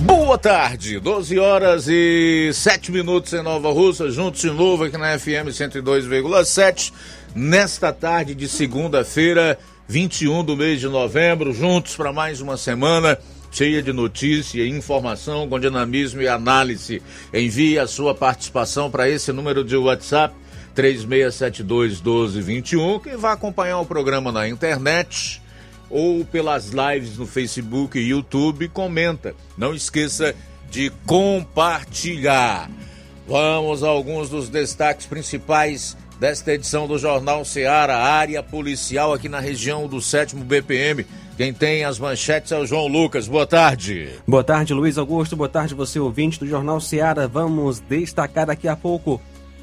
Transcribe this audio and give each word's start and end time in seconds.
Boa 0.00 0.38
tarde, 0.38 0.98
12 1.00 1.38
horas 1.38 1.88
e 1.88 2.50
7 2.52 2.92
minutos 2.92 3.32
em 3.32 3.42
Nova 3.42 3.72
Russa, 3.72 4.10
juntos 4.10 4.40
de 4.40 4.50
novo 4.50 4.84
aqui 4.84 4.96
na 4.96 5.18
FM 5.18 5.48
102,7, 5.50 6.92
nesta 7.34 7.92
tarde 7.92 8.34
de 8.34 8.48
segunda-feira, 8.48 9.58
21 9.88 10.44
do 10.44 10.56
mês 10.56 10.80
de 10.80 10.88
novembro, 10.88 11.52
juntos 11.52 11.96
para 11.96 12.12
mais 12.12 12.40
uma 12.40 12.56
semana 12.56 13.18
cheia 13.50 13.82
de 13.82 13.92
notícia 13.92 14.62
e 14.62 14.68
informação 14.68 15.48
com 15.48 15.58
dinamismo 15.58 16.20
e 16.20 16.28
análise. 16.28 17.02
Envie 17.32 17.78
a 17.78 17.86
sua 17.86 18.14
participação 18.14 18.90
para 18.90 19.08
esse 19.08 19.32
número 19.32 19.64
de 19.64 19.76
WhatsApp 19.76 20.34
3672 20.74 22.02
1221, 22.02 22.98
que 22.98 23.16
vai 23.16 23.32
acompanhar 23.32 23.80
o 23.80 23.86
programa 23.86 24.30
na 24.30 24.46
internet 24.46 25.40
ou 25.90 26.24
pelas 26.24 26.70
lives 26.70 27.16
no 27.16 27.26
Facebook 27.26 27.98
e 27.98 28.08
YouTube, 28.08 28.68
comenta. 28.68 29.34
Não 29.56 29.74
esqueça 29.74 30.34
de 30.70 30.90
compartilhar. 31.06 32.70
Vamos 33.26 33.82
a 33.82 33.88
alguns 33.88 34.28
dos 34.28 34.48
destaques 34.48 35.06
principais 35.06 35.96
desta 36.18 36.52
edição 36.52 36.86
do 36.86 36.98
Jornal 36.98 37.44
Seara, 37.44 37.96
área 37.96 38.42
policial 38.42 39.12
aqui 39.12 39.28
na 39.28 39.40
região 39.40 39.86
do 39.86 40.00
7 40.00 40.36
BPM. 40.36 41.04
Quem 41.36 41.52
tem 41.52 41.84
as 41.84 41.98
manchetes 41.98 42.52
é 42.52 42.58
o 42.58 42.66
João 42.66 42.86
Lucas. 42.86 43.28
Boa 43.28 43.46
tarde. 43.46 44.08
Boa 44.26 44.42
tarde, 44.42 44.72
Luiz 44.72 44.96
Augusto. 44.96 45.36
Boa 45.36 45.48
tarde, 45.48 45.74
você 45.74 45.98
ouvinte 45.98 46.38
do 46.38 46.46
Jornal 46.46 46.80
Seara. 46.80 47.28
Vamos 47.28 47.78
destacar 47.80 48.46
daqui 48.46 48.66
a 48.66 48.74
pouco. 48.74 49.20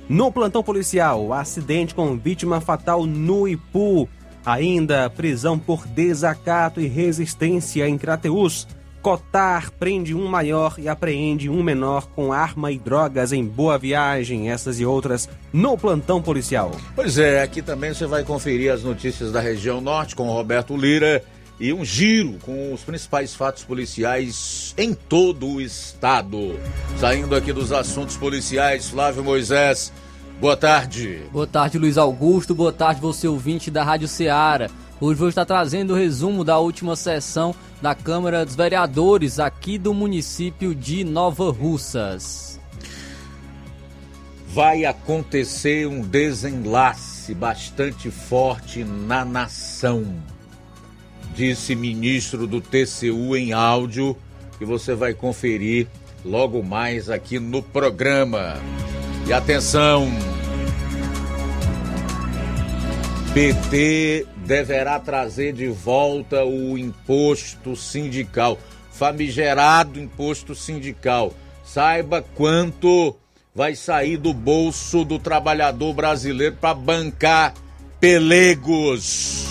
No 0.08 0.32
plantão 0.32 0.62
policial, 0.62 1.34
acidente 1.34 1.96
com 1.96 2.18
vítima 2.18 2.62
fatal 2.62 3.06
no 3.06 3.48
Ipu. 3.48 4.08
Ainda 4.46 5.10
prisão 5.10 5.58
por 5.58 5.88
desacato 5.88 6.82
e 6.82 6.88
resistência 6.88 7.88
em 7.88 7.98
Crateus. 7.98 8.68
Cotar 9.02 9.72
prende 9.72 10.16
um 10.16 10.28
maior 10.28 10.76
e 10.78 10.88
apreende 10.88 11.50
um 11.50 11.62
menor 11.62 12.08
com 12.08 12.32
arma 12.32 12.72
e 12.72 12.78
drogas 12.78 13.34
em 13.34 13.46
Boa 13.46 13.78
Viagem. 13.78 14.50
Essas 14.50 14.80
e 14.80 14.86
outras 14.86 15.30
no 15.52 15.78
plantão 15.78 16.22
policial. 16.22 16.72
Pois 16.96 17.18
é, 17.18 17.42
aqui 17.42 17.62
também 17.62 17.94
você 17.94 18.06
vai 18.06 18.24
conferir 18.24 18.72
as 18.72 18.84
notícias 18.84 19.32
da 19.32 19.42
região 19.42 19.82
norte 19.82 20.16
com 20.16 20.30
Roberto 20.30 20.76
Lira 20.78 21.24
e 21.60 21.72
um 21.72 21.86
giro 21.86 22.40
com 22.42 22.74
os 22.74 22.82
principais 22.82 23.36
fatos 23.36 23.64
policiais 23.64 24.74
em 24.78 24.94
todo 24.94 25.48
o 25.48 25.62
estado. 25.62 26.60
Saindo 26.98 27.36
aqui 27.36 27.54
dos 27.54 27.72
assuntos 27.72 28.18
policiais, 28.18 28.90
Flávio 28.90 29.24
Moisés. 29.24 29.92
Boa 30.40 30.58
tarde. 30.58 31.22
Boa 31.32 31.48
tarde, 31.48 31.78
Luiz 31.78 31.98
Augusto. 31.98 32.54
Boa 32.54 32.74
tarde, 32.74 33.00
você 33.00 33.28
ouvinte 33.28 33.72
da 33.72 33.84
Rádio 33.84 34.08
Ceará. 34.08 34.70
Hoje 35.00 35.20
vou 35.20 35.30
estar 35.30 35.46
trazendo 35.46 35.94
o 35.94 35.98
resumo 35.98 36.44
da 36.44 36.60
última 36.60 36.96
sessão 36.96 37.54
da 37.82 37.94
Câmara 37.94 38.46
dos 38.46 38.56
Vereadores 38.56 39.40
aqui 39.40 39.78
do 39.78 39.94
município 39.94 40.74
de 40.74 41.04
Nova 41.04 41.52
Russas. 41.52 42.60
Vai 44.48 44.86
acontecer 44.86 45.88
um 45.88 46.02
desenlace 46.02 47.34
bastante 47.34 48.12
forte 48.12 48.84
na 48.84 49.26
nação, 49.26 50.06
disse 51.36 51.76
ministro 51.76 52.46
do 52.46 52.62
TCU 52.62 53.36
em 53.36 53.52
áudio, 53.52 54.16
que 54.60 54.66
você 54.66 54.94
vai 54.94 55.14
conferir 55.14 55.88
logo 56.24 56.62
mais 56.62 57.10
aqui 57.10 57.40
no 57.40 57.64
programa. 57.64 58.58
E 59.26 59.32
atenção! 59.32 60.12
PT 63.34 64.28
deverá 64.46 65.00
trazer 65.00 65.54
de 65.54 65.68
volta 65.68 66.44
o 66.46 66.78
imposto 66.78 67.76
sindical, 67.76 68.60
famigerado 68.92 70.00
imposto 70.00 70.54
sindical. 70.54 71.34
Saiba 71.64 72.24
quanto 72.36 73.16
vai 73.56 73.76
sair 73.76 74.18
do 74.18 74.34
bolso 74.34 75.04
do 75.04 75.18
trabalhador 75.18 75.94
brasileiro 75.94 76.58
para 76.60 76.76
bancar 76.76 77.54
pelegos. 78.00 79.48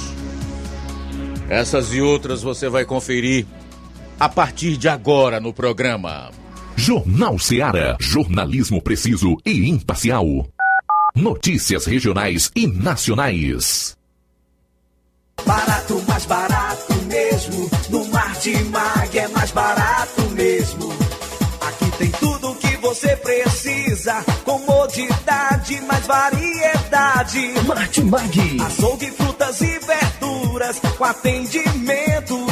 Essas 1.49 1.93
e 1.93 2.01
outras 2.01 2.43
você 2.43 2.69
vai 2.69 2.85
conferir 2.85 3.47
a 4.21 4.29
partir 4.29 4.77
de 4.77 4.89
agora 4.89 5.41
no 5.41 5.53
programa. 5.53 6.42
Jornal 6.83 7.39
Ceará, 7.39 7.97
jornalismo 8.01 8.83
preciso 8.83 9.37
e 9.47 9.69
imparcial. 9.71 10.27
Notícias 11.15 11.87
regionais 11.87 12.51
e 12.57 12.67
nacionais. 12.67 13.97
Barato, 15.47 16.03
mais 16.09 16.27
barato 16.27 16.95
mesmo. 17.05 17.71
No 17.89 18.05
Mar 18.07 18.35
de 18.41 18.65
Mag 18.65 19.17
é 19.17 19.29
mais 19.29 19.53
barato 19.53 20.23
mesmo. 20.31 20.93
Aqui 21.61 21.89
tem 21.99 22.11
tudo 22.19 22.51
o 22.51 22.57
que 22.57 22.77
você 22.79 23.15
precisa. 23.15 24.15
Comodidade, 24.45 25.81
mais 25.83 26.05
variedade. 26.05 27.53
Martimag. 27.65 28.61
Açougue, 28.61 29.13
frutas 29.13 29.61
e 29.61 29.79
verduras. 29.79 30.81
Com 30.99 31.05
atendimento 31.05 32.52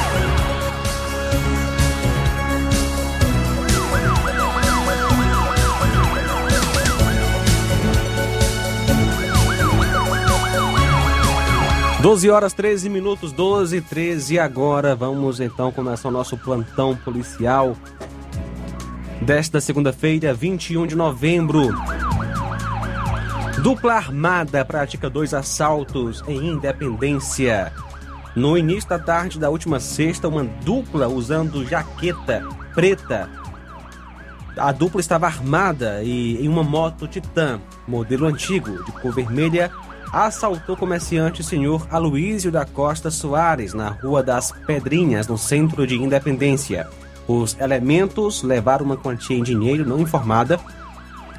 Doze 12.01 12.31
horas 12.31 12.51
13 12.51 12.89
minutos, 12.89 13.31
12 13.31 13.77
e 13.77 13.81
13 13.81 14.39
agora 14.39 14.95
vamos 14.95 15.39
então 15.39 15.71
começar 15.71 16.09
o 16.09 16.11
nosso 16.11 16.35
plantão 16.35 16.95
policial 16.95 17.77
desta 19.21 19.61
segunda-feira, 19.61 20.33
21 20.33 20.87
de 20.87 20.95
novembro. 20.95 21.69
Dupla 23.61 23.93
armada 23.93 24.65
pratica 24.65 25.11
dois 25.11 25.31
assaltos 25.31 26.23
em 26.27 26.53
Independência. 26.53 27.71
No 28.35 28.57
início 28.57 28.89
da 28.89 28.97
tarde 28.97 29.37
da 29.37 29.51
última 29.51 29.79
sexta, 29.79 30.27
uma 30.27 30.43
dupla 30.43 31.07
usando 31.07 31.63
jaqueta 31.67 32.43
preta. 32.73 33.29
A 34.57 34.71
dupla 34.71 34.99
estava 34.99 35.27
armada 35.27 36.01
e 36.01 36.43
em 36.43 36.47
uma 36.47 36.63
moto 36.63 37.07
Titan, 37.07 37.61
modelo 37.87 38.25
antigo, 38.25 38.83
de 38.85 38.91
cor 38.91 39.13
vermelha, 39.13 39.71
assaltou 40.11 40.75
comerciante 40.75 41.43
senhor 41.43 41.87
Aloísio 41.89 42.51
da 42.51 42.65
Costa 42.65 43.09
Soares 43.09 43.73
na 43.73 43.89
Rua 43.89 44.21
das 44.21 44.51
Pedrinhas, 44.67 45.27
no 45.27 45.37
centro 45.37 45.87
de 45.87 45.95
Independência. 45.95 46.87
Os 47.27 47.57
elementos 47.59 48.43
levaram 48.43 48.85
uma 48.85 48.97
quantia 48.97 49.37
em 49.37 49.43
dinheiro 49.43 49.87
não 49.87 49.99
informada 49.99 50.59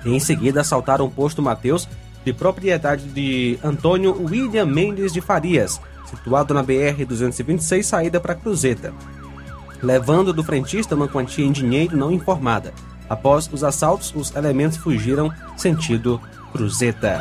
e 0.04 0.14
em 0.14 0.18
seguida 0.18 0.62
assaltaram 0.62 1.04
o 1.04 1.10
posto 1.10 1.42
Mateus, 1.42 1.88
de 2.24 2.32
propriedade 2.32 3.04
de 3.04 3.58
Antônio 3.62 4.16
William 4.24 4.64
Mendes 4.64 5.12
de 5.12 5.20
Farias, 5.20 5.80
situado 6.06 6.54
na 6.54 6.62
BR-226, 6.62 7.82
saída 7.82 8.20
para 8.20 8.34
Cruzeta, 8.34 8.92
levando 9.82 10.32
do 10.32 10.44
frentista 10.44 10.94
uma 10.94 11.08
quantia 11.08 11.44
em 11.44 11.52
dinheiro 11.52 11.96
não 11.96 12.12
informada. 12.12 12.72
Após 13.08 13.50
os 13.52 13.64
assaltos, 13.64 14.12
os 14.14 14.34
elementos 14.34 14.78
fugiram 14.78 15.32
sentido 15.56 16.20
Cruzeta. 16.52 17.20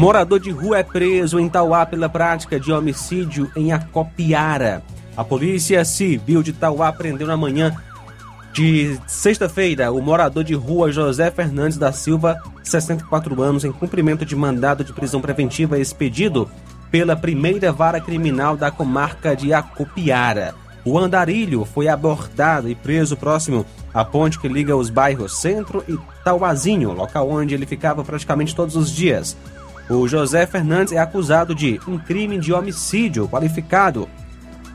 Morador 0.00 0.40
de 0.40 0.50
rua 0.50 0.78
é 0.78 0.82
preso 0.82 1.38
em 1.38 1.46
Tauá 1.46 1.84
pela 1.84 2.08
prática 2.08 2.58
de 2.58 2.72
homicídio 2.72 3.52
em 3.54 3.70
Acopiara. 3.70 4.82
A 5.14 5.22
Polícia 5.22 5.84
Civil 5.84 6.42
de 6.42 6.54
Tauá 6.54 6.90
prendeu 6.90 7.26
na 7.26 7.36
manhã 7.36 7.76
de 8.50 8.98
sexta-feira 9.06 9.92
o 9.92 10.00
morador 10.00 10.42
de 10.42 10.54
rua 10.54 10.90
José 10.90 11.30
Fernandes 11.30 11.76
da 11.76 11.92
Silva, 11.92 12.42
64 12.62 13.42
anos, 13.42 13.62
em 13.62 13.70
cumprimento 13.70 14.24
de 14.24 14.34
mandado 14.34 14.82
de 14.82 14.94
prisão 14.94 15.20
preventiva 15.20 15.78
expedido 15.78 16.50
pela 16.90 17.14
primeira 17.14 17.70
vara 17.70 18.00
criminal 18.00 18.56
da 18.56 18.70
comarca 18.70 19.36
de 19.36 19.52
Acopiara. 19.52 20.54
O 20.82 20.98
andarilho 20.98 21.66
foi 21.66 21.88
abordado 21.88 22.70
e 22.70 22.74
preso 22.74 23.18
próximo 23.18 23.66
à 23.92 24.02
ponte 24.02 24.40
que 24.40 24.48
liga 24.48 24.74
os 24.74 24.88
bairros 24.88 25.42
Centro 25.42 25.84
e 25.86 25.98
Tauazinho, 26.24 26.90
local 26.92 27.28
onde 27.28 27.54
ele 27.54 27.66
ficava 27.66 28.02
praticamente 28.02 28.56
todos 28.56 28.76
os 28.76 28.90
dias. 28.90 29.36
O 29.90 30.06
José 30.06 30.46
Fernandes 30.46 30.92
é 30.92 30.98
acusado 30.98 31.52
de 31.52 31.80
um 31.84 31.98
crime 31.98 32.38
de 32.38 32.52
homicídio 32.52 33.26
qualificado, 33.26 34.08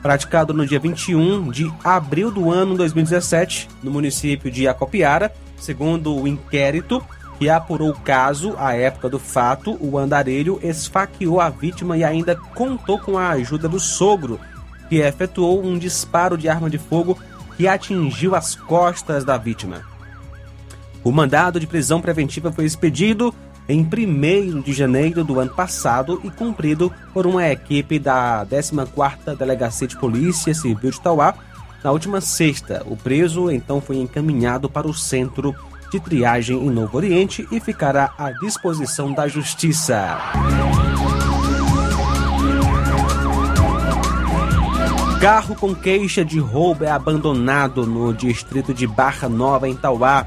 praticado 0.02 0.52
no 0.52 0.66
dia 0.66 0.78
21 0.78 1.50
de 1.50 1.72
abril 1.82 2.30
do 2.30 2.52
ano 2.52 2.76
2017, 2.76 3.66
no 3.82 3.90
município 3.90 4.50
de 4.50 4.68
Acopiara. 4.68 5.32
Segundo 5.56 6.14
o 6.14 6.28
inquérito 6.28 7.02
que 7.38 7.48
apurou 7.48 7.92
o 7.92 8.00
caso, 8.00 8.54
à 8.58 8.74
época 8.74 9.08
do 9.08 9.18
fato, 9.18 9.78
o 9.80 9.96
andarilho 9.96 10.60
esfaqueou 10.62 11.40
a 11.40 11.48
vítima 11.48 11.96
e 11.96 12.04
ainda 12.04 12.36
contou 12.36 12.98
com 12.98 13.16
a 13.16 13.30
ajuda 13.30 13.66
do 13.70 13.80
sogro, 13.80 14.38
que 14.90 14.96
efetuou 14.96 15.64
um 15.64 15.78
disparo 15.78 16.36
de 16.36 16.46
arma 16.46 16.68
de 16.68 16.76
fogo 16.76 17.18
que 17.56 17.66
atingiu 17.66 18.34
as 18.34 18.54
costas 18.54 19.24
da 19.24 19.38
vítima. 19.38 19.80
O 21.02 21.10
mandado 21.10 21.58
de 21.58 21.66
prisão 21.66 22.02
preventiva 22.02 22.52
foi 22.52 22.66
expedido 22.66 23.34
em 23.68 23.80
1 23.80 24.60
de 24.60 24.72
janeiro 24.72 25.24
do 25.24 25.40
ano 25.40 25.50
passado 25.50 26.20
e 26.22 26.30
cumprido 26.30 26.92
por 27.12 27.26
uma 27.26 27.48
equipe 27.48 27.98
da 27.98 28.46
14ª 28.46 29.36
Delegacia 29.36 29.88
de 29.88 29.96
Polícia 29.96 30.54
Civil 30.54 30.90
de 30.90 31.00
Tauá. 31.00 31.34
Na 31.82 31.90
última 31.90 32.20
sexta, 32.20 32.82
o 32.86 32.96
preso 32.96 33.50
então 33.50 33.80
foi 33.80 33.96
encaminhado 33.96 34.68
para 34.68 34.86
o 34.86 34.94
centro 34.94 35.54
de 35.90 36.00
triagem 36.00 36.56
em 36.56 36.70
Novo 36.70 36.96
Oriente 36.96 37.46
e 37.50 37.60
ficará 37.60 38.12
à 38.18 38.30
disposição 38.32 39.12
da 39.12 39.28
Justiça. 39.28 40.18
Carro 45.20 45.56
com 45.56 45.74
queixa 45.74 46.24
de 46.24 46.38
roubo 46.38 46.84
é 46.84 46.90
abandonado 46.90 47.86
no 47.86 48.12
distrito 48.12 48.74
de 48.74 48.86
Barra 48.86 49.28
Nova, 49.28 49.68
em 49.68 49.74
Tauá. 49.74 50.26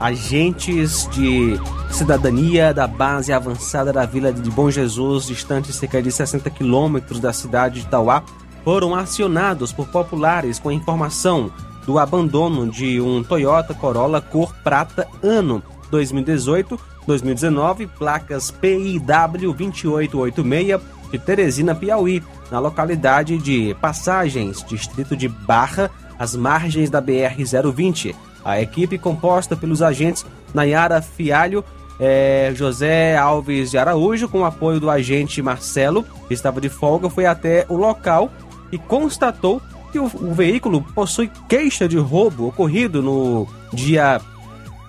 Agentes 0.00 1.08
de 1.10 1.58
cidadania 1.90 2.72
da 2.72 2.86
base 2.86 3.32
avançada 3.32 3.92
da 3.92 4.06
Vila 4.06 4.32
de 4.32 4.48
Bom 4.50 4.70
Jesus, 4.70 5.26
distante 5.26 5.72
cerca 5.72 6.00
de 6.00 6.12
60 6.12 6.48
quilômetros 6.50 7.18
da 7.18 7.32
cidade 7.32 7.80
de 7.80 7.86
Tauá, 7.88 8.22
foram 8.64 8.94
acionados 8.94 9.72
por 9.72 9.88
populares 9.88 10.60
com 10.60 10.70
informação 10.70 11.50
do 11.84 11.98
abandono 11.98 12.70
de 12.70 13.00
um 13.00 13.24
Toyota 13.24 13.74
Corolla 13.74 14.20
cor 14.20 14.54
prata 14.62 15.08
ano 15.22 15.62
2018-2019, 15.90 17.88
placas 17.98 18.50
PIW 18.52 19.00
2886 19.00 20.80
de 21.10 21.18
Teresina, 21.18 21.74
Piauí, 21.74 22.22
na 22.50 22.60
localidade 22.60 23.38
de 23.38 23.74
Passagens, 23.80 24.62
distrito 24.62 25.16
de 25.16 25.26
Barra, 25.28 25.90
às 26.18 26.36
margens 26.36 26.90
da 26.90 27.00
BR-020. 27.00 28.14
A 28.48 28.62
equipe 28.62 28.96
composta 28.96 29.54
pelos 29.54 29.82
agentes 29.82 30.24
Nayara 30.54 31.02
Fialho, 31.02 31.62
eh, 32.00 32.50
José 32.54 33.14
Alves 33.14 33.70
de 33.70 33.76
Araújo, 33.76 34.26
com 34.26 34.40
o 34.40 34.44
apoio 34.46 34.80
do 34.80 34.88
agente 34.88 35.42
Marcelo, 35.42 36.02
que 36.26 36.32
estava 36.32 36.58
de 36.58 36.70
folga, 36.70 37.10
foi 37.10 37.26
até 37.26 37.66
o 37.68 37.76
local 37.76 38.32
e 38.72 38.78
constatou 38.78 39.60
que 39.92 39.98
o, 39.98 40.04
o 40.04 40.32
veículo 40.32 40.80
possui 40.94 41.30
queixa 41.46 41.86
de 41.86 41.98
roubo 41.98 42.48
ocorrido 42.48 43.02
no 43.02 43.46
dia 43.70 44.18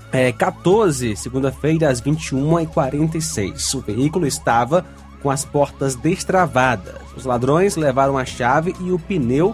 é, 0.09 0.31
14, 0.31 1.17
segunda-feira, 1.17 1.89
às 1.89 2.01
21h46. 2.01 3.75
O 3.75 3.81
veículo 3.81 4.25
estava 4.25 4.85
com 5.21 5.29
as 5.29 5.43
portas 5.43 5.95
destravadas. 5.95 6.95
Os 7.13 7.25
ladrões 7.25 7.75
levaram 7.75 8.17
a 8.17 8.23
chave 8.23 8.73
e 8.79 8.89
o 8.89 8.97
pneu 8.97 9.53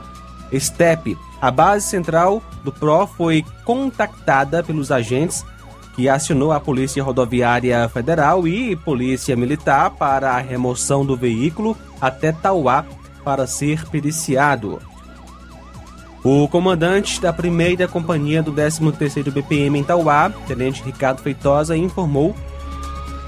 Step. 0.54 1.18
A 1.42 1.52
base 1.52 1.86
central 1.86 2.42
do 2.64 2.72
PRO 2.72 3.06
foi 3.06 3.46
contactada 3.64 4.64
pelos 4.64 4.92
agentes 4.92 5.46
que 5.96 6.10
acionou 6.10 6.52
a 6.52 6.60
Polícia 6.60 7.04
Rodoviária 7.04 7.88
Federal 7.88 8.48
e 8.48 8.76
Polícia 8.76 9.36
Militar 9.36 9.92
para 9.92 10.32
a 10.32 10.40
remoção 10.40 11.06
do 11.06 11.16
veículo 11.16 11.78
até 12.02 12.32
Tauá 12.32 12.86
para 13.24 13.48
ser 13.48 13.88
periciado. 13.88 14.82
O 16.24 16.48
comandante 16.48 17.22
da 17.22 17.32
primeira 17.32 17.88
companhia 17.88 18.42
do 18.42 18.52
13º 18.52 19.32
BPM 19.32 19.80
em 19.80 19.84
Tauá, 19.84 20.32
Tenente 20.48 20.84
Ricardo 20.84 21.22
Feitosa, 21.22 21.78
informou 21.78 22.36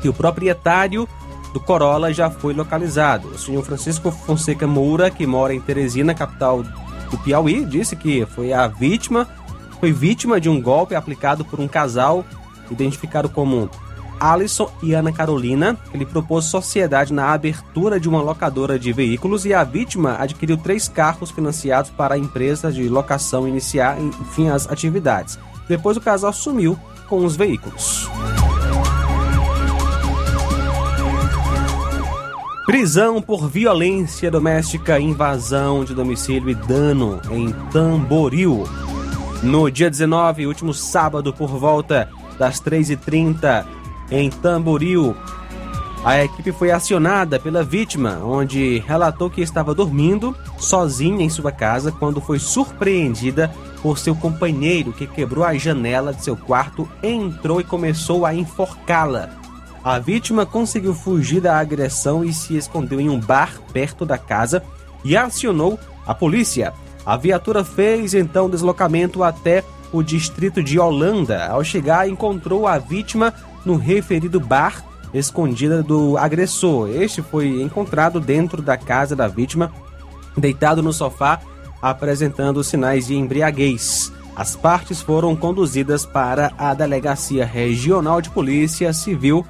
que 0.01 0.09
o 0.09 0.13
proprietário 0.13 1.07
do 1.53 1.59
Corolla 1.59 2.11
já 2.11 2.29
foi 2.29 2.53
localizado. 2.53 3.29
O 3.29 3.37
senhor 3.37 3.63
Francisco 3.63 4.11
Fonseca 4.11 4.67
Moura, 4.67 5.09
que 5.09 5.25
mora 5.25 5.53
em 5.53 5.61
Teresina, 5.61 6.13
capital 6.13 6.63
do 7.09 7.17
Piauí, 7.17 7.65
disse 7.65 7.95
que 7.95 8.25
foi 8.25 8.53
a 8.53 8.67
vítima, 8.67 9.27
foi 9.79 9.91
vítima 9.91 10.39
de 10.39 10.49
um 10.49 10.61
golpe 10.61 10.95
aplicado 10.95 11.45
por 11.45 11.59
um 11.59 11.67
casal 11.67 12.25
identificado 12.69 13.29
como 13.29 13.69
Alisson 14.19 14.71
e 14.81 14.93
Ana 14.93 15.11
Carolina. 15.11 15.77
Ele 15.93 16.05
propôs 16.05 16.45
sociedade 16.45 17.13
na 17.13 17.31
abertura 17.31 17.99
de 17.99 18.09
uma 18.09 18.21
locadora 18.21 18.77
de 18.77 18.91
veículos 18.91 19.45
e 19.45 19.53
a 19.53 19.63
vítima 19.63 20.17
adquiriu 20.19 20.57
três 20.57 20.87
carros 20.87 21.31
financiados 21.31 21.91
para 21.91 22.15
a 22.15 22.17
empresa 22.17 22.71
de 22.71 22.87
locação 22.89 23.47
iniciar, 23.47 23.99
enfim, 24.01 24.49
as 24.49 24.67
atividades. 24.69 25.37
Depois 25.67 25.97
o 25.97 26.01
casal 26.01 26.33
sumiu 26.33 26.77
com 27.07 27.23
os 27.23 27.35
veículos. 27.35 28.09
Prisão 32.77 33.19
por 33.19 33.49
violência 33.49 34.29
doméstica, 34.29 34.99
invasão 34.99 35.83
de 35.83 35.95
domicílio 35.95 36.47
e 36.51 36.53
dano 36.53 37.19
em 37.31 37.51
Tamboril. 37.71 38.65
No 39.41 39.67
dia 39.71 39.89
19, 39.89 40.45
último 40.45 40.75
sábado, 40.75 41.33
por 41.33 41.47
volta 41.47 42.07
das 42.37 42.61
3h30, 42.61 43.65
em 44.11 44.29
Tamboril. 44.29 45.17
A 46.05 46.23
equipe 46.23 46.51
foi 46.51 46.69
acionada 46.69 47.39
pela 47.39 47.63
vítima, 47.63 48.19
onde 48.23 48.77
relatou 48.87 49.27
que 49.27 49.41
estava 49.41 49.73
dormindo 49.73 50.37
sozinha 50.59 51.25
em 51.25 51.29
sua 51.29 51.51
casa 51.51 51.91
quando 51.91 52.21
foi 52.21 52.37
surpreendida 52.37 53.51
por 53.81 53.97
seu 53.97 54.15
companheiro 54.15 54.93
que 54.93 55.07
quebrou 55.07 55.43
a 55.43 55.55
janela 55.55 56.13
de 56.13 56.23
seu 56.23 56.37
quarto, 56.37 56.87
entrou 57.01 57.59
e 57.59 57.63
começou 57.63 58.23
a 58.23 58.35
enforcá-la. 58.35 59.46
A 59.83 59.99
vítima 59.99 60.45
conseguiu 60.45 60.93
fugir 60.93 61.41
da 61.41 61.57
agressão 61.57 62.23
e 62.23 62.33
se 62.33 62.57
escondeu 62.57 62.99
em 62.99 63.09
um 63.09 63.19
bar 63.19 63.59
perto 63.71 64.05
da 64.05 64.17
casa 64.17 64.63
e 65.03 65.15
acionou 65.15 65.79
a 66.05 66.13
polícia. 66.13 66.73
A 67.05 67.15
viatura 67.15 67.63
fez 67.63 68.13
então 68.13 68.49
deslocamento 68.49 69.23
até 69.23 69.63
o 69.93 70.03
distrito 70.03 70.61
de 70.61 70.77
Holanda. 70.77 71.47
Ao 71.47 71.63
chegar, 71.63 72.09
encontrou 72.09 72.67
a 72.67 72.77
vítima 72.77 73.33
no 73.65 73.77
referido 73.77 74.39
bar 74.39 74.83
escondida 75.13 75.81
do 75.81 76.17
agressor. 76.17 76.89
Este 76.89 77.21
foi 77.21 77.61
encontrado 77.61 78.19
dentro 78.19 78.61
da 78.61 78.77
casa 78.77 79.15
da 79.15 79.27
vítima, 79.27 79.71
deitado 80.35 80.83
no 80.83 80.91
sofá, 80.91 81.39
apresentando 81.81 82.63
sinais 82.63 83.07
de 83.07 83.15
embriaguez. 83.15 84.11
As 84.35 84.55
partes 84.55 85.01
foram 85.01 85.35
conduzidas 85.35 86.05
para 86.05 86.51
a 86.57 86.73
Delegacia 86.73 87.45
Regional 87.45 88.21
de 88.21 88.29
Polícia 88.29 88.93
Civil, 88.93 89.45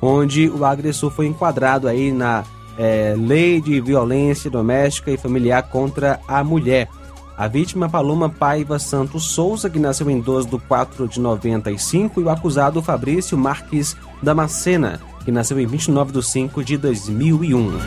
onde 0.00 0.48
o 0.48 0.64
agressor 0.64 1.10
foi 1.10 1.26
enquadrado 1.26 1.88
aí 1.88 2.10
na 2.12 2.44
é, 2.78 3.14
Lei 3.16 3.60
de 3.60 3.80
Violência 3.80 4.50
Doméstica 4.50 5.10
e 5.10 5.16
Familiar 5.16 5.62
contra 5.64 6.20
a 6.26 6.42
Mulher. 6.42 6.88
A 7.36 7.48
vítima 7.48 7.88
Paloma 7.88 8.28
Paiva 8.28 8.78
Santos 8.78 9.24
Souza, 9.32 9.70
que 9.70 9.78
nasceu 9.78 10.10
em 10.10 10.20
12 10.20 10.48
de 10.48 10.58
4 10.58 11.08
de 11.08 11.20
95, 11.20 12.20
e 12.20 12.24
o 12.24 12.30
acusado 12.30 12.82
Fabrício 12.82 13.36
Marques 13.36 13.96
Damascena, 14.22 15.00
que 15.24 15.32
nasceu 15.32 15.58
em 15.58 15.66
29 15.66 16.12
de 16.12 16.22
5 16.22 16.62
de 16.62 16.76
2001. 16.76 17.78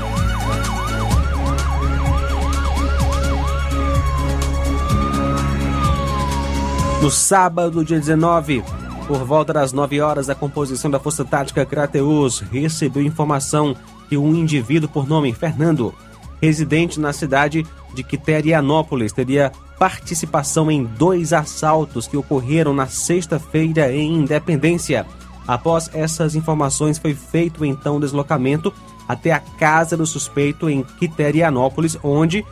No 7.04 7.12
sábado, 7.12 7.84
dia 7.84 8.00
19, 8.00 8.64
por 9.08 9.26
volta 9.26 9.54
das 9.54 9.74
9 9.74 10.00
horas, 10.02 10.30
a 10.30 10.36
composição 10.36 10.90
da 10.90 11.00
Força 11.00 11.26
Tática 11.26 11.66
Crateus 11.66 12.40
recebeu 12.40 13.04
informação 13.04 13.76
que 14.08 14.18
um 14.18 14.34
indivíduo 14.34 14.90
por 14.90 15.08
nome 15.08 15.34
Fernando, 15.34 15.94
residente 16.42 17.00
na 17.00 17.12
cidade 17.12 17.66
de 17.94 18.04
Quiterianópolis 18.04 19.12
teria 19.12 19.52
participação 19.78 20.72
em 20.72 20.84
dois 20.84 21.34
assaltos 21.34 22.08
que 22.08 22.18
ocorreram 22.18 22.74
na 22.74 22.88
sexta-feira 22.88 23.92
em 23.92 24.16
Independência. 24.16 25.06
Após 25.46 25.90
essas 25.94 26.36
informações, 26.36 26.98
foi 26.98 27.14
feito 27.14 27.66
então 27.66 28.00
deslocamento 28.00 28.74
até 29.08 29.32
a 29.32 29.40
casa 29.40 29.98
do 29.98 30.06
suspeito 30.06 30.70
em 30.70 30.84
Quiterianópolis, 30.84 31.98
onde 32.02 32.46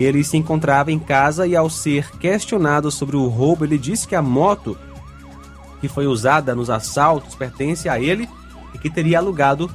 ele 0.00 0.24
se 0.24 0.36
encontrava 0.36 0.90
em 0.90 0.98
casa 0.98 1.46
e, 1.46 1.54
ao 1.54 1.70
ser 1.70 2.10
questionado 2.18 2.90
sobre 2.90 3.16
o 3.16 3.28
roubo, 3.28 3.64
ele 3.64 3.78
disse 3.78 4.08
que 4.08 4.16
a 4.16 4.22
moto 4.22 4.76
que 5.82 5.88
foi 5.88 6.06
usada 6.06 6.54
nos 6.54 6.70
assaltos 6.70 7.34
pertence 7.34 7.88
a 7.88 7.98
ele 7.98 8.28
e 8.72 8.78
que 8.78 8.88
teria 8.88 9.18
alugado 9.18 9.68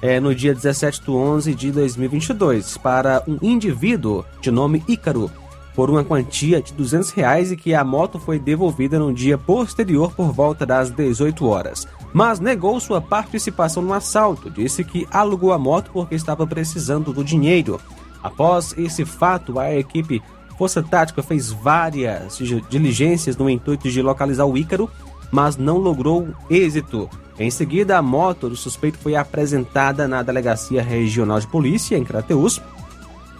é, 0.00 0.20
no 0.20 0.32
dia 0.32 0.54
17 0.54 1.02
de 1.02 1.10
11 1.10 1.54
de 1.56 1.72
2022 1.72 2.78
para 2.78 3.20
um 3.26 3.36
indivíduo 3.42 4.24
de 4.40 4.48
nome 4.48 4.84
Ícaro 4.86 5.28
por 5.74 5.90
uma 5.90 6.04
quantia 6.04 6.62
de 6.62 6.72
200 6.72 7.10
reais 7.10 7.50
e 7.50 7.56
que 7.56 7.74
a 7.74 7.82
moto 7.82 8.20
foi 8.20 8.38
devolvida 8.38 8.96
no 8.96 9.12
dia 9.12 9.36
posterior 9.36 10.12
por 10.12 10.30
volta 10.30 10.64
das 10.64 10.88
18 10.88 11.44
horas. 11.44 11.86
Mas 12.12 12.38
negou 12.38 12.78
sua 12.78 13.00
participação 13.00 13.82
no 13.82 13.92
assalto, 13.92 14.48
disse 14.48 14.84
que 14.84 15.06
alugou 15.10 15.52
a 15.52 15.58
moto 15.58 15.90
porque 15.92 16.14
estava 16.14 16.46
precisando 16.46 17.12
do 17.12 17.24
dinheiro. 17.24 17.80
Após 18.22 18.72
esse 18.78 19.04
fato, 19.04 19.58
a 19.58 19.74
equipe 19.74 20.22
Força 20.56 20.82
Tática 20.82 21.22
fez 21.22 21.50
várias 21.50 22.38
diligências 22.68 23.34
no 23.34 23.48
intuito 23.48 23.88
de 23.88 24.02
localizar 24.02 24.44
o 24.44 24.58
Ícaro, 24.58 24.90
mas 25.30 25.56
não 25.56 25.78
logrou 25.78 26.28
êxito. 26.48 27.08
Em 27.38 27.50
seguida, 27.50 27.96
a 27.96 28.02
moto 28.02 28.48
do 28.48 28.56
suspeito 28.56 28.98
foi 28.98 29.16
apresentada 29.16 30.06
na 30.06 30.22
Delegacia 30.22 30.82
Regional 30.82 31.40
de 31.40 31.46
Polícia, 31.46 31.96
em 31.96 32.04
Crateus, 32.04 32.60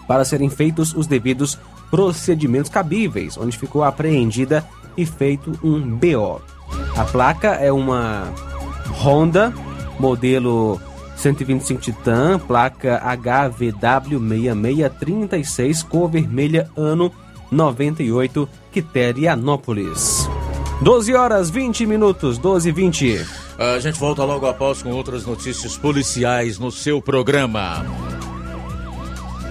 para 0.07 0.25
serem 0.25 0.49
feitos 0.49 0.93
os 0.93 1.05
devidos 1.05 1.59
procedimentos 1.89 2.71
cabíveis, 2.71 3.37
onde 3.37 3.57
ficou 3.57 3.83
apreendida 3.83 4.65
e 4.97 5.05
feito 5.05 5.51
um 5.63 5.79
BO. 5.81 6.41
A 6.95 7.03
placa 7.03 7.49
é 7.49 7.71
uma 7.71 8.33
Honda, 9.03 9.53
modelo 9.99 10.81
125 11.17 11.81
Titan, 11.81 12.39
placa 12.39 12.99
HVW6636, 13.05 15.87
cor 15.87 16.09
vermelha, 16.09 16.67
ano 16.75 17.11
98, 17.51 18.49
Quiterianópolis. 18.71 20.27
12 20.81 21.13
horas 21.13 21.49
20 21.51 21.85
minutos, 21.85 22.39
12 22.39 22.69
e 22.69 22.71
20. 22.71 23.25
A 23.59 23.79
gente 23.79 23.99
volta 23.99 24.23
logo 24.23 24.47
após 24.47 24.81
com 24.81 24.89
outras 24.89 25.25
notícias 25.27 25.77
policiais 25.77 26.57
no 26.57 26.71
seu 26.71 26.99
programa. 26.99 27.85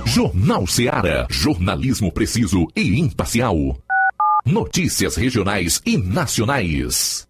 Jornal 0.05 0.67
Seara. 0.67 1.29
Jornalismo 1.31 2.11
preciso 2.11 2.67
e 2.75 2.99
imparcial. 2.99 3.57
Notícias 4.45 5.15
regionais 5.15 5.81
e 5.87 5.97
nacionais. 5.97 7.30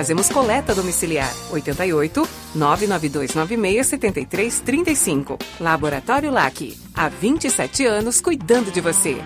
Fazemos 0.00 0.30
coleta 0.30 0.74
domiciliar 0.74 1.30
88 1.50 2.26
99296 2.54 3.86
7335. 3.86 5.38
Laboratório 5.60 6.30
LAC. 6.30 6.74
Há 6.94 7.10
27 7.10 7.84
anos 7.84 8.18
cuidando 8.18 8.72
de 8.72 8.80
você. 8.80 9.22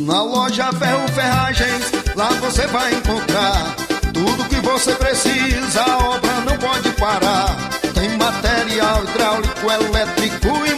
Na 0.00 0.22
loja 0.22 0.72
Ferro 0.74 1.08
Ferragens, 1.08 1.92
lá 2.14 2.28
você 2.34 2.64
vai 2.68 2.94
encontrar 2.94 3.74
tudo 4.14 4.48
que 4.48 4.60
você 4.60 4.94
precisa, 4.94 5.82
a 5.82 5.98
obra 6.10 6.40
não 6.42 6.56
pode 6.56 6.90
parar. 6.92 7.56
Tem 7.94 8.16
material 8.16 9.02
hidráulico, 9.02 9.70
elétrico 9.72 10.66
e 10.66 10.77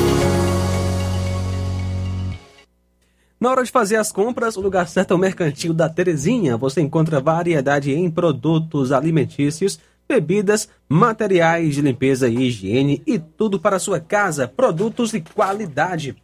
Na 3.41 3.49
hora 3.49 3.63
de 3.63 3.71
fazer 3.71 3.95
as 3.95 4.11
compras, 4.11 4.55
o 4.55 4.61
lugar 4.61 4.87
certo 4.87 5.15
é 5.15 5.15
o 5.15 5.17
Mercantil 5.17 5.73
da 5.73 5.89
Terezinha. 5.89 6.55
Você 6.55 6.79
encontra 6.79 7.19
variedade 7.19 7.91
em 7.91 8.07
produtos 8.07 8.91
alimentícios, 8.91 9.79
bebidas, 10.07 10.69
materiais 10.87 11.73
de 11.73 11.81
limpeza 11.81 12.29
e 12.29 12.35
higiene 12.35 13.01
e 13.03 13.17
tudo 13.17 13.59
para 13.59 13.77
a 13.77 13.79
sua 13.79 13.99
casa, 13.99 14.47
produtos 14.47 15.09
de 15.09 15.21
qualidade. 15.21 16.15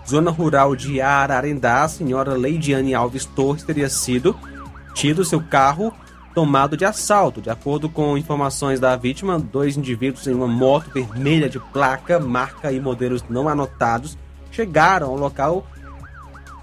zona 0.07 0.31
rural 0.31 0.77
de 0.77 1.01
Ararendá, 1.01 1.85
a 1.85 1.89
senhora 1.89 2.35
Leidiane 2.35 2.95
Alves 2.95 3.25
Torres 3.25 3.63
teria 3.63 3.89
sido 3.89 4.37
tido 4.95 5.25
seu 5.25 5.41
carro 5.41 5.93
tomado 6.35 6.77
de 6.77 6.85
assalto. 6.85 7.41
De 7.41 7.51
acordo 7.51 7.89
com 7.89 8.17
informações 8.17 8.79
da 8.79 8.95
vítima, 8.97 9.39
dois 9.39 9.77
indivíduos 9.77 10.27
em 10.27 10.35
uma 10.35 10.47
moto 10.47 10.91
vermelha 10.93 11.49
de 11.49 11.59
placa, 11.59 12.19
marca 12.19 12.71
e 12.71 12.81
modelos 12.81 13.25
não 13.29 13.49
anotados 13.49 14.17
chegaram 14.51 15.09
ao 15.09 15.17
local 15.17 15.67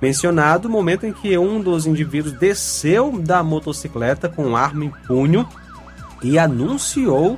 mencionado, 0.02 0.70
momento 0.70 1.06
em 1.06 1.14
que 1.14 1.38
um 1.38 1.62
dos 1.62 1.88
indivíduos 1.88 2.34
desceu 2.34 3.20
da 3.20 3.42
motocicleta 3.42 4.30
com 4.30 4.56
arma 4.56 4.86
em 4.86 4.90
punho 5.08 5.48
e 6.22 6.38
anunciou 6.38 7.38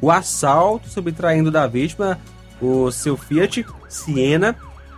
o 0.00 0.10
assalto, 0.10 0.88
subtraindo 0.88 1.50
da 1.50 1.66
vítima 1.66 2.18
o 2.60 2.90
seu 2.90 3.16
Fiat 3.16 3.64
Siena 3.88 4.56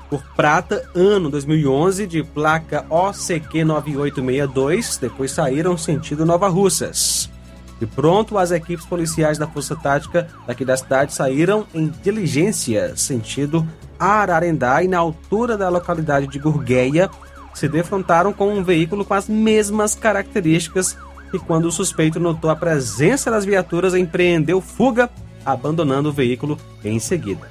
por 0.08 0.22
prata, 0.34 0.82
ano 0.94 1.30
2011, 1.30 2.06
de 2.06 2.24
placa 2.24 2.84
OCQ 2.90 3.64
9862. 3.64 4.98
Depois 5.00 5.30
saíram 5.30 5.78
sentido 5.78 6.26
Nova 6.26 6.48
Russas. 6.48 7.30
De 7.78 7.86
pronto, 7.86 8.36
as 8.36 8.50
equipes 8.50 8.84
policiais 8.84 9.38
da 9.38 9.46
Força 9.46 9.76
Tática 9.76 10.28
daqui 10.46 10.64
da 10.64 10.76
cidade 10.76 11.14
saíram 11.14 11.64
em 11.72 11.88
diligência 12.02 12.94
sentido 12.96 13.66
Ararendá 13.98 14.82
e 14.82 14.88
na 14.88 14.98
altura 14.98 15.56
da 15.56 15.68
localidade 15.68 16.26
de 16.26 16.38
Gurgueia 16.38 17.08
se 17.54 17.68
defrontaram 17.68 18.32
com 18.32 18.52
um 18.52 18.62
veículo 18.62 19.04
com 19.04 19.14
as 19.14 19.28
mesmas 19.28 19.94
características 19.94 20.96
e 21.32 21.38
quando 21.38 21.66
o 21.66 21.72
suspeito 21.72 22.18
notou 22.18 22.50
a 22.50 22.56
presença 22.56 23.30
das 23.30 23.44
viaturas 23.44 23.94
empreendeu 23.94 24.60
fuga, 24.60 25.08
abandonando 25.44 26.08
o 26.08 26.12
veículo 26.12 26.58
em 26.84 26.98
seguida. 26.98 27.48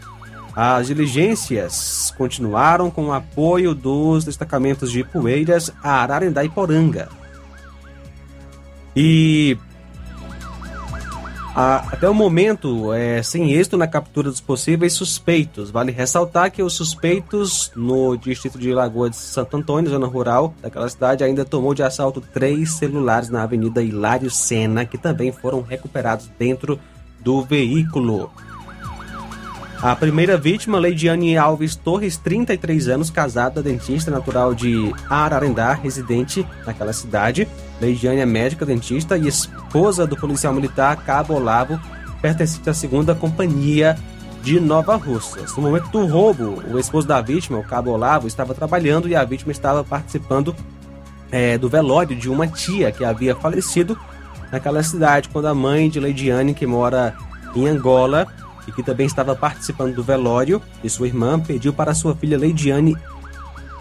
As 0.56 0.88
diligências 0.88 2.13
continuaram 2.18 2.92
com 2.92 3.08
o 3.08 3.13
apoio 3.13 3.74
dos 3.74 4.26
destacamentos 4.26 4.92
de 4.92 5.04
Poeiras, 5.04 5.72
Ararendá 5.82 6.44
e 6.44 6.50
Poranga. 6.50 7.08
E 8.96 9.58
a, 11.60 11.80
até 11.91 12.08
o 12.08 12.13
momento, 12.13 12.93
é, 12.93 13.22
sem 13.22 13.52
êxito 13.52 13.76
na 13.76 13.86
captura 13.86 14.30
dos 14.30 14.39
possíveis 14.39 14.93
suspeitos. 14.93 15.69
Vale 15.69 15.91
ressaltar 15.91 16.50
que 16.50 16.63
os 16.63 16.72
suspeitos 16.72 17.69
no 17.76 18.15
distrito 18.15 18.58
de 18.58 18.74
Lagoa 18.74 19.10
de 19.10 19.17
Santo 19.17 19.58
Antônio, 19.58 19.91
zona 19.91 20.08
rural 20.08 20.54
daquela 20.62 20.88
cidade, 20.88 21.22
ainda 21.22 21.43
tomou 21.43 21.74
de 21.74 21.84
assalto 21.84 22.22
três 22.22 22.72
celulares 22.72 23.30
na 23.30 23.43
Avenida 23.43 23.84
Hilário 23.84 24.32
Sena, 24.32 24.86
que 24.86 24.98
também 24.98 25.34
foram 25.34 25.62
recuperados 25.62 26.32
dentro 26.39 26.80
do 27.19 27.41
veículo. 27.41 28.32
A 29.82 29.93
primeira 29.98 30.38
vítima, 30.38 30.80
Leidiane 30.80 31.38
Alves 31.38 31.76
Torres, 31.76 32.15
33 32.15 32.88
anos, 32.88 33.10
casada, 33.10 33.62
dentista 33.62 34.10
natural 34.10 34.56
de 34.56 34.93
Ararendá, 35.10 35.74
residente 35.74 36.48
naquela 36.65 36.93
cidade. 36.93 37.45
Leidiane 37.80 38.20
é 38.20 38.26
médica, 38.26 38.65
dentista 38.65 39.18
e 39.18 39.28
esposa 39.28 40.06
do 40.06 40.18
policial 40.18 40.54
militar 40.54 40.98
Cabo 40.98 41.34
Olavo, 41.34 41.80
pertencente 42.22 42.70
à 42.70 42.74
segunda 42.74 43.15
companhia 43.15 43.98
de 44.44 44.60
Nova 44.60 44.96
Russas. 44.96 45.56
No 45.56 45.63
momento 45.63 45.89
do 45.89 46.06
roubo, 46.06 46.62
o 46.72 46.78
esposo 46.80 47.08
da 47.08 47.22
vítima, 47.22 47.58
o 47.58 47.63
Cabo 47.63 47.92
Olavo, 47.92 48.28
estava 48.28 48.54
trabalhando 48.54 49.08
e 49.08 49.15
a 49.15 49.24
vítima 49.24 49.52
estava 49.52 49.84
participando 49.84 50.56
é, 51.32 51.58
do 51.58 51.70
velório 51.70 52.15
de 52.15 52.30
uma 52.30 52.48
tia 52.48 52.92
que 52.92 53.06
havia 53.06 53.36
falecido 53.36 53.98
naquela 54.52 54.82
cidade, 54.82 55.30
quando 55.30 55.48
a 55.48 55.54
mãe 55.54 55.89
de 55.89 56.00
Leidiane, 56.00 56.54
que 56.54 56.65
mora 56.65 57.15
em 57.56 57.68
Angola, 57.68 58.28
e 58.68 58.72
que 58.72 58.84
também 58.84 59.06
estava 59.06 59.36
participando 59.36 59.96
do 59.96 60.04
velório 60.04 60.62
de 60.82 60.89
sua 60.89 61.08
irmã, 61.08 61.39
pediu 61.39 61.74
para 61.74 61.94
sua 61.94 62.15
filha 62.15 62.38
Leidiane 62.38 62.96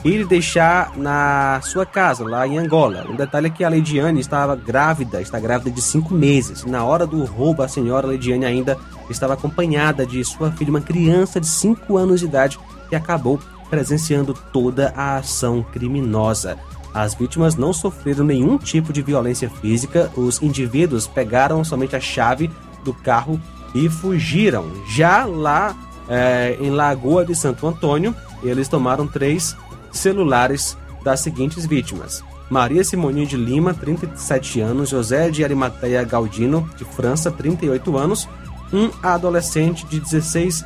ir 0.04 0.26
deixar 0.26 0.96
na 0.96 1.60
sua 1.62 1.84
casa, 1.84 2.24
lá 2.24 2.46
em 2.46 2.58
Angola. 2.58 3.06
Um 3.08 3.16
detalhe 3.16 3.48
é 3.48 3.50
que 3.50 3.64
a 3.64 3.68
Leidiane 3.68 4.20
estava 4.20 4.54
grávida, 4.54 5.20
está 5.20 5.38
grávida 5.40 5.70
de 5.70 5.82
cinco 5.82 6.14
meses. 6.14 6.64
Na 6.64 6.84
hora 6.84 7.06
do 7.06 7.24
roubo, 7.24 7.62
a 7.62 7.68
senhora 7.68 8.06
Leidiane 8.06 8.44
ainda 8.44 8.78
estava 9.10 9.34
acompanhada 9.34 10.06
de 10.06 10.22
sua 10.24 10.52
filha, 10.52 10.70
uma 10.70 10.80
criança 10.80 11.40
de 11.40 11.46
cinco 11.46 11.96
anos 11.96 12.20
de 12.20 12.26
idade, 12.26 12.58
que 12.88 12.96
acabou 12.96 13.40
presenciando 13.68 14.34
toda 14.52 14.92
a 14.96 15.16
ação 15.16 15.62
criminosa. 15.62 16.56
As 16.94 17.14
vítimas 17.14 17.54
não 17.54 17.72
sofreram 17.72 18.24
nenhum 18.24 18.56
tipo 18.56 18.92
de 18.92 19.02
violência 19.02 19.50
física, 19.50 20.10
os 20.16 20.40
indivíduos 20.40 21.06
pegaram 21.06 21.62
somente 21.62 21.94
a 21.94 22.00
chave 22.00 22.50
do 22.82 22.94
carro 22.94 23.40
e 23.74 23.88
fugiram. 23.88 24.66
Já 24.88 25.24
lá 25.24 25.76
é, 26.08 26.56
em 26.60 26.70
Lagoa 26.70 27.24
de 27.24 27.34
Santo 27.34 27.66
Antônio, 27.66 28.14
eles 28.42 28.68
tomaram 28.68 29.06
três 29.06 29.54
celulares 29.92 30.76
das 31.02 31.20
seguintes 31.20 31.66
vítimas: 31.66 32.22
Maria 32.50 32.84
Simoninho 32.84 33.26
de 33.26 33.36
Lima, 33.36 33.74
37 33.74 34.60
anos, 34.60 34.90
José 34.90 35.30
de 35.30 35.44
Arimateia 35.44 36.04
Galdino, 36.04 36.68
de 36.76 36.84
França, 36.84 37.30
38 37.30 37.96
anos, 37.96 38.28
um 38.72 38.90
adolescente 39.02 39.86
de 39.86 40.00
16 40.00 40.64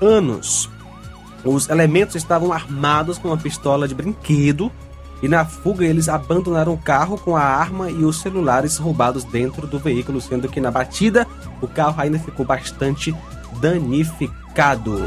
anos. 0.00 0.70
Os 1.44 1.68
elementos 1.68 2.16
estavam 2.16 2.52
armados 2.52 3.18
com 3.18 3.28
uma 3.28 3.36
pistola 3.36 3.86
de 3.86 3.94
brinquedo 3.94 4.72
e 5.22 5.28
na 5.28 5.44
fuga 5.44 5.84
eles 5.84 6.08
abandonaram 6.08 6.72
o 6.72 6.78
carro 6.78 7.18
com 7.18 7.36
a 7.36 7.42
arma 7.42 7.90
e 7.90 8.04
os 8.04 8.20
celulares 8.20 8.76
roubados 8.76 9.24
dentro 9.24 9.66
do 9.66 9.78
veículo, 9.78 10.20
sendo 10.20 10.48
que 10.48 10.60
na 10.60 10.70
batida 10.70 11.26
o 11.60 11.66
carro 11.66 12.00
ainda 12.00 12.18
ficou 12.18 12.46
bastante 12.46 13.14
danificado. 13.60 14.98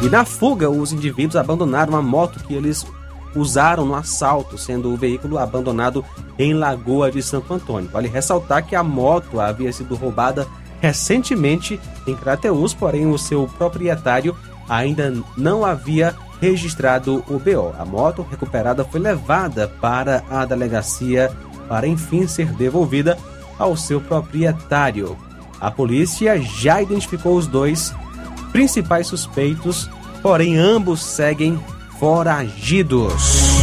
E 0.00 0.08
na 0.08 0.24
fuga, 0.24 0.70
os 0.70 0.92
indivíduos 0.92 1.34
abandonaram 1.34 1.96
a 1.96 2.02
moto 2.02 2.44
que 2.44 2.54
eles 2.54 2.86
usaram 3.34 3.84
no 3.84 3.94
assalto, 3.94 4.56
sendo 4.56 4.92
o 4.92 4.96
veículo 4.96 5.38
abandonado 5.38 6.04
em 6.38 6.54
Lagoa 6.54 7.10
de 7.10 7.20
Santo 7.20 7.52
Antônio. 7.52 7.90
Vale 7.90 8.08
ressaltar 8.08 8.64
que 8.64 8.76
a 8.76 8.82
moto 8.82 9.40
havia 9.40 9.72
sido 9.72 9.96
roubada 9.96 10.46
recentemente 10.80 11.80
em 12.06 12.14
Crateús, 12.14 12.72
porém 12.72 13.06
o 13.06 13.18
seu 13.18 13.48
proprietário 13.58 14.36
ainda 14.68 15.12
não 15.36 15.64
havia 15.64 16.14
registrado 16.40 17.24
o 17.28 17.38
BO. 17.38 17.74
A 17.76 17.84
moto 17.84 18.24
recuperada 18.30 18.84
foi 18.84 19.00
levada 19.00 19.66
para 19.80 20.22
a 20.30 20.44
delegacia 20.44 21.32
para 21.68 21.88
enfim 21.88 22.26
ser 22.28 22.52
devolvida 22.52 23.18
ao 23.58 23.76
seu 23.76 24.00
proprietário. 24.00 25.16
A 25.60 25.72
polícia 25.72 26.40
já 26.40 26.80
identificou 26.80 27.36
os 27.36 27.48
dois 27.48 27.92
principais 28.52 29.06
suspeitos, 29.06 29.88
porém 30.22 30.56
ambos 30.56 31.00
seguem 31.02 31.58
foragidos. 31.98 33.58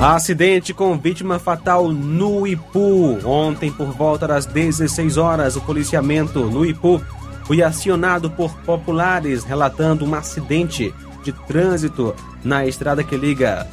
Acidente 0.00 0.72
com 0.72 0.96
vítima 0.96 1.40
fatal 1.40 1.88
no 1.88 2.46
Ipu. 2.46 3.18
Ontem, 3.24 3.72
por 3.72 3.88
volta 3.88 4.28
das 4.28 4.46
16 4.46 5.16
horas, 5.16 5.56
o 5.56 5.60
policiamento 5.60 6.44
no 6.44 6.64
Ipu 6.64 7.02
foi 7.42 7.62
acionado 7.62 8.30
por 8.30 8.54
populares 8.58 9.42
relatando 9.42 10.04
um 10.04 10.14
acidente 10.14 10.94
de 11.24 11.32
trânsito 11.32 12.14
na 12.44 12.64
estrada 12.64 13.02
que 13.02 13.16
liga 13.16 13.66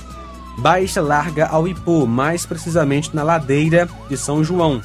Baixa 0.57 1.01
Larga 1.01 1.47
ao 1.47 1.67
Ipu, 1.67 2.07
mais 2.07 2.45
precisamente 2.45 3.15
na 3.15 3.23
ladeira 3.23 3.87
de 4.09 4.17
São 4.17 4.43
João. 4.43 4.81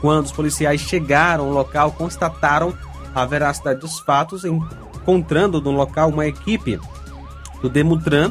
Quando 0.00 0.26
os 0.26 0.32
policiais 0.32 0.80
chegaram 0.80 1.46
ao 1.46 1.52
local, 1.52 1.92
constataram 1.92 2.72
a 3.14 3.24
veracidade 3.24 3.80
dos 3.80 3.98
fatos, 4.00 4.44
encontrando 4.44 5.60
no 5.60 5.70
local 5.72 6.10
uma 6.10 6.26
equipe 6.26 6.80
do 7.60 7.68
Demutran. 7.68 8.30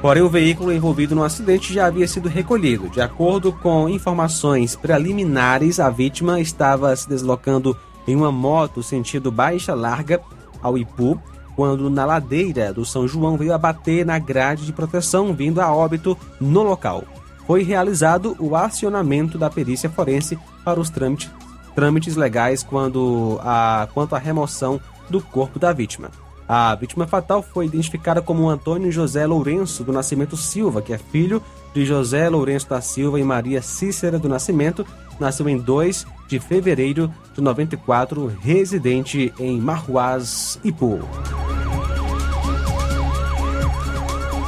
Porém, 0.00 0.22
o 0.22 0.28
veículo 0.28 0.72
envolvido 0.72 1.14
no 1.14 1.24
acidente 1.24 1.72
já 1.72 1.86
havia 1.86 2.06
sido 2.06 2.28
recolhido. 2.28 2.88
De 2.88 3.00
acordo 3.00 3.52
com 3.52 3.88
informações 3.88 4.76
preliminares, 4.76 5.80
a 5.80 5.90
vítima 5.90 6.40
estava 6.40 6.94
se 6.94 7.08
deslocando 7.08 7.76
em 8.06 8.14
uma 8.14 8.30
moto 8.30 8.82
sentido 8.82 9.32
baixa 9.32 9.74
larga 9.74 10.20
ao 10.62 10.78
Ipu, 10.78 11.20
quando 11.56 11.90
na 11.90 12.04
ladeira 12.04 12.72
do 12.72 12.84
São 12.84 13.08
João 13.08 13.36
veio 13.36 13.54
abater 13.54 14.04
na 14.04 14.18
grade 14.18 14.66
de 14.66 14.72
proteção, 14.72 15.34
vindo 15.34 15.60
a 15.60 15.74
óbito 15.74 16.16
no 16.38 16.62
local. 16.62 17.02
Foi 17.46 17.62
realizado 17.62 18.36
o 18.38 18.54
acionamento 18.54 19.38
da 19.38 19.48
perícia 19.48 19.88
forense 19.88 20.38
para 20.62 20.78
os 20.78 20.90
trâmites, 20.90 21.30
trâmites 21.74 22.14
legais 22.14 22.62
quando 22.62 23.40
a, 23.42 23.88
quanto 23.94 24.14
à 24.14 24.18
remoção 24.18 24.80
do 25.08 25.20
corpo 25.20 25.58
da 25.58 25.72
vítima. 25.72 26.10
A 26.48 26.74
vítima 26.74 27.06
fatal 27.06 27.42
foi 27.42 27.66
identificada 27.66 28.22
como 28.22 28.48
Antônio 28.48 28.92
José 28.92 29.26
Lourenço 29.26 29.82
do 29.82 29.92
Nascimento 29.92 30.36
Silva, 30.36 30.80
que 30.80 30.92
é 30.92 30.98
filho 30.98 31.42
de 31.74 31.84
José 31.84 32.28
Lourenço 32.28 32.68
da 32.68 32.80
Silva 32.80 33.18
e 33.18 33.24
Maria 33.24 33.60
Cícera 33.60 34.18
do 34.18 34.28
Nascimento. 34.28 34.86
Nasceu 35.18 35.48
em 35.48 35.58
2 35.58 36.06
de 36.28 36.38
fevereiro 36.38 37.12
de 37.34 37.40
94, 37.40 38.26
residente 38.40 39.32
em 39.38 39.60
Marruás, 39.60 40.58
Ipu. 40.62 41.00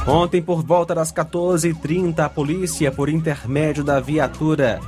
Ontem, 0.07 0.41
por 0.41 0.63
volta 0.63 0.95
das 0.95 1.13
14h30, 1.13 2.19
a 2.19 2.29
polícia, 2.29 2.91
por 2.91 3.09
intermédio 3.09 3.83
da 3.83 3.99
viatura 3.99 4.79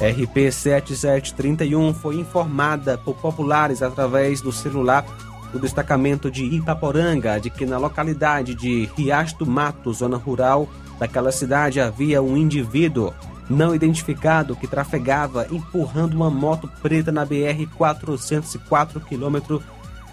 RP 0.00 0.50
7731, 0.50 1.92
foi 1.94 2.16
informada 2.16 2.96
por 2.98 3.14
populares 3.16 3.82
através 3.82 4.40
do 4.40 4.50
celular 4.50 5.04
do 5.52 5.58
destacamento 5.58 6.30
de 6.30 6.44
Ipaporanga 6.44 7.38
de 7.38 7.50
que 7.50 7.66
na 7.66 7.76
localidade 7.76 8.54
de 8.54 8.88
Riacho 8.96 9.38
do 9.38 9.46
Mato, 9.46 9.92
zona 9.92 10.16
rural 10.16 10.66
daquela 10.98 11.30
cidade, 11.30 11.78
havia 11.78 12.22
um 12.22 12.36
indivíduo 12.36 13.12
não 13.52 13.74
identificado 13.74 14.56
que 14.56 14.66
trafegava 14.66 15.46
empurrando 15.50 16.14
uma 16.14 16.30
moto 16.30 16.68
preta 16.80 17.12
na 17.12 17.24
BR 17.24 17.66
404 17.76 19.00
quilômetro 19.00 19.62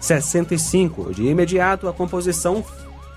65. 0.00 1.12
De 1.14 1.26
imediato, 1.26 1.88
a 1.88 1.92
composição 1.92 2.64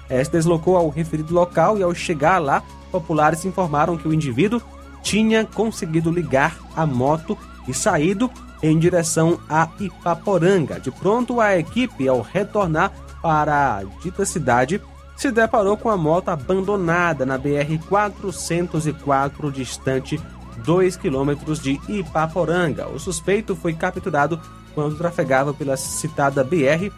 eh, 0.10 0.24
se 0.24 0.32
deslocou 0.32 0.76
ao 0.76 0.90
referido 0.90 1.34
local 1.34 1.78
e 1.78 1.84
ao 1.84 1.94
chegar 1.94 2.40
lá, 2.40 2.64
populares 2.92 3.46
informaram 3.46 3.98
que 3.98 4.08
o 4.08 4.14
indivíduo 4.14 4.62
tinha 5.02 5.46
conseguido 5.46 6.10
ligar 6.10 6.58
a 6.76 6.86
moto 6.86 7.38
e 7.68 7.74
saído 7.74 8.30
em 8.62 8.80
direção 8.80 9.40
a 9.50 9.68
Ipaporanga. 9.80 10.80
De 10.80 10.90
pronto, 10.90 11.42
a 11.42 11.58
equipe, 11.58 12.08
ao 12.08 12.22
retornar 12.22 12.92
para 13.22 13.78
a 13.78 13.84
dita 14.02 14.26
cidade, 14.26 14.82
se 15.24 15.32
deparou 15.32 15.76
com 15.78 15.90
a 15.90 15.96
moto 15.96 16.28
abandonada 16.28 17.26
na 17.26 17.40
BR-404, 17.40 19.50
distante 19.54 20.20
2 20.66 20.98
quilômetros 20.98 21.62
de 21.62 21.80
Ipaporanga. 21.88 22.90
O 22.90 23.00
suspeito 23.00 23.56
foi 23.56 23.74
capturado 23.74 24.38
quando 24.76 24.98
trafegava 24.98 25.54
pela 25.54 25.78
citada 25.78 26.44
BR 26.44 26.92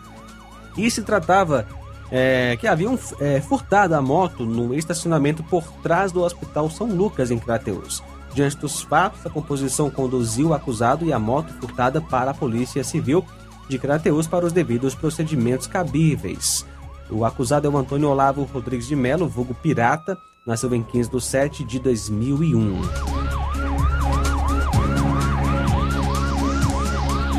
e 0.75 0.89
se 0.89 1.03
tratava 1.03 1.67
é, 2.11 2.57
que 2.59 2.65
haviam 2.65 2.97
é, 3.19 3.39
furtado 3.41 3.93
a 3.93 4.01
moto 4.01 4.43
no 4.43 4.73
estacionamento 4.73 5.43
por 5.43 5.63
trás 5.83 6.11
do 6.11 6.23
Hospital 6.23 6.67
São 6.71 6.87
Lucas, 6.87 7.29
em 7.29 7.37
Crateus. 7.37 8.01
Diante 8.33 8.57
dos 8.57 8.81
fatos, 8.81 9.23
a 9.23 9.29
composição 9.29 9.91
conduziu 9.91 10.47
o 10.47 10.55
acusado 10.55 11.05
e 11.05 11.13
a 11.13 11.19
moto 11.19 11.53
furtada 11.59 12.01
para 12.01 12.31
a 12.31 12.33
Polícia 12.33 12.83
Civil 12.83 13.23
de 13.69 13.77
Crateus 13.77 14.25
para 14.25 14.47
os 14.47 14.51
devidos 14.51 14.95
procedimentos 14.95 15.67
cabíveis. 15.67 16.65
O 17.09 17.23
acusado 17.23 17.67
é 17.67 17.69
o 17.69 17.77
Antônio 17.77 18.09
Olavo 18.09 18.43
Rodrigues 18.43 18.87
de 18.87 18.95
Melo, 18.95 19.27
vulgo 19.27 19.53
Pirata, 19.53 20.17
nasceu 20.45 20.73
em 20.73 20.83
15 20.83 21.09
de 21.11 21.21
7 21.21 21.63
de 21.63 21.79
2001. 21.79 22.81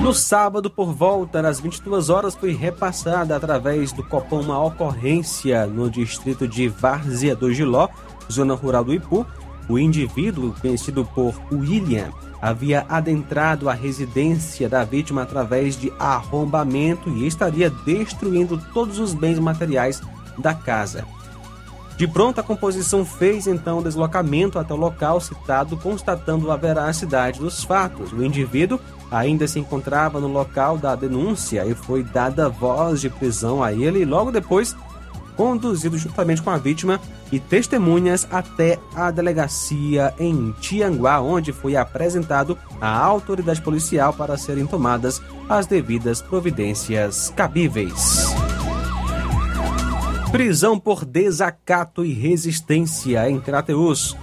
No 0.00 0.14
sábado, 0.14 0.70
por 0.70 0.92
volta 0.92 1.42
das 1.42 1.58
22 1.58 2.10
horas, 2.10 2.36
foi 2.36 2.52
repassada 2.52 3.34
através 3.34 3.92
do 3.92 4.04
Copom 4.04 4.40
uma 4.40 4.64
ocorrência 4.64 5.66
no 5.66 5.90
distrito 5.90 6.46
de 6.46 6.68
Várzea 6.68 7.34
do 7.34 7.52
Giló, 7.52 7.88
zona 8.30 8.54
rural 8.54 8.84
do 8.84 8.94
Ipu, 8.94 9.26
o 9.68 9.76
indivíduo, 9.76 10.54
conhecido 10.60 11.04
por 11.04 11.34
William, 11.50 12.12
havia 12.40 12.84
adentrado 12.88 13.68
a 13.68 13.72
residência 13.72 14.68
da 14.68 14.84
vítima 14.84 15.22
através 15.22 15.78
de 15.78 15.92
arrombamento 15.98 17.08
e 17.10 17.26
estaria 17.26 17.70
destruindo 17.70 18.60
todos 18.72 18.98
os 18.98 19.14
bens 19.14 19.38
materiais 19.38 20.02
da 20.38 20.54
casa. 20.54 21.04
De 21.96 22.06
pronto, 22.06 22.38
a 22.38 22.42
composição 22.42 23.06
fez 23.06 23.46
então 23.46 23.78
o 23.78 23.82
deslocamento 23.82 24.58
até 24.58 24.74
o 24.74 24.76
local 24.76 25.18
citado, 25.18 25.78
constatando 25.78 26.52
a 26.52 26.56
veracidade 26.56 27.40
dos 27.40 27.64
fatos. 27.64 28.12
O 28.12 28.22
indivíduo 28.22 28.78
ainda 29.10 29.48
se 29.48 29.58
encontrava 29.58 30.20
no 30.20 30.28
local 30.28 30.76
da 30.76 30.94
denúncia 30.94 31.64
e 31.64 31.74
foi 31.74 32.02
dada 32.02 32.50
voz 32.50 33.00
de 33.00 33.08
prisão 33.08 33.62
a 33.62 33.72
ele 33.72 34.00
e 34.00 34.04
logo 34.04 34.30
depois 34.30 34.76
conduzido 35.36 35.98
juntamente 35.98 36.42
com 36.42 36.50
a 36.50 36.56
vítima 36.56 37.00
e 37.30 37.38
testemunhas 37.38 38.26
até 38.30 38.78
a 38.94 39.10
delegacia 39.10 40.14
em 40.18 40.52
Tianguá, 40.60 41.20
onde 41.20 41.52
foi 41.52 41.76
apresentado 41.76 42.56
à 42.80 42.96
autoridade 42.96 43.60
policial 43.60 44.12
para 44.12 44.36
serem 44.36 44.66
tomadas 44.66 45.20
as 45.48 45.66
devidas 45.66 46.22
providências 46.22 47.32
cabíveis. 47.36 48.34
Prisão 50.32 50.78
por 50.78 51.04
desacato 51.04 52.04
e 52.04 52.12
resistência 52.12 53.28
em 53.30 53.40
Crateus. 53.40 54.16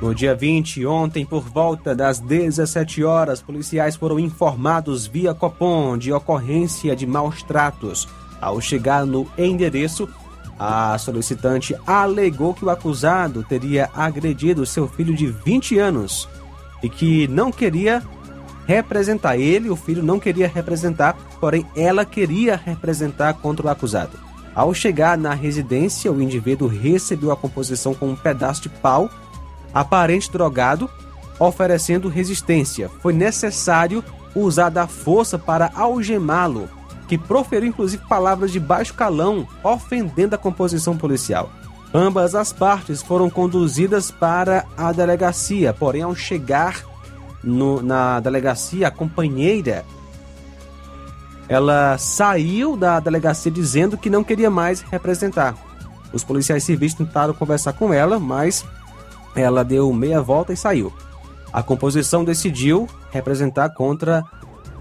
No 0.00 0.14
dia 0.14 0.34
20, 0.34 0.84
ontem, 0.84 1.24
por 1.24 1.42
volta 1.42 1.94
das 1.94 2.18
17 2.18 3.04
horas, 3.04 3.40
policiais 3.40 3.94
foram 3.94 4.18
informados 4.18 5.06
via 5.06 5.32
Copom 5.32 5.96
de 5.96 6.12
ocorrência 6.12 6.94
de 6.96 7.06
maus 7.06 7.42
tratos. 7.42 8.08
Ao 8.40 8.60
chegar 8.60 9.06
no 9.06 9.28
endereço, 9.38 10.08
a 10.64 10.96
solicitante 10.96 11.74
alegou 11.84 12.54
que 12.54 12.64
o 12.64 12.70
acusado 12.70 13.42
teria 13.42 13.90
agredido 13.92 14.64
seu 14.64 14.86
filho 14.86 15.12
de 15.12 15.26
20 15.26 15.76
anos 15.76 16.28
e 16.80 16.88
que 16.88 17.26
não 17.26 17.50
queria 17.50 18.00
representar 18.64 19.36
ele, 19.36 19.68
o 19.68 19.74
filho 19.74 20.04
não 20.04 20.20
queria 20.20 20.46
representar, 20.46 21.16
porém 21.40 21.66
ela 21.74 22.04
queria 22.04 22.54
representar 22.54 23.34
contra 23.34 23.66
o 23.66 23.70
acusado. 23.70 24.16
Ao 24.54 24.72
chegar 24.72 25.18
na 25.18 25.34
residência, 25.34 26.12
o 26.12 26.22
indivíduo 26.22 26.68
recebeu 26.68 27.32
a 27.32 27.36
composição 27.36 27.92
com 27.92 28.10
um 28.10 28.16
pedaço 28.16 28.62
de 28.62 28.68
pau, 28.68 29.10
aparente 29.74 30.30
drogado, 30.30 30.88
oferecendo 31.40 32.08
resistência. 32.08 32.88
Foi 33.00 33.12
necessário 33.12 34.04
usar 34.32 34.68
da 34.68 34.86
força 34.86 35.36
para 35.36 35.72
algemá-lo 35.74 36.68
que 37.12 37.18
proferiu 37.18 37.68
inclusive 37.68 38.02
palavras 38.08 38.50
de 38.50 38.58
baixo 38.58 38.94
calão, 38.94 39.46
ofendendo 39.62 40.34
a 40.34 40.38
composição 40.38 40.96
policial. 40.96 41.50
Ambas 41.92 42.34
as 42.34 42.54
partes 42.54 43.02
foram 43.02 43.28
conduzidas 43.28 44.10
para 44.10 44.64
a 44.78 44.92
delegacia, 44.92 45.74
porém, 45.74 46.00
ao 46.00 46.14
chegar 46.14 46.82
no, 47.44 47.82
na 47.82 48.18
delegacia, 48.18 48.88
a 48.88 48.90
companheira 48.90 49.84
ela 51.50 51.98
saiu 51.98 52.78
da 52.78 52.98
delegacia 52.98 53.52
dizendo 53.52 53.98
que 53.98 54.08
não 54.08 54.24
queria 54.24 54.50
mais 54.50 54.80
representar. 54.80 55.54
Os 56.14 56.24
policiais 56.24 56.64
civis 56.64 56.94
tentaram 56.94 57.34
conversar 57.34 57.74
com 57.74 57.92
ela, 57.92 58.18
mas 58.18 58.64
ela 59.36 59.62
deu 59.62 59.92
meia 59.92 60.22
volta 60.22 60.54
e 60.54 60.56
saiu. 60.56 60.90
A 61.52 61.62
composição 61.62 62.24
decidiu 62.24 62.88
representar 63.10 63.68
contra 63.74 64.24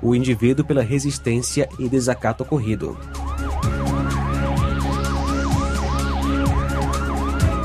o 0.02 0.16
indivíduo 0.16 0.66
pela 0.66 0.82
resistência 0.82 1.70
e 1.78 1.88
desacato 1.88 2.44
ocorrido. 2.44 2.98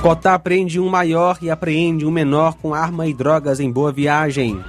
Cotá 0.03 0.35
apreende 0.35 0.79
um 0.79 0.89
maior 0.89 1.39
e 1.43 1.51
apreende 1.51 2.07
um 2.07 2.11
menor 2.11 2.55
com 2.55 2.73
arma 2.73 3.07
e 3.07 3.15
drogas 3.15 3.59
em 3.59 3.71
boa 3.71 3.91
viagem. 3.91 4.63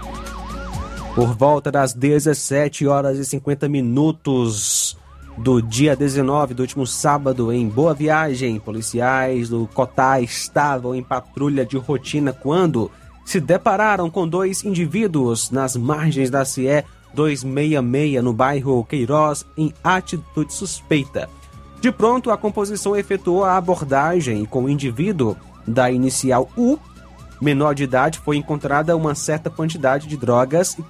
Por 1.14 1.36
volta 1.36 1.72
das 1.72 1.94
17 1.94 2.88
horas 2.88 3.20
e 3.20 3.26
50 3.26 3.68
minutos 3.68 4.98
do 5.38 5.62
dia 5.62 5.96
19 5.96 6.56
do 6.56 6.62
último 6.62 6.88
sábado, 6.88 7.54
em 7.54 7.68
Boa 7.70 7.94
Viagem, 7.94 8.60
policiais 8.60 9.50
do 9.50 9.68
Cotá 9.74 10.20
estavam 10.20 10.96
em 10.96 11.04
patrulha 11.04 11.66
de 11.66 11.78
rotina 11.78 12.34
quando 12.34 12.90
se 13.24 13.40
depararam 13.40 14.10
com 14.10 14.28
dois 14.28 14.64
indivíduos 14.64 15.52
nas 15.52 15.76
margens 15.76 16.30
da 16.32 16.44
CIE 16.44 16.84
266 17.14 18.24
no 18.24 18.34
bairro 18.34 18.84
Queiroz 18.86 19.46
em 19.58 19.74
atitude 19.84 20.54
suspeita. 20.54 21.30
De 21.80 21.92
pronto, 21.92 22.32
a 22.32 22.38
composição 22.38 22.96
efetuou 22.96 23.44
a 23.44 23.56
abordagem 23.56 24.46
com 24.46 24.64
o 24.64 24.70
indivíduo 24.70 25.38
da 25.66 25.92
inicial 25.92 26.50
U, 26.58 26.80
menor 27.42 27.76
de 27.76 27.84
idade, 27.84 28.20
foi 28.20 28.38
encontrada 28.38 28.96
uma 28.96 29.14
certa 29.14 29.50
quantidade 29.50 30.08
de 30.08 30.18
drogas 30.18 30.76
e 30.78 30.84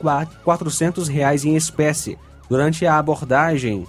400 0.43 1.07
reais 1.07 1.43
em 1.43 1.55
espécie. 1.55 2.17
Durante 2.49 2.85
a 2.85 2.97
abordagem, 2.97 3.85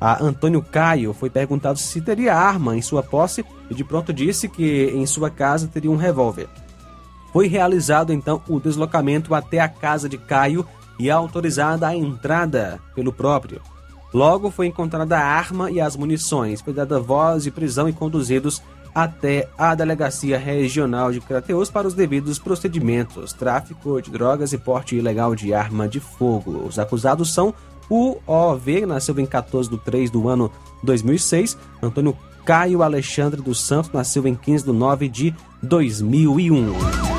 a 0.00 0.20
Antônio 0.20 0.60
Caio 0.60 1.12
foi 1.12 1.30
perguntado 1.30 1.78
se 1.78 2.00
teria 2.00 2.34
arma 2.34 2.76
em 2.76 2.82
sua 2.82 3.04
posse 3.04 3.44
e 3.70 3.74
de 3.74 3.84
pronto 3.84 4.12
disse 4.12 4.48
que 4.48 4.90
em 4.92 5.06
sua 5.06 5.30
casa 5.30 5.68
teria 5.68 5.90
um 5.90 5.96
revólver. 5.96 6.48
Foi 7.32 7.46
realizado 7.46 8.12
então 8.12 8.42
o 8.48 8.58
deslocamento 8.58 9.32
até 9.32 9.60
a 9.60 9.68
casa 9.68 10.08
de 10.08 10.18
Caio 10.18 10.66
e 10.98 11.10
autorizada 11.10 11.86
a 11.86 11.96
entrada 11.96 12.80
pelo 12.94 13.12
próprio. 13.12 13.60
Logo 14.12 14.50
foi 14.50 14.66
encontrada 14.66 15.18
a 15.18 15.24
arma 15.24 15.70
e 15.70 15.80
as 15.80 15.96
munições, 15.96 16.60
foi 16.60 16.72
dada 16.72 17.00
voz 17.00 17.44
de 17.44 17.50
prisão 17.50 17.88
e 17.88 17.92
conduzidos 17.92 18.62
até 18.94 19.48
a 19.56 19.74
Delegacia 19.74 20.38
Regional 20.38 21.10
de 21.10 21.20
Crateus 21.20 21.70
para 21.70 21.88
os 21.88 21.94
devidos 21.94 22.38
procedimentos, 22.38 23.32
tráfico 23.32 24.00
de 24.02 24.10
drogas 24.10 24.52
e 24.52 24.58
porte 24.58 24.96
ilegal 24.96 25.34
de 25.34 25.54
arma 25.54 25.88
de 25.88 25.98
fogo. 25.98 26.64
Os 26.66 26.78
acusados 26.78 27.32
são 27.32 27.54
o 27.88 28.18
OV, 28.26 28.86
nasceu 28.86 29.18
em 29.18 29.26
14 29.26 29.70
de 29.70 29.78
3 29.78 30.10
do 30.10 30.28
ano 30.28 30.50
2006, 30.82 31.56
Antônio 31.82 32.16
Caio 32.44 32.82
Alexandre 32.82 33.40
dos 33.40 33.60
Santos, 33.60 33.90
nasceu 33.92 34.26
em 34.26 34.34
15 34.34 34.64
de 34.64 34.72
9 34.72 35.08
de 35.08 35.34
2001. 35.62 37.11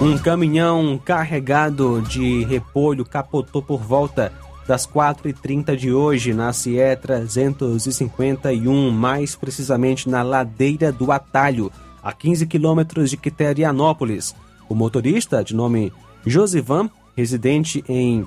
Um 0.00 0.16
caminhão 0.16 0.98
carregado 1.04 2.00
de 2.00 2.42
repolho 2.44 3.04
capotou 3.04 3.60
por 3.60 3.82
volta 3.82 4.32
das 4.66 4.86
4h30 4.86 5.76
de 5.76 5.92
hoje 5.92 6.32
na 6.32 6.54
CE 6.54 6.96
351, 7.02 8.90
mais 8.90 9.36
precisamente 9.36 10.08
na 10.08 10.22
ladeira 10.22 10.90
do 10.90 11.12
Atalho, 11.12 11.70
a 12.02 12.14
15 12.14 12.46
quilômetros 12.46 13.10
de 13.10 13.18
Quiterianópolis. 13.18 14.34
O 14.70 14.74
motorista, 14.74 15.44
de 15.44 15.54
nome 15.54 15.92
Josivan, 16.24 16.88
residente 17.14 17.84
em 17.86 18.24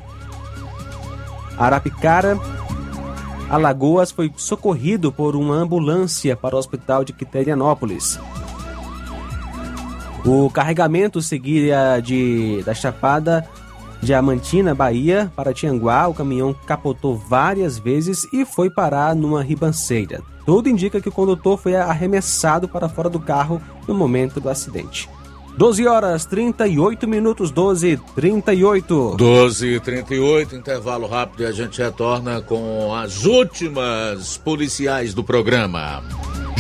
Arapicara, 1.58 2.40
Alagoas, 3.50 4.12
foi 4.12 4.32
socorrido 4.38 5.12
por 5.12 5.36
uma 5.36 5.56
ambulância 5.56 6.36
para 6.36 6.56
o 6.56 6.60
hospital 6.60 7.04
de 7.04 7.14
Quiterianópolis. 7.14 8.20
O 10.26 10.50
carregamento 10.50 11.22
seguia 11.22 12.00
de, 12.00 12.64
da 12.64 12.74
Chapada 12.74 13.48
Diamantina, 14.02 14.76
Bahia, 14.76 15.32
para 15.36 15.54
Tianguá. 15.54 16.08
O 16.08 16.14
caminhão 16.14 16.54
capotou 16.66 17.18
várias 17.18 17.78
vezes 17.78 18.28
e 18.32 18.46
foi 18.46 18.70
parar 18.70 19.16
numa 19.16 19.44
ribanceira. 19.44 20.22
Tudo 20.46 20.70
indica 20.70 21.00
que 21.00 21.10
o 21.10 21.12
condutor 21.12 21.58
foi 21.58 21.76
arremessado 21.76 22.68
para 22.68 22.90
fora 22.90 23.10
do 23.10 23.20
carro 23.20 23.62
no 23.88 23.94
momento 23.94 24.40
do 24.40 24.50
acidente. 24.50 25.10
12 25.58 25.88
horas 25.88 26.26
38 26.26 27.08
minutos, 27.08 27.52
12 27.52 28.00
38. 28.16 29.16
12 29.16 29.80
38, 29.80 30.56
intervalo 30.56 31.08
rápido 31.08 31.44
e 31.44 31.46
a 31.46 31.52
gente 31.52 31.80
retorna 31.82 32.42
com 32.42 32.94
as 32.96 33.24
últimas 33.26 34.36
policiais 34.38 35.14
do 35.14 35.24
programa. 35.24 36.04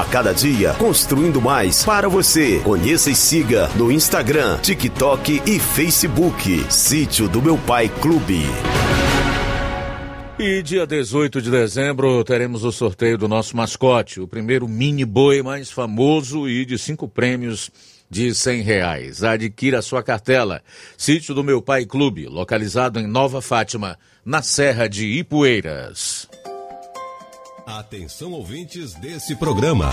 A 0.00 0.04
cada 0.06 0.32
dia, 0.32 0.72
construindo 0.78 1.42
mais 1.42 1.84
para 1.84 2.08
você. 2.08 2.58
Conheça 2.60 3.10
e 3.10 3.14
siga 3.14 3.68
no 3.76 3.92
Instagram, 3.92 4.58
TikTok 4.60 5.42
e 5.44 5.58
Facebook. 5.58 6.64
Sítio 6.70 7.28
do 7.28 7.42
Meu 7.42 7.58
Pai 7.58 7.90
Clube. 8.00 8.40
E 10.38 10.62
dia 10.62 10.86
18 10.86 11.42
de 11.42 11.50
dezembro 11.50 12.24
teremos 12.24 12.64
o 12.64 12.72
sorteio 12.72 13.18
do 13.18 13.28
nosso 13.28 13.54
mascote, 13.54 14.22
o 14.22 14.26
primeiro 14.26 14.66
mini 14.66 15.04
boi 15.04 15.42
mais 15.42 15.70
famoso 15.70 16.48
e 16.48 16.64
de 16.64 16.78
cinco 16.78 17.06
prêmios 17.06 17.70
de 18.08 18.34
cem 18.34 18.62
reais. 18.62 19.22
Adquira 19.22 19.82
sua 19.82 20.02
cartela. 20.02 20.62
Sítio 20.96 21.34
do 21.34 21.44
Meu 21.44 21.60
Pai 21.60 21.84
Clube, 21.84 22.26
localizado 22.26 22.98
em 22.98 23.06
Nova 23.06 23.42
Fátima, 23.42 23.98
na 24.24 24.40
Serra 24.40 24.88
de 24.88 25.04
Ipueiras. 25.04 26.26
Atenção 27.78 28.32
ouvintes 28.32 28.94
desse 28.94 29.36
programa. 29.36 29.92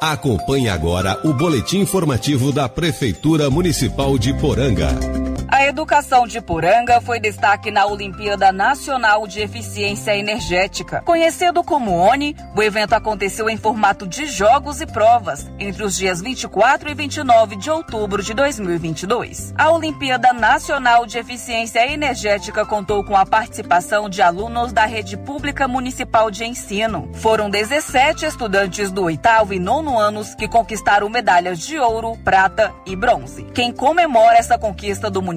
Acompanhe 0.00 0.68
agora 0.68 1.18
o 1.24 1.34
boletim 1.34 1.78
informativo 1.78 2.52
da 2.52 2.68
Prefeitura 2.68 3.50
Municipal 3.50 4.16
de 4.16 4.32
Poranga. 4.34 5.25
A 5.48 5.64
educação 5.64 6.26
de 6.26 6.40
Poranga 6.40 7.00
foi 7.00 7.20
destaque 7.20 7.70
na 7.70 7.86
Olimpíada 7.86 8.50
Nacional 8.50 9.28
de 9.28 9.40
Eficiência 9.40 10.16
Energética. 10.16 11.02
Conhecido 11.02 11.62
como 11.62 11.92
ONI, 11.92 12.34
o 12.54 12.62
evento 12.62 12.94
aconteceu 12.94 13.48
em 13.48 13.56
formato 13.56 14.08
de 14.08 14.26
jogos 14.26 14.80
e 14.80 14.86
provas 14.86 15.48
entre 15.58 15.84
os 15.84 15.96
dias 15.96 16.20
24 16.20 16.90
e 16.90 16.94
29 16.94 17.56
de 17.56 17.70
outubro 17.70 18.24
de 18.24 18.34
2022. 18.34 19.54
A 19.56 19.70
Olimpíada 19.70 20.32
Nacional 20.32 21.06
de 21.06 21.18
Eficiência 21.18 21.86
Energética 21.92 22.66
contou 22.66 23.04
com 23.04 23.16
a 23.16 23.24
participação 23.24 24.08
de 24.08 24.20
alunos 24.20 24.72
da 24.72 24.84
Rede 24.84 25.16
Pública 25.16 25.68
Municipal 25.68 26.28
de 26.28 26.44
Ensino. 26.44 27.08
Foram 27.14 27.48
17 27.48 28.26
estudantes 28.26 28.90
do 28.90 29.04
oitavo 29.04 29.54
e 29.54 29.60
nono 29.60 29.96
anos 29.96 30.34
que 30.34 30.48
conquistaram 30.48 31.08
medalhas 31.08 31.60
de 31.60 31.78
ouro, 31.78 32.18
prata 32.24 32.74
e 32.84 32.96
bronze. 32.96 33.44
Quem 33.54 33.72
comemora 33.72 34.36
essa 34.36 34.58
conquista 34.58 35.08
do 35.08 35.22
município 35.22 35.35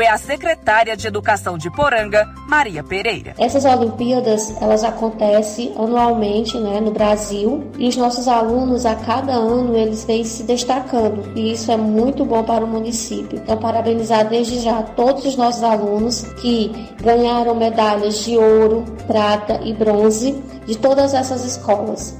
é 0.00 0.08
a 0.08 0.18
secretária 0.18 0.96
de 0.96 1.06
Educação 1.06 1.58
de 1.58 1.70
Poranga, 1.70 2.26
Maria 2.48 2.82
Pereira. 2.82 3.34
Essas 3.38 3.64
Olimpíadas, 3.64 4.54
elas 4.60 4.84
acontecem 4.84 5.72
anualmente, 5.76 6.58
né, 6.58 6.80
no 6.80 6.90
Brasil, 6.90 7.64
e 7.78 7.88
os 7.88 7.96
nossos 7.96 8.28
alunos 8.28 8.86
a 8.86 8.94
cada 8.94 9.32
ano 9.32 9.76
eles 9.76 10.04
vêm 10.04 10.24
se 10.24 10.42
destacando, 10.42 11.32
e 11.36 11.52
isso 11.52 11.70
é 11.70 11.76
muito 11.76 12.24
bom 12.24 12.42
para 12.42 12.64
o 12.64 12.68
município. 12.68 13.38
Então, 13.38 13.56
parabenizar 13.56 14.28
desde 14.28 14.60
já 14.60 14.82
todos 14.82 15.24
os 15.24 15.36
nossos 15.36 15.62
alunos 15.62 16.22
que 16.40 16.72
ganharam 17.02 17.54
medalhas 17.54 18.24
de 18.24 18.36
ouro, 18.36 18.84
prata 19.06 19.60
e 19.62 19.72
bronze 19.72 20.42
de 20.66 20.76
todas 20.76 21.14
essas 21.14 21.44
escolas. 21.44 22.16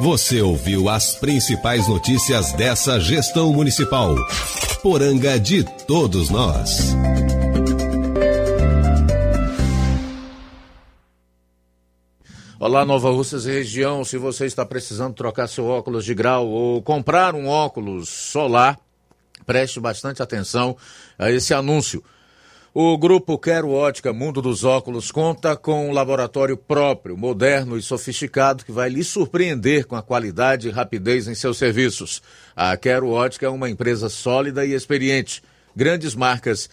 Você 0.00 0.40
ouviu 0.40 0.88
as 0.88 1.14
principais 1.16 1.86
notícias 1.86 2.54
dessa 2.54 2.98
gestão 2.98 3.52
municipal. 3.52 4.16
Poranga 4.82 5.38
de 5.38 5.62
todos 5.86 6.30
nós. 6.30 6.94
Olá, 12.58 12.86
Nova 12.86 13.10
Russas 13.10 13.44
e 13.44 13.52
região. 13.52 14.02
Se 14.02 14.16
você 14.16 14.46
está 14.46 14.64
precisando 14.64 15.12
trocar 15.12 15.46
seu 15.48 15.66
óculos 15.66 16.06
de 16.06 16.14
grau 16.14 16.48
ou 16.48 16.80
comprar 16.80 17.34
um 17.34 17.46
óculos 17.46 18.08
solar, 18.08 18.80
preste 19.44 19.78
bastante 19.78 20.22
atenção 20.22 20.78
a 21.18 21.30
esse 21.30 21.52
anúncio. 21.52 22.02
O 22.72 22.96
grupo 22.96 23.36
Quero 23.36 23.72
Ótica 23.72 24.12
Mundo 24.12 24.40
dos 24.40 24.62
Óculos 24.62 25.10
conta 25.10 25.56
com 25.56 25.88
um 25.88 25.92
laboratório 25.92 26.56
próprio, 26.56 27.16
moderno 27.16 27.76
e 27.76 27.82
sofisticado 27.82 28.64
que 28.64 28.70
vai 28.70 28.88
lhe 28.88 29.02
surpreender 29.02 29.86
com 29.86 29.96
a 29.96 30.02
qualidade 30.02 30.68
e 30.68 30.70
rapidez 30.70 31.26
em 31.26 31.34
seus 31.34 31.58
serviços. 31.58 32.22
A 32.54 32.76
Quero 32.76 33.10
Ótica 33.10 33.46
é 33.46 33.48
uma 33.48 33.68
empresa 33.68 34.08
sólida 34.08 34.64
e 34.64 34.72
experiente, 34.72 35.42
grandes 35.74 36.14
marcas 36.14 36.70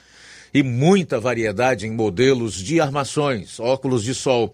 e 0.54 0.62
muita 0.62 1.20
variedade 1.20 1.88
em 1.88 1.92
modelos 1.92 2.54
de 2.54 2.80
armações, 2.80 3.60
óculos 3.60 4.04
de 4.04 4.14
sol 4.14 4.54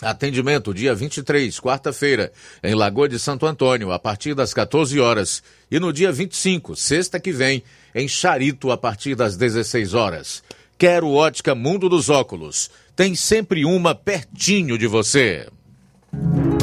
Atendimento 0.00 0.72
dia 0.72 0.94
23, 0.94 1.58
quarta-feira, 1.58 2.32
em 2.62 2.74
Lagoa 2.74 3.08
de 3.08 3.18
Santo 3.18 3.46
Antônio, 3.46 3.90
a 3.90 3.98
partir 3.98 4.32
das 4.34 4.54
14 4.54 5.00
horas. 5.00 5.42
E 5.70 5.80
no 5.80 5.92
dia 5.92 6.12
25, 6.12 6.76
sexta 6.76 7.18
que 7.18 7.32
vem, 7.32 7.64
em 7.94 8.06
Charito, 8.06 8.70
a 8.70 8.76
partir 8.76 9.16
das 9.16 9.36
16 9.36 9.94
horas. 9.94 10.42
Quero 10.78 11.10
ótica 11.10 11.54
Mundo 11.54 11.88
dos 11.88 12.08
Óculos. 12.08 12.70
Tem 12.94 13.16
sempre 13.16 13.64
uma 13.64 13.94
pertinho 13.94 14.78
de 14.78 14.86
você. 14.86 15.48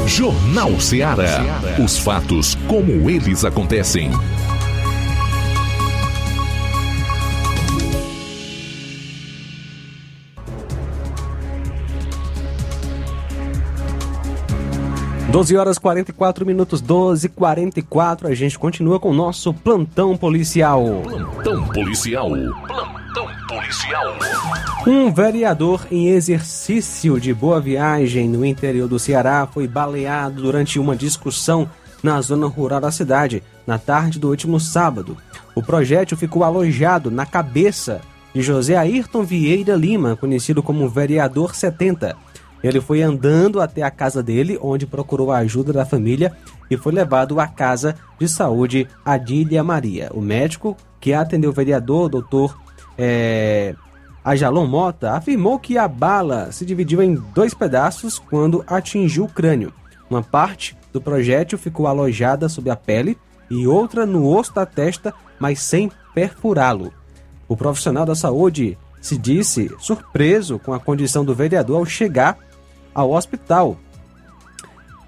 Jornal 0.07 0.79
Ceará. 0.79 1.41
Os 1.83 1.97
fatos 1.97 2.55
como 2.67 3.09
eles 3.09 3.43
acontecem. 3.43 4.11
Doze 15.35 15.57
horas 15.57 15.77
44 15.77 16.45
minutos, 16.45 16.79
12 16.79 17.27
44 17.27 18.29
A 18.29 18.33
gente 18.33 18.57
continua 18.57 19.01
com 19.01 19.09
o 19.09 19.13
nosso 19.13 19.53
plantão 19.53 20.15
policial. 20.15 21.01
Plantão 21.03 21.67
policial. 21.67 22.29
Plantão 22.29 23.27
policial. 23.45 24.17
Um 24.87 25.11
vereador 25.11 25.87
em 25.91 26.07
exercício 26.07 27.19
de 27.19 27.33
boa 27.33 27.59
viagem 27.59 28.29
no 28.29 28.45
interior 28.45 28.87
do 28.87 28.97
Ceará 28.97 29.45
foi 29.45 29.67
baleado 29.67 30.41
durante 30.41 30.79
uma 30.79 30.95
discussão 30.95 31.69
na 32.01 32.21
zona 32.21 32.47
rural 32.47 32.79
da 32.79 32.89
cidade, 32.89 33.43
na 33.67 33.77
tarde 33.77 34.17
do 34.17 34.29
último 34.29 34.57
sábado. 34.57 35.17
O 35.53 35.61
projétil 35.61 36.15
ficou 36.15 36.45
alojado 36.45 37.11
na 37.11 37.25
cabeça 37.25 37.99
de 38.33 38.41
José 38.41 38.77
Ayrton 38.77 39.23
Vieira 39.23 39.75
Lima, 39.75 40.15
conhecido 40.15 40.63
como 40.63 40.87
Vereador 40.87 41.53
70. 41.53 42.15
Ele 42.63 42.81
foi 42.81 43.01
andando 43.01 43.61
até 43.61 43.83
a 43.83 43.91
casa 43.91 44.23
dele, 44.23 44.57
onde 44.61 44.87
procurou 44.87 45.31
a 45.31 45.37
ajuda 45.37 45.71
da 45.71 45.85
família 45.85 46.35
e 46.69 46.77
foi 46.77 46.91
levado 46.91 47.39
à 47.39 47.47
casa 47.47 47.95
de 48.19 48.27
saúde 48.27 48.87
Adília 49.03 49.63
Maria. 49.63 50.09
O 50.13 50.21
médico 50.21 50.75
que 50.99 51.13
atendeu 51.13 51.51
o 51.51 51.53
vereador, 51.53 52.09
doutor 52.09 52.57
é, 52.97 53.75
Ajalon 54.23 54.65
Mota, 54.65 55.11
afirmou 55.11 55.59
que 55.59 55.77
a 55.77 55.87
bala 55.87 56.51
se 56.51 56.65
dividiu 56.65 57.01
em 57.01 57.13
dois 57.33 57.53
pedaços 57.53 58.17
quando 58.17 58.63
atingiu 58.65 59.25
o 59.25 59.29
crânio. 59.29 59.71
Uma 60.09 60.23
parte 60.23 60.75
do 60.91 60.99
projétil 60.99 61.57
ficou 61.57 61.87
alojada 61.87 62.49
sob 62.49 62.69
a 62.69 62.75
pele 62.75 63.17
e 63.49 63.67
outra 63.67 64.05
no 64.05 64.27
osso 64.27 64.53
da 64.53 64.65
testa, 64.65 65.13
mas 65.39 65.59
sem 65.59 65.91
perfurá-lo. 66.13 66.91
O 67.47 67.55
profissional 67.55 68.05
da 68.05 68.15
saúde 68.15 68.77
se 68.99 69.17
disse 69.17 69.71
surpreso 69.77 70.57
com 70.57 70.73
a 70.73 70.79
condição 70.79 71.23
do 71.23 71.35
vereador 71.35 71.77
ao 71.77 71.85
chegar 71.85 72.39
ao 72.95 73.11
hospital. 73.11 73.77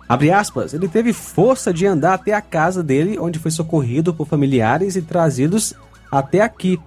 Abre 0.07 0.31
aspas, 0.31 0.73
ele 0.73 0.87
teve 0.87 1.11
força 1.13 1.73
de 1.73 1.85
andar 1.85 2.13
até 2.13 2.33
a 2.33 2.41
casa 2.41 2.83
dele, 2.83 3.17
onde 3.17 3.39
foi 3.39 3.51
socorrido 3.51 4.13
por 4.13 4.27
familiares 4.27 4.95
e 4.95 5.01
trazidos 5.01 5.73
até 6.11 6.41
aqui. 6.41 6.79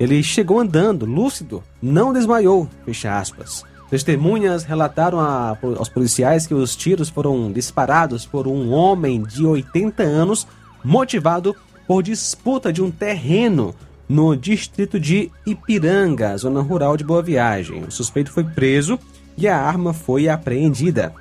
Ele 0.00 0.22
chegou 0.22 0.58
andando, 0.58 1.06
lúcido, 1.06 1.62
não 1.80 2.12
desmaiou, 2.12 2.68
fecha 2.84 3.18
aspas. 3.18 3.64
Testemunhas 3.88 4.64
relataram 4.64 5.20
a, 5.20 5.56
aos 5.78 5.88
policiais 5.88 6.46
que 6.46 6.54
os 6.54 6.74
tiros 6.74 7.08
foram 7.08 7.52
disparados 7.52 8.26
por 8.26 8.48
um 8.48 8.72
homem 8.72 9.22
de 9.22 9.46
80 9.46 10.02
anos, 10.02 10.46
motivado 10.82 11.54
por 11.86 12.02
disputa 12.02 12.72
de 12.72 12.82
um 12.82 12.90
terreno 12.90 13.74
no 14.08 14.34
distrito 14.34 14.98
de 14.98 15.30
Ipiranga, 15.46 16.36
zona 16.36 16.60
rural 16.60 16.96
de 16.96 17.04
Boa 17.04 17.22
Viagem. 17.22 17.84
O 17.84 17.90
suspeito 17.90 18.32
foi 18.32 18.42
preso 18.42 18.98
e 19.36 19.48
a 19.48 19.58
arma 19.58 19.92
foi 19.92 20.28
apreendida. 20.28 21.12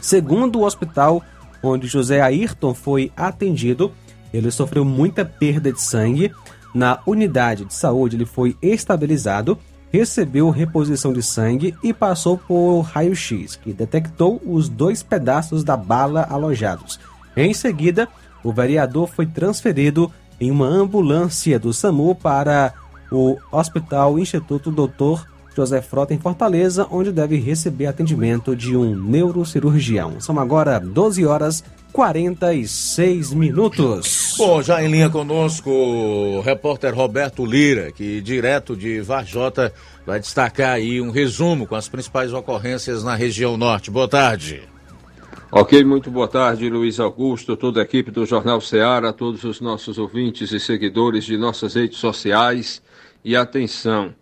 Segundo 0.00 0.60
o 0.60 0.64
hospital 0.64 1.22
onde 1.62 1.86
José 1.86 2.20
Ayrton 2.20 2.74
foi 2.74 3.12
atendido, 3.16 3.92
ele 4.32 4.50
sofreu 4.50 4.84
muita 4.84 5.24
perda 5.24 5.72
de 5.72 5.80
sangue. 5.80 6.32
Na 6.74 7.00
unidade 7.06 7.64
de 7.64 7.74
saúde, 7.74 8.16
ele 8.16 8.24
foi 8.24 8.56
estabilizado, 8.62 9.58
recebeu 9.92 10.50
reposição 10.50 11.12
de 11.12 11.22
sangue 11.22 11.74
e 11.82 11.92
passou 11.92 12.38
por 12.38 12.82
raio-x, 12.82 13.56
que 13.56 13.72
detectou 13.72 14.40
os 14.44 14.68
dois 14.68 15.02
pedaços 15.02 15.64
da 15.64 15.76
bala 15.76 16.26
alojados. 16.30 17.00
Em 17.36 17.52
seguida, 17.52 18.08
o 18.42 18.52
vereador 18.52 19.08
foi 19.08 19.26
transferido 19.26 20.10
em 20.40 20.50
uma 20.50 20.66
ambulância 20.66 21.58
do 21.58 21.72
SAMU 21.72 22.14
para 22.14 22.72
o 23.12 23.36
Hospital 23.52 24.18
Instituto 24.18 24.70
Dr. 24.70 25.26
José 25.54 25.82
Frota 25.82 26.14
em 26.14 26.18
Fortaleza, 26.18 26.86
onde 26.90 27.12
deve 27.12 27.36
receber 27.36 27.86
atendimento 27.86 28.54
de 28.54 28.76
um 28.76 28.94
neurocirurgião. 28.94 30.20
São 30.20 30.38
agora 30.38 30.78
12 30.78 31.26
horas 31.26 31.64
46 31.92 33.32
minutos. 33.32 34.34
Bom, 34.38 34.62
já 34.62 34.82
em 34.82 34.90
linha 34.90 35.10
conosco 35.10 35.70
o 35.70 36.40
repórter 36.40 36.94
Roberto 36.94 37.44
Lira, 37.44 37.90
que 37.90 38.20
direto 38.20 38.76
de 38.76 39.00
Varjota 39.00 39.72
vai 40.06 40.20
destacar 40.20 40.74
aí 40.74 41.00
um 41.00 41.10
resumo 41.10 41.66
com 41.66 41.74
as 41.74 41.88
principais 41.88 42.32
ocorrências 42.32 43.02
na 43.02 43.14
região 43.14 43.56
norte. 43.56 43.90
Boa 43.90 44.08
tarde. 44.08 44.62
Ok, 45.52 45.82
muito 45.82 46.12
boa 46.12 46.28
tarde, 46.28 46.70
Luiz 46.70 47.00
Augusto, 47.00 47.56
toda 47.56 47.80
a 47.80 47.82
equipe 47.82 48.12
do 48.12 48.24
Jornal 48.24 48.60
Ceará, 48.60 49.12
todos 49.12 49.42
os 49.42 49.60
nossos 49.60 49.98
ouvintes 49.98 50.52
e 50.52 50.60
seguidores 50.60 51.24
de 51.24 51.36
nossas 51.36 51.74
redes 51.74 51.98
sociais. 51.98 52.80
E 53.24 53.34
atenção, 53.34 54.14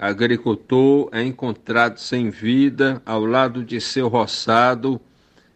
agricultor 0.00 1.10
é 1.12 1.22
encontrado 1.22 1.98
sem 1.98 2.30
vida 2.30 3.02
ao 3.04 3.22
lado 3.26 3.62
de 3.62 3.78
seu 3.82 4.08
roçado, 4.08 4.98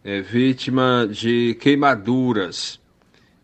é, 0.03 0.21
vítima 0.21 1.09
de 1.11 1.57
queimaduras. 1.59 2.79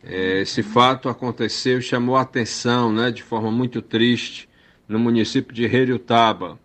É, 0.04 0.42
esse 0.42 0.62
fato 0.62 1.10
aconteceu 1.10 1.80
e 1.80 1.82
chamou 1.82 2.16
a 2.16 2.22
atenção 2.22 2.94
né, 2.94 3.10
de 3.10 3.24
forma 3.24 3.50
muito 3.50 3.82
triste 3.82 4.48
no 4.88 5.00
município 5.00 5.56
de 5.56 5.64
Heriutaba. 5.64 6.60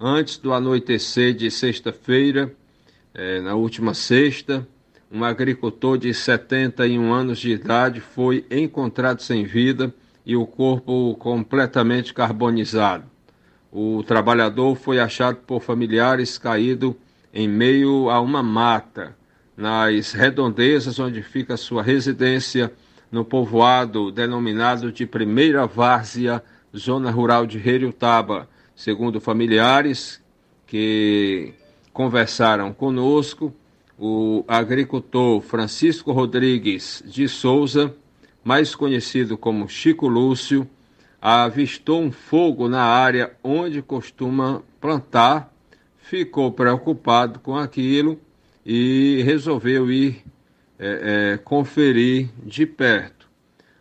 Antes 0.00 0.36
do 0.36 0.52
anoitecer 0.52 1.32
de 1.32 1.48
sexta-feira, 1.48 2.52
é, 3.14 3.40
na 3.40 3.54
última 3.54 3.94
sexta, 3.94 4.66
um 5.12 5.22
agricultor 5.22 5.96
de 5.96 6.12
71 6.12 7.12
anos 7.12 7.38
de 7.38 7.52
idade 7.52 8.00
foi 8.00 8.44
encontrado 8.50 9.22
sem 9.22 9.44
vida 9.44 9.94
e 10.24 10.34
o 10.34 10.44
corpo 10.44 11.14
completamente 11.20 12.12
carbonizado. 12.12 13.15
O 13.78 14.02
trabalhador 14.02 14.74
foi 14.74 14.98
achado 14.98 15.36
por 15.46 15.60
familiares 15.60 16.38
caído 16.38 16.96
em 17.30 17.46
meio 17.46 18.08
a 18.08 18.22
uma 18.22 18.42
mata, 18.42 19.14
nas 19.54 20.12
redondezas 20.12 20.98
onde 20.98 21.22
fica 21.22 21.58
sua 21.58 21.82
residência, 21.82 22.72
no 23.12 23.22
povoado 23.22 24.10
denominado 24.10 24.90
de 24.90 25.04
Primeira 25.04 25.66
Várzea, 25.66 26.42
zona 26.74 27.10
rural 27.10 27.46
de 27.46 27.58
Heriutaba. 27.58 28.48
Segundo 28.74 29.20
familiares 29.20 30.22
que 30.66 31.52
conversaram 31.92 32.72
conosco, 32.72 33.54
o 33.98 34.42
agricultor 34.48 35.42
Francisco 35.42 36.12
Rodrigues 36.12 37.04
de 37.04 37.28
Souza, 37.28 37.94
mais 38.42 38.74
conhecido 38.74 39.36
como 39.36 39.68
Chico 39.68 40.08
Lúcio, 40.08 40.66
avistou 41.28 42.00
um 42.00 42.12
fogo 42.12 42.68
na 42.68 42.84
área 42.84 43.32
onde 43.42 43.82
costuma 43.82 44.62
plantar, 44.80 45.52
ficou 45.98 46.52
preocupado 46.52 47.40
com 47.40 47.56
aquilo 47.56 48.20
e 48.64 49.22
resolveu 49.24 49.90
ir 49.90 50.22
é, 50.78 51.32
é, 51.32 51.36
conferir 51.38 52.28
de 52.44 52.64
perto. 52.64 53.26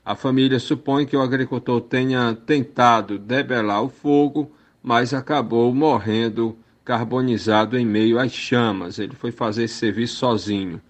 A 0.04 0.16
família 0.16 0.58
supõe 0.58 1.06
que 1.06 1.16
o 1.16 1.22
agricultor 1.22 1.82
tenha 1.82 2.36
tentado 2.48 3.20
debelar 3.20 3.84
o 3.84 3.90
fogo, 3.90 4.52
mas 4.82 5.14
acabou 5.14 5.72
morrendo 5.72 6.58
carbonizado 6.84 7.78
em 7.78 7.86
meio 7.86 8.18
às 8.18 8.32
chamas. 8.32 8.98
Ele 8.98 9.14
foi 9.14 9.32
fazer 9.32 9.66
esse 9.66 9.76
serviço 9.76 10.16
sozinho. 10.16 10.82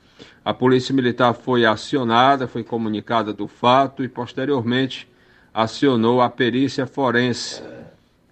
A 0.44 0.54
polícia 0.54 0.96
militar 0.96 1.34
foi 1.34 1.66
acionada, 1.66 2.48
foi 2.48 2.64
comunicada 2.64 3.34
do 3.34 3.46
fato 3.46 4.06
e 4.06 4.08
posteriormente 4.08 5.06
acionou 5.56 6.22
a 6.22 6.30
perícia 6.30 6.86
forense, 6.86 7.64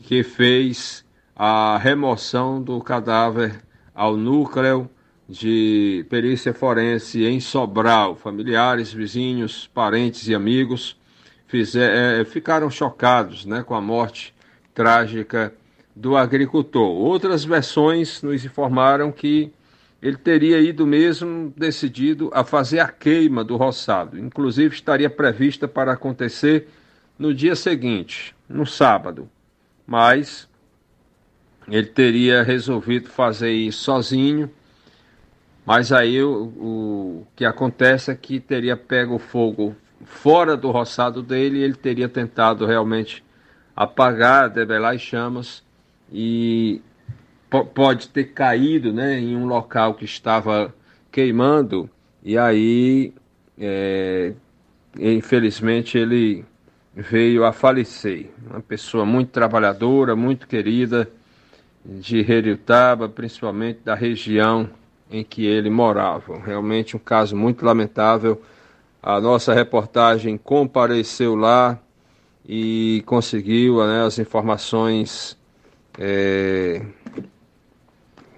que 0.02 0.24
fez 0.24 1.06
a 1.34 1.78
remoção 1.78 2.62
do 2.62 2.82
cadáver 2.82 3.64
ao 3.96 4.18
núcleo 4.18 4.90
de 5.30 6.06
perícia 6.10 6.54
forense 6.54 7.24
em 7.24 7.40
Sobral. 7.40 8.18
Familiares, 8.18 8.92
vizinhos, 8.92 9.70
parentes 9.74 10.28
e 10.28 10.36
amigos 10.36 10.98
fizer, 11.48 12.20
é, 12.20 12.26
ficaram 12.26 12.70
chocados 12.70 13.46
né, 13.46 13.64
com 13.64 13.74
a 13.74 13.80
morte 13.80 14.36
trágica 14.74 15.54
do 15.96 16.18
agricultor. 16.18 16.90
Outras 16.90 17.46
versões 17.46 18.22
nos 18.22 18.44
informaram 18.44 19.14
que 19.14 19.50
ele 20.02 20.18
teria 20.18 20.60
ido 20.60 20.86
mesmo 20.86 21.54
decidido 21.56 22.30
a 22.34 22.44
fazer 22.44 22.82
a 22.82 22.90
queima 22.90 23.46
do 23.46 23.56
roçado. 23.56 24.20
Inclusive 24.20 24.76
estaria 24.76 25.10
prevista 25.10 25.70
para 25.70 25.94
acontecer 25.94 26.68
no 27.18 27.34
dia 27.34 27.56
seguinte, 27.56 28.36
no 28.48 28.66
sábado, 28.66 29.30
mas 29.86 30.50
ele 31.68 31.88
teria 31.88 32.44
resolvido 32.44 33.10
fazer 33.10 33.52
isso 33.52 33.84
sozinho. 33.84 34.52
Mas 35.66 35.92
aí 35.92 36.22
o, 36.22 36.44
o 36.58 37.28
que 37.36 37.46
acontece 37.46 38.12
é 38.12 38.16
que 38.16 38.40
teria 38.40 38.76
pego 38.76 39.18
fogo 39.18 39.76
fora 40.04 40.58
do 40.58 40.72
roçado 40.72 41.22
dele 41.22 41.60
e 41.60 41.64
ele 41.64 41.76
teria 41.76 42.10
tentado 42.10 42.66
realmente 42.66 43.24
apagar, 43.76 44.50
debelar 44.50 44.96
as 44.96 45.02
chamas 45.02 45.64
e 46.12 46.82
pode 47.74 48.10
ter 48.10 48.26
caído 48.26 48.92
né, 48.92 49.20
em 49.20 49.38
um 49.38 49.46
local 49.46 49.94
que 49.94 50.06
estava 50.06 50.74
queimando 51.12 51.90
e 52.24 52.38
aí 52.38 53.14
é, 53.58 54.34
infelizmente 55.00 55.98
ele 55.98 56.46
veio 56.96 57.44
a 57.44 57.52
falecer. 57.52 58.30
Uma 58.50 58.62
pessoa 58.62 59.06
muito 59.06 59.30
trabalhadora, 59.32 60.16
muito 60.16 60.48
querida 60.48 61.10
de 61.84 62.20
Heriutaba, 62.20 63.10
principalmente 63.10 63.80
da 63.84 63.96
região 63.96 64.70
em 65.12 65.24
que 65.24 65.46
ele 65.46 65.70
morava. 65.70 66.40
Realmente 66.40 66.96
um 66.96 67.00
caso 67.00 67.36
muito 67.36 67.66
lamentável. 67.66 68.42
A 69.02 69.20
nossa 69.20 69.54
reportagem 69.54 70.38
compareceu 70.38 71.36
lá 71.36 71.80
e 72.48 73.04
conseguiu 73.06 73.86
né, 73.86 74.06
as 74.06 74.20
informações 74.20 75.38
é, 75.98 76.82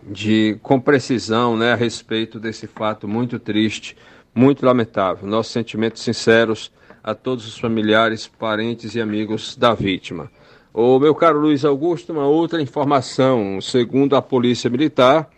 de 0.04 0.58
com 0.62 0.80
precisão 0.80 1.58
né, 1.58 1.74
a 1.74 1.76
respeito 1.76 2.40
desse 2.40 2.68
fato 2.68 3.08
muito 3.08 3.38
triste, 3.38 3.96
muito 4.34 4.66
lamentável. 4.66 5.28
Nossos 5.28 5.52
sentimentos 5.52 6.02
sinceros 6.02 6.72
a 7.06 7.14
todos 7.14 7.46
os 7.48 7.56
familiares, 7.56 8.26
parentes 8.26 8.96
e 8.96 9.00
amigos 9.00 9.56
da 9.56 9.76
vítima. 9.76 10.32
O 10.74 10.98
meu 10.98 11.14
caro 11.14 11.40
Luiz 11.40 11.64
Augusto, 11.64 12.12
uma 12.12 12.26
outra 12.26 12.60
informação. 12.60 13.62
Segundo 13.62 14.16
a 14.16 14.24
Polícia 14.24 14.72
Militar, 14.72 15.30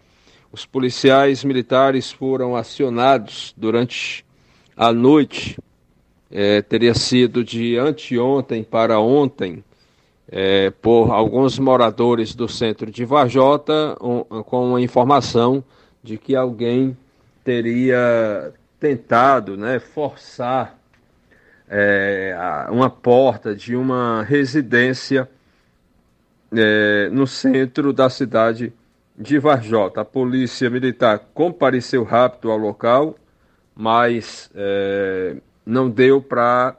os 0.49 0.65
policiais 0.65 1.43
militares 1.43 2.09
foram 2.09 2.55
acionados 2.55 3.53
durante 3.57 4.25
a 4.77 4.93
noite, 4.93 5.59
é, 6.31 6.61
teria 6.61 6.93
sido 6.93 7.43
de 7.43 7.77
anteontem 7.77 8.63
para 8.63 9.01
ontem, 9.01 9.61
é, 10.31 10.69
por 10.69 11.11
alguns 11.11 11.59
moradores 11.59 12.33
do 12.33 12.47
centro 12.47 12.89
de 12.89 13.03
Vajota, 13.03 13.97
um, 13.99 14.21
com 14.43 14.73
a 14.73 14.81
informação 14.81 15.61
de 16.01 16.17
que 16.17 16.33
alguém 16.33 16.95
teria 17.43 18.53
tentado 18.79 19.57
né, 19.57 19.79
forçar 19.79 20.76
é, 21.69 22.35
uma 22.69 22.89
porta 22.89 23.55
de 23.55 23.75
uma 23.75 24.23
residência 24.23 25.29
é, 26.51 27.09
no 27.11 27.27
centro 27.27 27.91
da 27.91 28.09
cidade 28.09 28.73
de 29.17 29.39
Varjota. 29.39 30.01
A 30.01 30.05
polícia 30.05 30.69
militar 30.69 31.19
compareceu 31.33 32.03
rápido 32.03 32.51
ao 32.51 32.57
local, 32.57 33.15
mas 33.75 34.49
é, 34.55 35.37
não 35.65 35.89
deu 35.89 36.21
para 36.21 36.77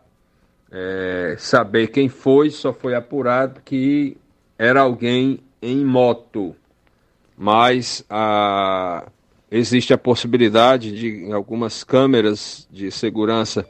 é, 0.71 1.37
saber 1.39 1.89
quem 1.89 2.09
foi, 2.09 2.51
só 2.51 2.73
foi 2.73 2.95
apurado 2.95 3.61
que 3.65 4.17
era 4.59 4.81
alguém 4.81 5.41
em 5.61 5.85
moto. 5.85 6.57
Mas 7.37 8.05
a, 8.09 9.07
existe 9.51 9.93
a 9.93 9.99
possibilidade 9.99 10.93
de 10.93 11.33
algumas 11.33 11.85
câmeras 11.85 12.67
de 12.71 12.91
segurança 12.91 13.67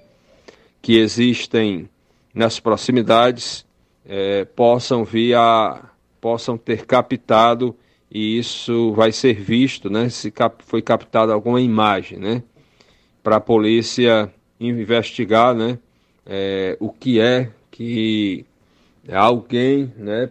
que 0.81 0.99
existem 0.99 1.89
nas 2.35 2.61
proximidades 2.61 3.66
é, 4.07 4.45
possam 4.45 5.05
vir 5.05 5.35
a 5.35 5.91
possam 6.20 6.59
ter 6.59 6.85
captado 6.85 7.76
e 8.11 8.39
isso 8.39 8.93
vai 8.93 9.12
ser 9.12 9.35
visto, 9.35 9.91
né? 9.91 10.09
Se 10.09 10.31
cap, 10.31 10.64
foi 10.64 10.81
captada 10.81 11.33
alguma 11.33 11.61
imagem, 11.61 12.18
né? 12.18 12.43
Para 13.22 13.37
a 13.37 13.41
polícia 13.41 14.33
investigar, 14.59 15.55
né? 15.55 15.79
É, 16.26 16.76
o 16.81 16.91
que 16.91 17.20
é 17.20 17.51
que 17.70 18.45
alguém, 19.12 19.93
né? 19.97 20.31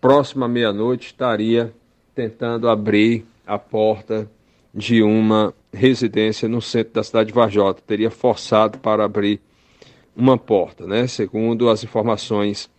Próxima 0.00 0.46
meia-noite 0.46 1.08
estaria 1.08 1.72
tentando 2.14 2.68
abrir 2.68 3.24
a 3.46 3.58
porta 3.58 4.30
de 4.72 5.02
uma 5.02 5.52
residência 5.72 6.48
no 6.48 6.60
centro 6.62 6.94
da 6.94 7.02
cidade 7.02 7.28
de 7.28 7.34
Varjota. 7.34 7.82
Teria 7.86 8.10
forçado 8.10 8.78
para 8.78 9.04
abrir 9.04 9.40
uma 10.20 10.38
porta, 10.38 10.86
né? 10.86 11.06
Segundo 11.06 11.68
as 11.68 11.82
informações 11.82 12.70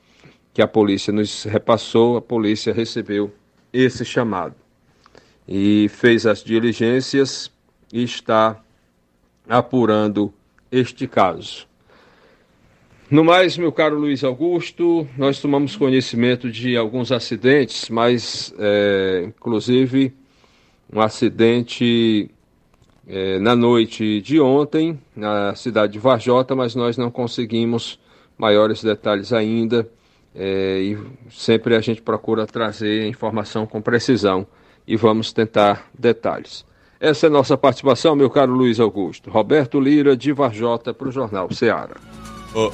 que 0.54 0.62
a 0.62 0.68
polícia 0.68 1.12
nos 1.12 1.44
repassou, 1.44 2.18
a 2.18 2.22
polícia 2.22 2.74
recebeu 2.74 3.34
esse 3.74 4.06
chamado 4.06 4.56
e 5.48 5.90
fez 5.90 6.26
as 6.26 6.44
diligências 6.44 7.52
e 7.92 8.04
está 8.04 8.62
apurando 9.50 10.34
este 10.72 11.08
caso. 11.08 11.68
No 13.10 13.26
mais, 13.26 13.58
meu 13.58 13.72
caro 13.72 13.98
Luiz 13.98 14.24
Augusto, 14.24 15.06
nós 15.18 15.42
tomamos 15.42 15.76
conhecimento 15.76 16.50
de 16.50 16.78
alguns 16.78 17.12
acidentes, 17.12 17.90
mas 17.90 18.54
é, 18.58 19.24
inclusive 19.28 20.14
um 20.94 21.02
acidente 21.02 22.30
é, 23.14 23.38
na 23.40 23.58
noite 23.58 24.22
de 24.22 24.40
ontem 24.40 24.98
na 25.14 25.54
cidade 25.54 25.92
de 25.92 26.00
Varjota, 26.00 26.56
mas 26.56 26.76
nós 26.76 26.96
não 26.96 27.12
conseguimos 27.12 28.00
maiores 28.38 28.82
detalhes 28.82 29.34
ainda 29.34 29.86
é, 30.34 30.80
e 30.80 30.98
sempre 31.30 31.76
a 31.76 31.82
gente 31.82 32.02
procura 32.02 32.48
trazer 32.48 33.06
informação 33.06 33.66
com 33.66 33.82
precisão 33.82 34.48
e 34.88 34.96
vamos 34.96 35.34
tentar 35.34 35.90
detalhes. 35.94 36.66
Essa 37.02 37.28
é 37.28 37.30
nossa 37.30 37.58
participação, 37.58 38.16
meu 38.16 38.30
caro 38.30 38.54
Luiz 38.54 38.80
Augusto. 38.80 39.30
Roberto 39.30 39.78
Lira, 39.78 40.16
de 40.16 40.32
Varjota, 40.32 40.94
para 40.94 41.10
o 41.10 41.12
Jornal 41.12 41.52
Ceará. 41.52 41.98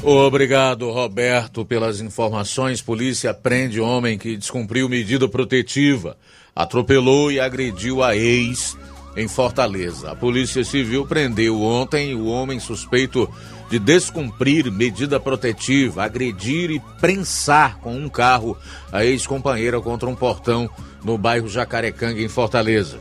Obrigado, 0.03 0.91
Roberto, 0.91 1.65
pelas 1.65 1.99
informações. 1.99 2.81
Polícia 2.81 3.33
prende 3.33 3.79
homem 3.79 4.17
que 4.17 4.37
descumpriu 4.37 4.89
medida 4.89 5.27
protetiva, 5.27 6.15
atropelou 6.55 7.31
e 7.31 7.39
agrediu 7.39 8.03
a 8.03 8.15
ex 8.15 8.77
em 9.17 9.27
Fortaleza. 9.27 10.11
A 10.11 10.15
Polícia 10.15 10.63
Civil 10.63 11.05
prendeu 11.05 11.59
ontem 11.59 12.13
o 12.13 12.27
homem 12.27 12.59
suspeito 12.59 13.27
de 13.67 13.79
descumprir 13.79 14.71
medida 14.71 15.19
protetiva, 15.19 16.03
agredir 16.03 16.69
e 16.69 16.79
prensar 17.01 17.79
com 17.79 17.95
um 17.95 18.07
carro 18.07 18.55
a 18.91 19.03
ex-companheira 19.03 19.81
contra 19.81 20.07
um 20.07 20.15
portão 20.15 20.69
no 21.03 21.17
bairro 21.17 21.49
Jacarecanga, 21.49 22.21
em 22.21 22.29
Fortaleza. 22.29 22.99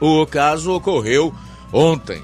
O 0.00 0.26
caso 0.26 0.72
ocorreu 0.72 1.32
ontem, 1.70 2.22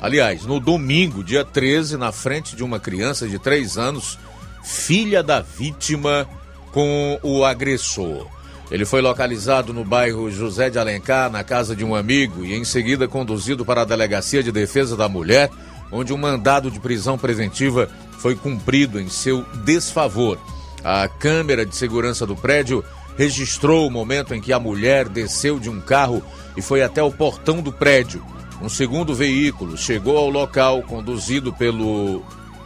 aliás, 0.00 0.44
no 0.44 0.58
domingo, 0.58 1.22
dia 1.22 1.44
13, 1.44 1.96
na 1.96 2.10
frente 2.10 2.56
de 2.56 2.64
uma 2.64 2.80
criança 2.80 3.28
de 3.28 3.38
3 3.38 3.78
anos, 3.78 4.18
filha 4.64 5.22
da 5.22 5.40
vítima, 5.40 6.28
com 6.72 7.18
o 7.22 7.44
agressor. 7.44 8.26
Ele 8.72 8.86
foi 8.86 9.02
localizado 9.02 9.70
no 9.74 9.84
bairro 9.84 10.30
José 10.30 10.70
de 10.70 10.78
Alencar, 10.78 11.30
na 11.30 11.44
casa 11.44 11.76
de 11.76 11.84
um 11.84 11.94
amigo, 11.94 12.42
e 12.42 12.54
em 12.54 12.64
seguida 12.64 13.06
conduzido 13.06 13.66
para 13.66 13.82
a 13.82 13.84
Delegacia 13.84 14.42
de 14.42 14.50
Defesa 14.50 14.96
da 14.96 15.10
Mulher, 15.10 15.50
onde 15.92 16.10
um 16.10 16.16
mandado 16.16 16.70
de 16.70 16.80
prisão 16.80 17.18
preventiva 17.18 17.86
foi 18.12 18.34
cumprido 18.34 18.98
em 18.98 19.10
seu 19.10 19.42
desfavor. 19.62 20.38
A 20.82 21.06
câmera 21.06 21.66
de 21.66 21.76
segurança 21.76 22.26
do 22.26 22.34
prédio 22.34 22.82
registrou 23.14 23.86
o 23.86 23.90
momento 23.90 24.34
em 24.34 24.40
que 24.40 24.54
a 24.54 24.58
mulher 24.58 25.06
desceu 25.06 25.60
de 25.60 25.68
um 25.68 25.78
carro 25.78 26.22
e 26.56 26.62
foi 26.62 26.82
até 26.82 27.02
o 27.02 27.12
portão 27.12 27.60
do 27.60 27.74
prédio. 27.74 28.24
Um 28.62 28.70
segundo 28.70 29.14
veículo 29.14 29.76
chegou 29.76 30.16
ao 30.16 30.30
local, 30.30 30.82
conduzido 30.84 31.52
pelo 31.52 32.22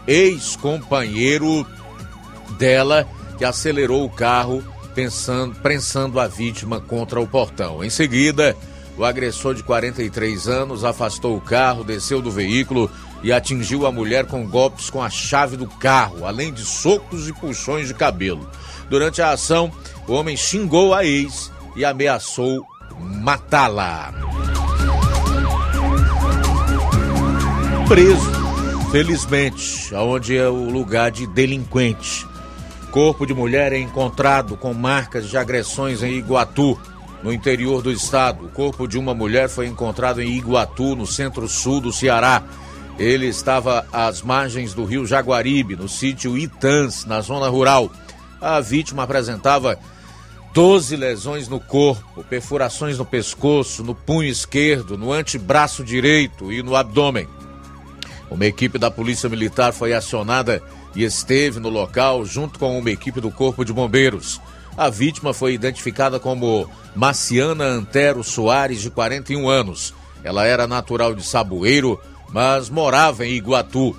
ex-companheiro 0.06 1.66
dela, 2.56 3.08
que 3.36 3.44
acelerou 3.44 4.04
o 4.04 4.10
carro, 4.10 4.62
pensando, 4.96 5.54
prensando 5.56 6.18
a 6.18 6.26
vítima 6.26 6.80
contra 6.80 7.20
o 7.20 7.28
portão. 7.28 7.84
Em 7.84 7.90
seguida, 7.90 8.56
o 8.96 9.04
agressor 9.04 9.54
de 9.54 9.62
43 9.62 10.48
anos 10.48 10.84
afastou 10.84 11.36
o 11.36 11.40
carro, 11.40 11.84
desceu 11.84 12.22
do 12.22 12.30
veículo 12.30 12.90
e 13.22 13.30
atingiu 13.30 13.86
a 13.86 13.92
mulher 13.92 14.24
com 14.24 14.48
golpes 14.48 14.88
com 14.88 15.02
a 15.02 15.10
chave 15.10 15.54
do 15.54 15.66
carro, 15.66 16.24
além 16.24 16.50
de 16.50 16.64
socos 16.64 17.28
e 17.28 17.32
puxões 17.34 17.88
de 17.88 17.94
cabelo. 17.94 18.48
Durante 18.88 19.20
a 19.20 19.32
ação, 19.32 19.70
o 20.08 20.14
homem 20.14 20.34
xingou 20.34 20.94
a 20.94 21.04
ex 21.04 21.52
e 21.76 21.84
ameaçou 21.84 22.66
matá-la. 22.98 24.14
Preso, 27.86 28.32
felizmente, 28.90 29.94
aonde 29.94 30.38
é 30.38 30.48
o 30.48 30.70
lugar 30.70 31.10
de 31.10 31.26
delinquente. 31.26 32.26
Corpo 32.96 33.26
de 33.26 33.34
mulher 33.34 33.74
é 33.74 33.78
encontrado 33.78 34.56
com 34.56 34.72
marcas 34.72 35.28
de 35.28 35.36
agressões 35.36 36.02
em 36.02 36.14
Iguatu, 36.14 36.80
no 37.22 37.30
interior 37.30 37.82
do 37.82 37.92
estado. 37.92 38.46
O 38.46 38.48
corpo 38.48 38.88
de 38.88 38.96
uma 38.96 39.12
mulher 39.12 39.50
foi 39.50 39.66
encontrado 39.66 40.22
em 40.22 40.34
Iguatu, 40.34 40.96
no 40.96 41.06
centro-sul 41.06 41.82
do 41.82 41.92
Ceará. 41.92 42.42
Ele 42.98 43.26
estava 43.26 43.86
às 43.92 44.22
margens 44.22 44.72
do 44.72 44.86
rio 44.86 45.04
Jaguaribe, 45.04 45.76
no 45.76 45.90
sítio 45.90 46.38
Itãs, 46.38 47.04
na 47.04 47.20
zona 47.20 47.50
rural. 47.50 47.92
A 48.40 48.62
vítima 48.62 49.02
apresentava 49.02 49.78
12 50.54 50.96
lesões 50.96 51.48
no 51.48 51.60
corpo, 51.60 52.24
perfurações 52.24 52.96
no 52.96 53.04
pescoço, 53.04 53.84
no 53.84 53.94
punho 53.94 54.30
esquerdo, 54.30 54.96
no 54.96 55.12
antebraço 55.12 55.84
direito 55.84 56.50
e 56.50 56.62
no 56.62 56.74
abdômen. 56.74 57.28
Uma 58.30 58.46
equipe 58.46 58.78
da 58.78 58.90
Polícia 58.90 59.28
Militar 59.28 59.74
foi 59.74 59.92
acionada 59.92 60.62
e 60.96 61.04
esteve 61.04 61.60
no 61.60 61.68
local 61.68 62.24
junto 62.24 62.58
com 62.58 62.76
uma 62.78 62.90
equipe 62.90 63.20
do 63.20 63.30
Corpo 63.30 63.64
de 63.64 63.72
Bombeiros. 63.72 64.40
A 64.76 64.88
vítima 64.90 65.32
foi 65.32 65.52
identificada 65.52 66.18
como 66.18 66.68
Maciana 66.94 67.64
Antero 67.64 68.24
Soares, 68.24 68.80
de 68.80 68.90
41 68.90 69.48
anos. 69.48 69.94
Ela 70.24 70.44
era 70.44 70.66
natural 70.66 71.14
de 71.14 71.22
Saboeiro, 71.22 72.00
mas 72.32 72.68
morava 72.68 73.24
em 73.24 73.34
Iguatu. 73.34 73.96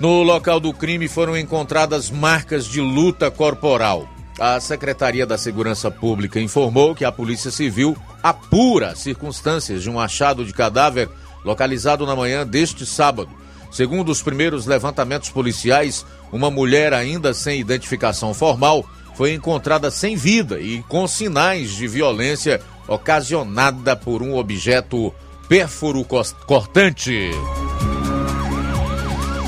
No 0.00 0.22
local 0.22 0.58
do 0.58 0.72
crime 0.72 1.06
foram 1.08 1.36
encontradas 1.36 2.10
marcas 2.10 2.66
de 2.66 2.80
luta 2.80 3.30
corporal. 3.30 4.08
A 4.38 4.58
Secretaria 4.58 5.24
da 5.24 5.38
Segurança 5.38 5.90
Pública 5.90 6.40
informou 6.40 6.94
que 6.94 7.04
a 7.04 7.12
Polícia 7.12 7.50
Civil 7.50 7.96
apura 8.22 8.96
circunstâncias 8.96 9.82
de 9.82 9.88
um 9.88 10.00
achado 10.00 10.44
de 10.44 10.52
cadáver 10.52 11.08
localizado 11.44 12.04
na 12.04 12.16
manhã 12.16 12.44
deste 12.44 12.84
sábado. 12.84 13.30
Segundo 13.70 14.10
os 14.10 14.22
primeiros 14.22 14.66
levantamentos 14.66 15.30
policiais, 15.30 16.04
uma 16.34 16.50
mulher 16.50 16.92
ainda 16.92 17.32
sem 17.32 17.60
identificação 17.60 18.34
formal 18.34 18.84
foi 19.14 19.32
encontrada 19.34 19.88
sem 19.88 20.16
vida 20.16 20.60
e 20.60 20.82
com 20.88 21.06
sinais 21.06 21.70
de 21.76 21.86
violência 21.86 22.60
ocasionada 22.88 23.94
por 23.94 24.20
um 24.20 24.36
objeto 24.36 25.14
pérfuro 25.48 26.04
cortante. 26.44 27.30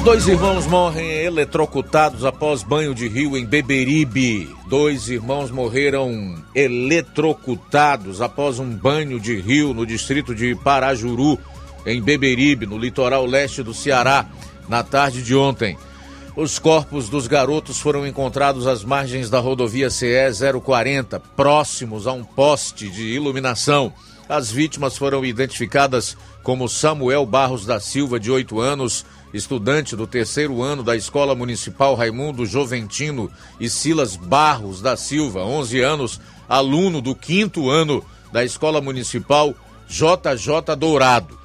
Dois 0.05 0.28
irmãos 0.28 0.68
morrem 0.68 1.11
eletrocutados 1.24 2.24
após 2.24 2.62
banho 2.62 2.95
de 2.95 3.09
rio 3.09 3.37
em 3.37 3.45
Beberibe. 3.45 4.49
Dois 4.68 5.09
irmãos 5.09 5.51
morreram 5.51 6.37
eletrocutados 6.55 8.22
após 8.22 8.61
um 8.61 8.70
banho 8.70 9.18
de 9.18 9.34
rio 9.41 9.74
no 9.74 9.84
distrito 9.84 10.32
de 10.32 10.55
Parajuru, 10.55 11.37
em 11.84 12.01
Beberibe, 12.01 12.64
no 12.64 12.78
litoral 12.78 13.26
leste 13.26 13.64
do 13.64 13.74
Ceará, 13.74 14.24
na 14.68 14.84
tarde 14.84 15.20
de 15.20 15.34
ontem. 15.34 15.76
Os 16.37 16.59
corpos 16.59 17.09
dos 17.09 17.26
garotos 17.26 17.80
foram 17.80 18.07
encontrados 18.07 18.66
às 18.66 18.84
margens 18.84 19.30
da 19.30 19.41
rodovia 19.41 19.89
CE 19.89 20.30
040, 20.62 21.18
próximos 21.18 22.07
a 22.07 22.12
um 22.12 22.22
poste 22.22 22.91
de 22.91 23.05
iluminação. 23.05 23.91
As 24.28 24.51
vítimas 24.51 24.99
foram 24.99 25.24
identificadas 25.24 26.14
como 26.43 26.68
Samuel 26.68 27.24
Barros 27.24 27.64
da 27.64 27.80
Silva, 27.80 28.20
de 28.20 28.30
8 28.30 28.61
anos, 28.61 29.07
estudante 29.32 29.97
do 29.97 30.07
terceiro 30.07 30.62
ano 30.62 30.82
da 30.82 30.95
Escola 30.95 31.34
Municipal 31.34 31.95
Raimundo 31.95 32.45
Joventino 32.45 33.30
e 33.59 33.70
Silas 33.70 34.14
Barros 34.14 34.82
da 34.82 34.95
Silva, 34.95 35.41
11 35.41 35.80
anos, 35.80 36.20
aluno 36.47 37.01
do 37.01 37.14
quinto 37.14 37.70
ano 37.70 38.05
da 38.30 38.45
Escola 38.45 38.82
Municipal 38.82 39.55
JJ 39.89 40.76
Dourado. 40.76 41.39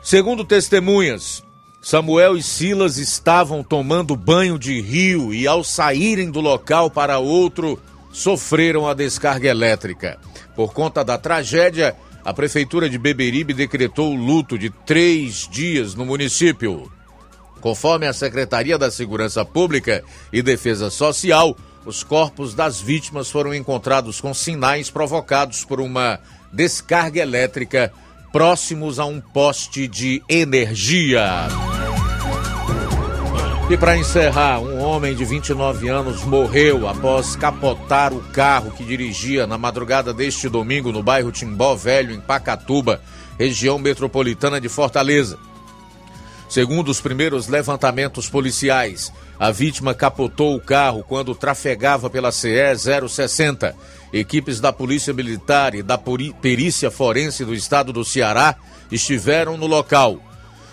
Segundo 0.00 0.44
testemunhas, 0.44 1.42
Samuel 1.86 2.36
e 2.36 2.42
Silas 2.42 2.98
estavam 2.98 3.62
tomando 3.62 4.16
banho 4.16 4.58
de 4.58 4.80
rio 4.80 5.32
e, 5.32 5.46
ao 5.46 5.62
saírem 5.62 6.32
do 6.32 6.40
local 6.40 6.90
para 6.90 7.20
outro, 7.20 7.80
sofreram 8.10 8.88
a 8.88 8.92
descarga 8.92 9.48
elétrica. 9.48 10.18
Por 10.56 10.72
conta 10.72 11.04
da 11.04 11.16
tragédia, 11.16 11.94
a 12.24 12.34
Prefeitura 12.34 12.90
de 12.90 12.98
Beberibe 12.98 13.54
decretou 13.54 14.12
luto 14.16 14.58
de 14.58 14.68
três 14.68 15.46
dias 15.48 15.94
no 15.94 16.04
município. 16.04 16.90
Conforme 17.60 18.08
a 18.08 18.12
Secretaria 18.12 18.76
da 18.76 18.90
Segurança 18.90 19.44
Pública 19.44 20.02
e 20.32 20.42
Defesa 20.42 20.90
Social, 20.90 21.56
os 21.84 22.02
corpos 22.02 22.52
das 22.52 22.80
vítimas 22.80 23.30
foram 23.30 23.54
encontrados 23.54 24.20
com 24.20 24.34
sinais 24.34 24.90
provocados 24.90 25.64
por 25.64 25.80
uma 25.80 26.18
descarga 26.52 27.20
elétrica 27.20 27.92
próximos 28.36 28.98
a 28.98 29.06
um 29.06 29.18
poste 29.18 29.88
de 29.88 30.22
energia. 30.28 31.48
E 33.70 33.78
para 33.78 33.96
encerrar, 33.96 34.60
um 34.60 34.78
homem 34.78 35.16
de 35.16 35.24
29 35.24 35.88
anos 35.88 36.22
morreu 36.22 36.86
após 36.86 37.34
capotar 37.34 38.12
o 38.12 38.20
carro 38.20 38.72
que 38.72 38.84
dirigia 38.84 39.46
na 39.46 39.56
madrugada 39.56 40.12
deste 40.12 40.50
domingo 40.50 40.92
no 40.92 41.02
bairro 41.02 41.32
Timbó 41.32 41.74
Velho, 41.74 42.14
em 42.14 42.20
Pacatuba, 42.20 43.00
região 43.38 43.78
metropolitana 43.78 44.60
de 44.60 44.68
Fortaleza. 44.68 45.38
Segundo 46.56 46.88
os 46.88 47.02
primeiros 47.02 47.48
levantamentos 47.48 48.30
policiais, 48.30 49.12
a 49.38 49.50
vítima 49.50 49.92
capotou 49.92 50.56
o 50.56 50.58
carro 50.58 51.04
quando 51.06 51.34
trafegava 51.34 52.08
pela 52.08 52.32
CE 52.32 52.74
060. 52.74 53.76
Equipes 54.10 54.58
da 54.58 54.72
Polícia 54.72 55.12
Militar 55.12 55.74
e 55.74 55.82
da 55.82 55.98
Perícia 56.40 56.90
Forense 56.90 57.44
do 57.44 57.52
Estado 57.52 57.92
do 57.92 58.02
Ceará 58.06 58.56
estiveram 58.90 59.58
no 59.58 59.66
local. 59.66 60.18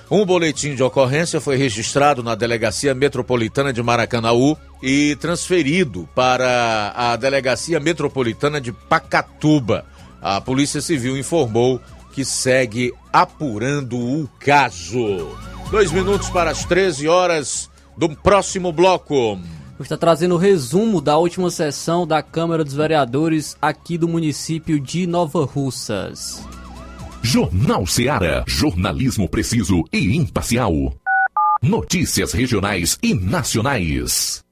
Um 0.09 0.25
boletim 0.25 0.73
de 0.73 0.81
ocorrência 0.81 1.41
foi 1.41 1.57
registrado 1.57 2.23
na 2.23 2.33
Delegacia 2.33 2.95
Metropolitana 2.95 3.73
de 3.73 3.83
Maracanaú 3.83 4.55
e 4.81 5.17
transferido 5.17 6.07
para 6.15 6.93
a 6.95 7.17
Delegacia 7.17 7.81
Metropolitana 7.81 8.61
de 8.61 8.71
Pacatuba. 8.71 9.83
A 10.21 10.39
Polícia 10.39 10.79
Civil 10.79 11.17
informou 11.17 11.81
que 12.13 12.23
segue 12.23 12.93
apurando 13.11 13.97
o 13.97 14.29
caso. 14.39 15.52
Dois 15.73 15.91
minutos 15.91 16.29
para 16.29 16.51
as 16.51 16.63
13 16.65 17.07
horas 17.07 17.67
do 17.97 18.07
próximo 18.07 18.71
bloco. 18.71 19.39
Está 19.79 19.97
trazendo 19.97 20.35
o 20.35 20.37
resumo 20.37 21.01
da 21.01 21.17
última 21.17 21.49
sessão 21.49 22.05
da 22.05 22.21
Câmara 22.21 22.63
dos 22.63 22.75
Vereadores 22.75 23.57
aqui 23.59 23.97
do 23.97 24.07
município 24.07 24.79
de 24.79 25.07
Nova 25.07 25.43
Russas. 25.45 26.47
Jornal 27.23 27.87
Seara. 27.87 28.43
Jornalismo 28.47 29.27
preciso 29.27 29.83
e 29.91 30.15
imparcial. 30.15 30.93
Notícias 31.59 32.33
regionais 32.33 32.99
e 33.01 33.15
nacionais. 33.15 34.43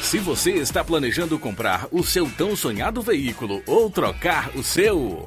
Se 0.00 0.20
você 0.20 0.52
está 0.52 0.84
planejando 0.84 1.36
comprar 1.36 1.88
o 1.90 2.04
seu 2.04 2.30
tão 2.38 2.54
sonhado 2.54 3.02
veículo 3.02 3.60
ou 3.66 3.90
trocar 3.90 4.52
o 4.54 4.62
seu. 4.62 5.26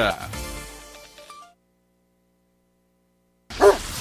Yeah. 0.00 0.49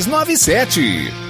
6297. 0.00 1.29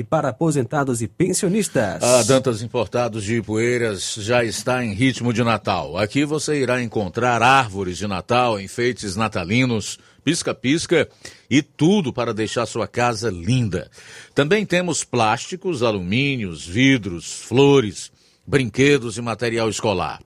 e 0.00 0.04
para 0.04 0.30
aposentados 0.30 1.02
e 1.02 1.08
pensionistas. 1.08 2.02
A 2.02 2.22
Dantas 2.22 2.62
Importados 2.62 3.22
de 3.22 3.36
Ipueiras 3.36 4.14
já 4.18 4.42
está 4.42 4.82
em 4.82 4.94
ritmo 4.94 5.30
de 5.30 5.44
Natal. 5.44 5.98
Aqui 5.98 6.24
você 6.24 6.60
irá 6.60 6.82
encontrar 6.82 7.42
árvores 7.42 7.98
de 7.98 8.06
Natal, 8.06 8.58
enfeites 8.58 9.14
natalinos, 9.14 9.98
pisca-pisca 10.24 11.06
e 11.50 11.60
tudo 11.60 12.14
para 12.14 12.32
deixar 12.32 12.64
sua 12.64 12.88
casa 12.88 13.30
linda. 13.30 13.90
Também 14.34 14.64
temos 14.64 15.04
plásticos, 15.04 15.82
alumínios, 15.82 16.66
vidros, 16.66 17.42
flores, 17.42 18.10
brinquedos 18.46 19.18
e 19.18 19.20
material 19.20 19.68
escolar. 19.68 20.22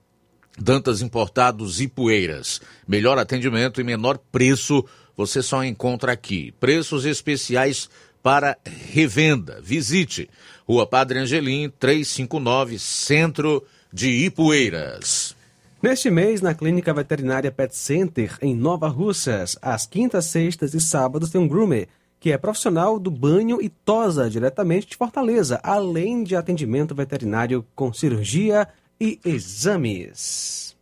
Dantas 0.57 1.01
Importados 1.01 1.81
e 1.81 1.87
Poeiras. 1.89 2.61
Melhor 2.87 3.17
atendimento 3.17 3.81
e 3.81 3.83
menor 3.83 4.17
preço 4.31 4.85
você 5.17 5.41
só 5.41 5.63
encontra 5.63 6.11
aqui. 6.11 6.53
Preços 6.59 7.05
especiais 7.05 7.89
para 8.25 8.57
revenda. 8.65 9.61
Visite 9.61 10.27
Rua 10.67 10.87
Padre 10.87 11.19
Angelim, 11.19 11.71
359, 11.79 12.79
Centro 12.79 13.63
de 13.93 14.25
Ipueiras. 14.25 15.35
Neste 15.79 16.09
mês, 16.09 16.41
na 16.41 16.55
Clínica 16.55 16.91
Veterinária 16.91 17.51
Pet 17.51 17.75
Center, 17.75 18.35
em 18.41 18.55
Nova 18.55 18.87
Russas, 18.87 19.55
às 19.61 19.85
quintas, 19.85 20.25
sextas 20.25 20.73
e 20.73 20.81
sábados 20.81 21.29
tem 21.29 21.39
um 21.39 21.47
groomer 21.47 21.87
que 22.19 22.31
é 22.31 22.37
profissional 22.39 22.97
do 22.97 23.11
banho 23.11 23.61
e 23.61 23.69
tosa 23.69 24.27
diretamente 24.27 24.87
de 24.87 24.97
Fortaleza, 24.97 25.59
além 25.61 26.23
de 26.23 26.35
atendimento 26.35 26.95
veterinário 26.95 27.63
com 27.75 27.93
cirurgia 27.93 28.67
e 28.99 29.19
exames. 29.23 30.75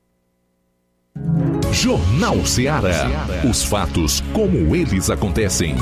Jornal 1.74 2.46
Ceará. 2.46 3.06
Os 3.50 3.66
fatos 3.66 4.22
como 4.32 4.74
eles 4.74 5.10
acontecem. 5.10 5.76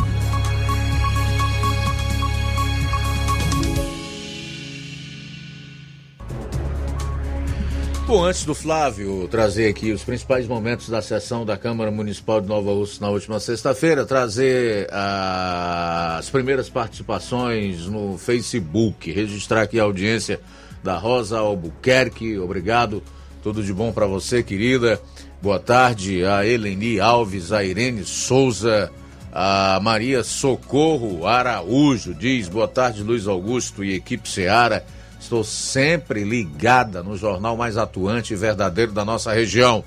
Bom, 8.12 8.26
antes 8.26 8.44
do 8.44 8.54
Flávio 8.54 9.26
trazer 9.30 9.70
aqui 9.70 9.94
os 9.94 10.04
principais 10.04 10.46
momentos 10.46 10.90
da 10.90 11.02
sessão 11.02 11.46
da 11.46 11.56
Câmara 11.56 11.90
Municipal 11.90 12.42
de 12.42 12.48
Nova 12.50 12.70
Rússia 12.70 12.98
na 13.00 13.08
última 13.08 13.40
sexta-feira, 13.40 14.06
trazer 14.06 14.90
ah, 14.92 16.18
as 16.20 16.30
primeiras 16.30 16.70
participações 16.70 17.88
no 17.88 18.18
Facebook, 18.18 19.10
registrar 19.10 19.62
aqui 19.62 19.80
a 19.80 19.84
audiência 19.84 20.42
da 20.84 20.98
Rosa 20.98 21.40
Albuquerque, 21.40 22.38
obrigado, 22.38 23.02
tudo 23.42 23.64
de 23.64 23.72
bom 23.72 23.94
para 23.94 24.08
você, 24.08 24.44
querida. 24.44 25.02
Boa 25.42 25.58
tarde 25.58 26.26
a 26.26 26.46
Eleni 26.46 27.00
Alves, 27.00 27.54
a 27.54 27.64
Irene 27.64 28.04
Souza, 28.04 28.92
a 29.32 29.80
Maria 29.82 30.22
Socorro 30.22 31.26
Araújo 31.26 32.14
diz: 32.14 32.50
boa 32.50 32.68
tarde, 32.68 33.04
Luiz 33.04 33.26
Augusto 33.26 33.86
e 33.86 33.96
equipe 33.96 34.28
Seara. 34.28 34.86
Estou 35.22 35.44
sempre 35.44 36.24
ligada 36.24 37.04
no 37.04 37.16
jornal 37.16 37.56
mais 37.56 37.78
atuante 37.78 38.34
e 38.34 38.36
verdadeiro 38.36 38.92
da 38.92 39.06
nossa 39.06 39.32
região. 39.32 39.84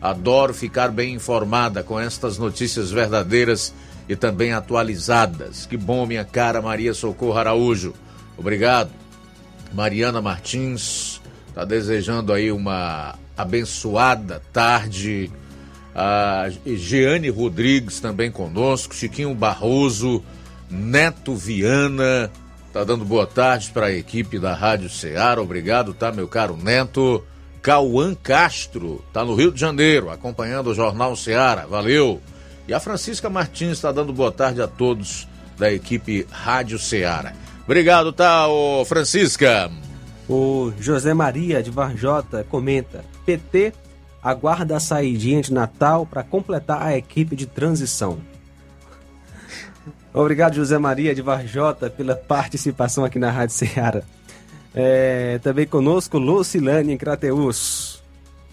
Adoro 0.00 0.54
ficar 0.54 0.88
bem 0.88 1.12
informada 1.14 1.82
com 1.82 2.00
estas 2.00 2.38
notícias 2.38 2.90
verdadeiras 2.90 3.74
e 4.08 4.16
também 4.16 4.54
atualizadas. 4.54 5.66
Que 5.66 5.76
bom, 5.76 6.06
minha 6.06 6.24
cara 6.24 6.62
Maria 6.62 6.94
Socorro 6.94 7.36
Araújo. 7.38 7.92
Obrigado. 8.38 8.90
Mariana 9.74 10.22
Martins 10.22 11.20
está 11.46 11.64
desejando 11.66 12.32
aí 12.32 12.50
uma 12.50 13.16
abençoada 13.36 14.42
tarde. 14.50 15.30
A 15.94 16.48
Jeane 16.64 17.28
Rodrigues 17.28 18.00
também 18.00 18.30
conosco. 18.30 18.94
Chiquinho 18.94 19.34
Barroso, 19.34 20.24
Neto 20.70 21.34
Viana. 21.36 22.32
Tá 22.72 22.84
dando 22.84 23.04
boa 23.04 23.26
tarde 23.26 23.70
para 23.72 23.86
a 23.86 23.92
equipe 23.92 24.38
da 24.38 24.54
Rádio 24.54 24.88
Ceará. 24.88 25.42
Obrigado, 25.42 25.92
tá, 25.92 26.12
meu 26.12 26.28
caro 26.28 26.56
Neto. 26.56 27.24
Cauã 27.60 28.14
Castro, 28.14 29.04
tá 29.12 29.24
no 29.24 29.34
Rio 29.34 29.52
de 29.52 29.60
Janeiro, 29.60 30.08
acompanhando 30.08 30.70
o 30.70 30.74
Jornal 30.74 31.14
Ceará. 31.16 31.66
Valeu. 31.66 32.20
E 32.66 32.72
a 32.72 32.80
Francisca 32.80 33.28
Martins 33.28 33.72
está 33.72 33.92
dando 33.92 34.12
boa 34.12 34.32
tarde 34.32 34.62
a 34.62 34.68
todos 34.68 35.28
da 35.58 35.70
equipe 35.70 36.26
Rádio 36.30 36.78
Ceará. 36.78 37.34
Obrigado, 37.64 38.12
tá, 38.12 38.48
ô 38.48 38.84
Francisca. 38.84 39.70
O 40.28 40.72
José 40.78 41.12
Maria 41.12 41.62
de 41.62 41.70
Varjota 41.70 42.46
comenta: 42.48 43.04
PT 43.26 43.72
aguarda 44.22 44.76
a 44.76 44.80
saidinha 44.80 45.42
de 45.42 45.52
Natal 45.52 46.06
para 46.06 46.22
completar 46.22 46.80
a 46.80 46.96
equipe 46.96 47.34
de 47.34 47.46
transição. 47.46 48.18
Obrigado, 50.12 50.54
José 50.54 50.76
Maria 50.76 51.14
de 51.14 51.22
Varjota, 51.22 51.88
pela 51.88 52.16
participação 52.16 53.04
aqui 53.04 53.18
na 53.18 53.30
Rádio 53.30 53.54
Ceará. 53.54 54.02
É, 54.74 55.38
também 55.42 55.66
conosco, 55.66 56.18
Lucilane 56.18 56.92
em 56.92 56.96
Crateus. 56.96 58.02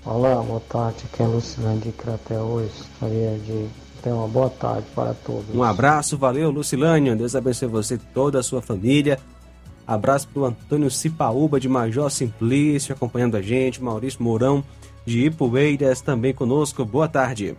Olá, 0.05 0.35
boa 0.41 0.61
tarde. 0.61 1.03
Aqui 1.11 1.23
é 1.23 1.27
Lucilane 1.27 1.81
de 1.81 1.91
Crateus. 1.91 2.71
Gostaria 2.77 3.37
de 3.39 3.67
ter 4.01 4.11
uma 4.11 4.27
boa 4.27 4.49
tarde 4.49 4.87
para 4.95 5.13
todos. 5.13 5.53
Um 5.53 5.63
abraço, 5.63 6.17
valeu, 6.17 6.49
Lucilane. 6.51 7.15
Deus 7.15 7.35
abençoe 7.35 7.67
você 7.67 7.95
e 7.95 7.97
toda 7.97 8.39
a 8.39 8.43
sua 8.43 8.61
família. 8.61 9.19
Abraço 9.85 10.27
para 10.27 10.41
o 10.41 10.45
Antônio 10.45 10.91
Cipaúba 10.91 11.59
de 11.59 11.69
Major 11.69 12.09
Simplício, 12.11 12.93
acompanhando 12.93 13.35
a 13.35 13.41
gente. 13.41 13.81
Maurício 13.81 14.21
Mourão 14.21 14.63
de 15.05 15.25
Ipueiras 15.25 16.01
também 16.01 16.33
conosco. 16.33 16.85
Boa 16.85 17.07
tarde. 17.07 17.55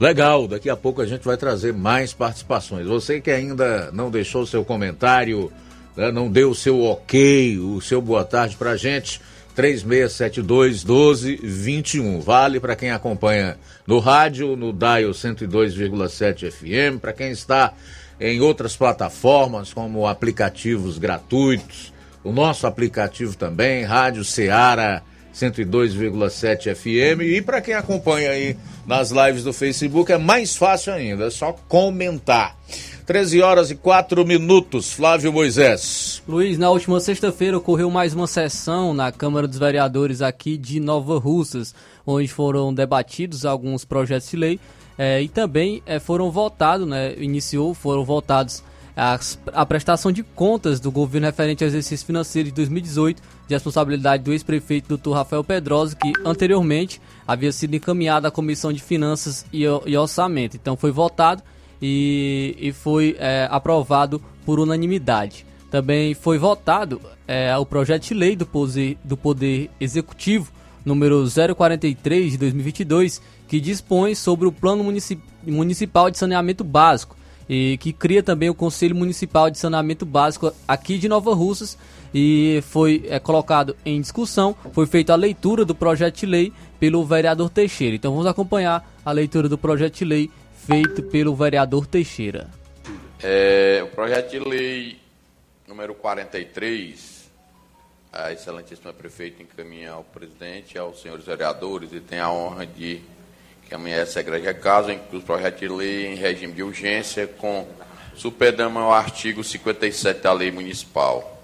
Legal, 0.00 0.46
daqui 0.46 0.70
a 0.70 0.76
pouco 0.76 1.02
a 1.02 1.06
gente 1.06 1.24
vai 1.24 1.36
trazer 1.36 1.72
mais 1.72 2.12
participações. 2.12 2.86
Você 2.86 3.20
que 3.20 3.30
ainda 3.30 3.90
não 3.92 4.10
deixou 4.10 4.46
seu 4.46 4.64
comentário, 4.64 5.52
né, 5.96 6.12
não 6.12 6.30
deu 6.30 6.50
o 6.50 6.54
seu 6.54 6.82
ok, 6.82 7.58
o 7.58 7.80
seu 7.80 8.00
boa 8.00 8.24
tarde 8.24 8.56
pra 8.56 8.76
gente, 8.76 9.20
3672 9.54 10.84
1221. 10.84 12.20
Vale 12.20 12.60
para 12.60 12.76
quem 12.76 12.92
acompanha 12.92 13.58
no 13.86 13.98
rádio, 13.98 14.54
no 14.54 14.72
Dial 14.72 15.10
102,7 15.10 16.50
FM, 16.50 17.00
para 17.00 17.12
quem 17.12 17.30
está 17.32 17.74
em 18.20 18.40
outras 18.40 18.76
plataformas, 18.76 19.72
como 19.72 20.06
aplicativos 20.06 20.98
gratuitos, 20.98 21.92
o 22.22 22.32
nosso 22.32 22.66
aplicativo 22.66 23.36
também, 23.36 23.84
Rádio 23.84 24.24
Ceará 24.24 25.02
102,7 25.34 26.74
FM. 26.74 27.22
E 27.22 27.42
para 27.42 27.60
quem 27.60 27.74
acompanha 27.74 28.30
aí 28.30 28.56
nas 28.86 29.10
lives 29.10 29.44
do 29.44 29.52
Facebook, 29.52 30.10
é 30.12 30.18
mais 30.18 30.56
fácil 30.56 30.92
ainda, 30.92 31.26
é 31.26 31.30
só 31.30 31.52
comentar. 31.68 32.56
13 33.06 33.40
horas 33.40 33.70
e 33.70 33.74
4 33.74 34.22
minutos, 34.26 34.92
Flávio 34.92 35.32
Moisés. 35.32 36.22
Luiz, 36.28 36.58
na 36.58 36.68
última 36.68 37.00
sexta-feira 37.00 37.56
ocorreu 37.56 37.90
mais 37.90 38.12
uma 38.12 38.26
sessão 38.26 38.92
na 38.92 39.10
Câmara 39.10 39.48
dos 39.48 39.58
Vereadores 39.58 40.20
aqui 40.20 40.58
de 40.58 40.78
Nova 40.78 41.18
Russas, 41.18 41.74
onde 42.06 42.28
foram 42.28 42.72
debatidos 42.74 43.46
alguns 43.46 43.82
projetos 43.82 44.28
de 44.28 44.36
lei 44.36 44.60
eh, 44.98 45.22
e 45.22 45.28
também 45.28 45.82
eh, 45.86 45.98
foram 45.98 46.30
votados, 46.30 46.86
né, 46.86 47.14
iniciou, 47.16 47.72
foram 47.72 48.04
votados 48.04 48.62
as, 48.94 49.38
a 49.52 49.64
prestação 49.64 50.10
de 50.10 50.24
contas 50.24 50.80
do 50.80 50.90
governo 50.90 51.28
referente 51.28 51.62
ao 51.62 51.68
exercício 51.68 52.04
financeiro 52.04 52.48
de 52.48 52.54
2018, 52.56 53.22
de 53.48 53.54
responsabilidade 53.54 54.22
do 54.22 54.32
ex-prefeito 54.32 54.96
Dr. 54.96 55.12
Rafael 55.12 55.42
Pedrosa, 55.42 55.96
que 55.96 56.12
anteriormente 56.24 57.00
havia 57.26 57.50
sido 57.50 57.74
encaminhado 57.74 58.26
à 58.26 58.30
Comissão 58.30 58.72
de 58.72 58.82
Finanças 58.82 59.46
e, 59.50 59.62
e 59.62 59.96
Orçamento. 59.96 60.56
Então 60.56 60.76
foi 60.76 60.90
votado 60.90 61.42
e, 61.80 62.54
e 62.60 62.72
foi 62.72 63.16
é, 63.18 63.48
aprovado 63.50 64.22
por 64.44 64.60
unanimidade. 64.60 65.46
Também 65.70 66.12
foi 66.14 66.38
votado 66.38 67.00
é, 67.26 67.56
o 67.56 67.64
projeto 67.64 68.04
de 68.04 68.14
lei 68.14 68.36
do 68.36 68.46
Poder, 68.46 68.98
do 69.02 69.16
Poder 69.16 69.70
Executivo, 69.80 70.52
número 70.84 71.24
043 71.56 72.32
de 72.32 72.38
2022, 72.38 73.22
que 73.46 73.60
dispõe 73.60 74.14
sobre 74.14 74.46
o 74.46 74.52
Plano 74.52 74.84
Municipal 75.46 76.10
de 76.10 76.18
Saneamento 76.18 76.62
Básico 76.64 77.16
e 77.48 77.78
que 77.78 77.92
cria 77.92 78.22
também 78.22 78.50
o 78.50 78.54
Conselho 78.54 78.94
Municipal 78.94 79.50
de 79.50 79.58
Saneamento 79.58 80.04
Básico 80.04 80.52
aqui 80.66 80.98
de 80.98 81.08
Nova 81.08 81.34
Russas 81.34 81.78
e 82.12 82.62
foi 82.68 83.04
é, 83.08 83.18
colocado 83.18 83.76
em 83.84 84.00
discussão, 84.00 84.56
foi 84.72 84.86
feita 84.86 85.12
a 85.12 85.16
leitura 85.16 85.64
do 85.64 85.74
projeto 85.74 86.16
de 86.16 86.26
lei 86.26 86.52
pelo 86.80 87.04
vereador 87.04 87.50
Teixeira. 87.50 87.96
Então 87.96 88.12
vamos 88.12 88.26
acompanhar 88.26 88.88
a 89.04 89.12
leitura 89.12 89.48
do 89.48 89.58
projeto 89.58 89.96
de 89.96 90.04
lei 90.04 90.30
feito 90.66 91.02
pelo 91.02 91.34
vereador 91.34 91.86
Teixeira. 91.86 92.48
É, 93.22 93.80
o 93.82 93.88
projeto 93.88 94.30
de 94.30 94.38
lei 94.38 94.98
número 95.66 95.94
43, 95.94 97.30
a 98.12 98.32
excelentíssima 98.32 98.92
prefeita 98.92 99.42
encaminha 99.42 99.92
ao 99.92 100.04
presidente 100.04 100.78
aos 100.78 101.02
senhores 101.02 101.26
vereadores 101.26 101.92
e 101.92 102.00
tem 102.00 102.20
a 102.20 102.30
honra 102.30 102.66
de 102.66 103.02
amanhã 103.70 103.96
essa 103.96 104.20
igreja 104.20 104.54
casa, 104.54 104.92
inclui 104.92 105.20
o 105.20 105.24
projeto 105.24 105.58
de 105.58 105.68
lei 105.68 106.06
em 106.06 106.14
regime 106.14 106.54
de 106.54 106.62
urgência, 106.62 107.26
com 107.26 107.66
superdama 108.14 108.80
ao 108.80 108.92
artigo 108.92 109.44
57 109.44 110.22
da 110.22 110.32
lei 110.32 110.50
municipal. 110.50 111.37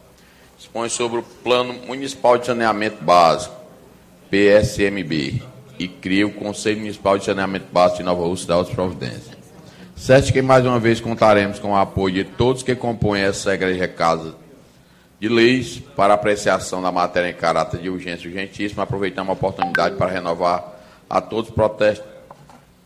Dispõe 0.56 0.88
sobre 0.88 1.18
o 1.18 1.22
Plano 1.22 1.74
Municipal 1.86 2.38
de 2.38 2.46
Saneamento 2.46 3.02
Básico, 3.02 3.54
PSMB, 4.30 5.42
e 5.78 5.88
cria 5.88 6.26
o 6.26 6.32
Conselho 6.32 6.78
Municipal 6.78 7.18
de 7.18 7.24
Saneamento 7.24 7.66
Básico 7.72 7.98
de 7.98 8.04
Nova 8.04 8.22
Rússia 8.24 8.48
da 8.48 8.54
Alta 8.54 8.72
Providência. 8.72 9.34
Certo 9.96 10.32
que 10.32 10.42
mais 10.42 10.64
uma 10.66 10.78
vez 10.78 11.00
contaremos 11.00 11.58
com 11.58 11.72
o 11.72 11.76
apoio 11.76 12.14
de 12.14 12.24
todos 12.24 12.62
que 12.62 12.74
compõem 12.74 13.22
essa 13.22 13.54
igreja 13.54 13.86
casa 13.86 14.34
de 15.20 15.28
leis 15.28 15.80
para 15.96 16.14
apreciação 16.14 16.82
da 16.82 16.92
matéria 16.92 17.30
em 17.30 17.34
caráter 17.34 17.80
de 17.80 17.88
urgência 17.88 18.28
urgentíssima. 18.28 18.82
Aproveitamos 18.82 19.30
a 19.30 19.32
oportunidade 19.32 19.96
para 19.96 20.10
renovar 20.10 20.74
a 21.08 21.20
todos 21.20 21.48
os 21.48 21.54
protestos 21.54 22.06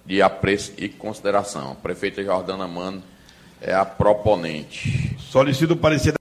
de 0.04 0.22
apreço 0.22 0.72
e 0.78 0.88
consideração. 0.88 1.72
A 1.72 1.74
prefeita 1.74 2.22
Jordana 2.22 2.68
Mano 2.68 3.02
é 3.60 3.74
a 3.74 3.84
proponente. 3.84 5.16
Solicito 5.18 5.72
o 5.72 5.76
parecer 5.76 6.12
da 6.12 6.17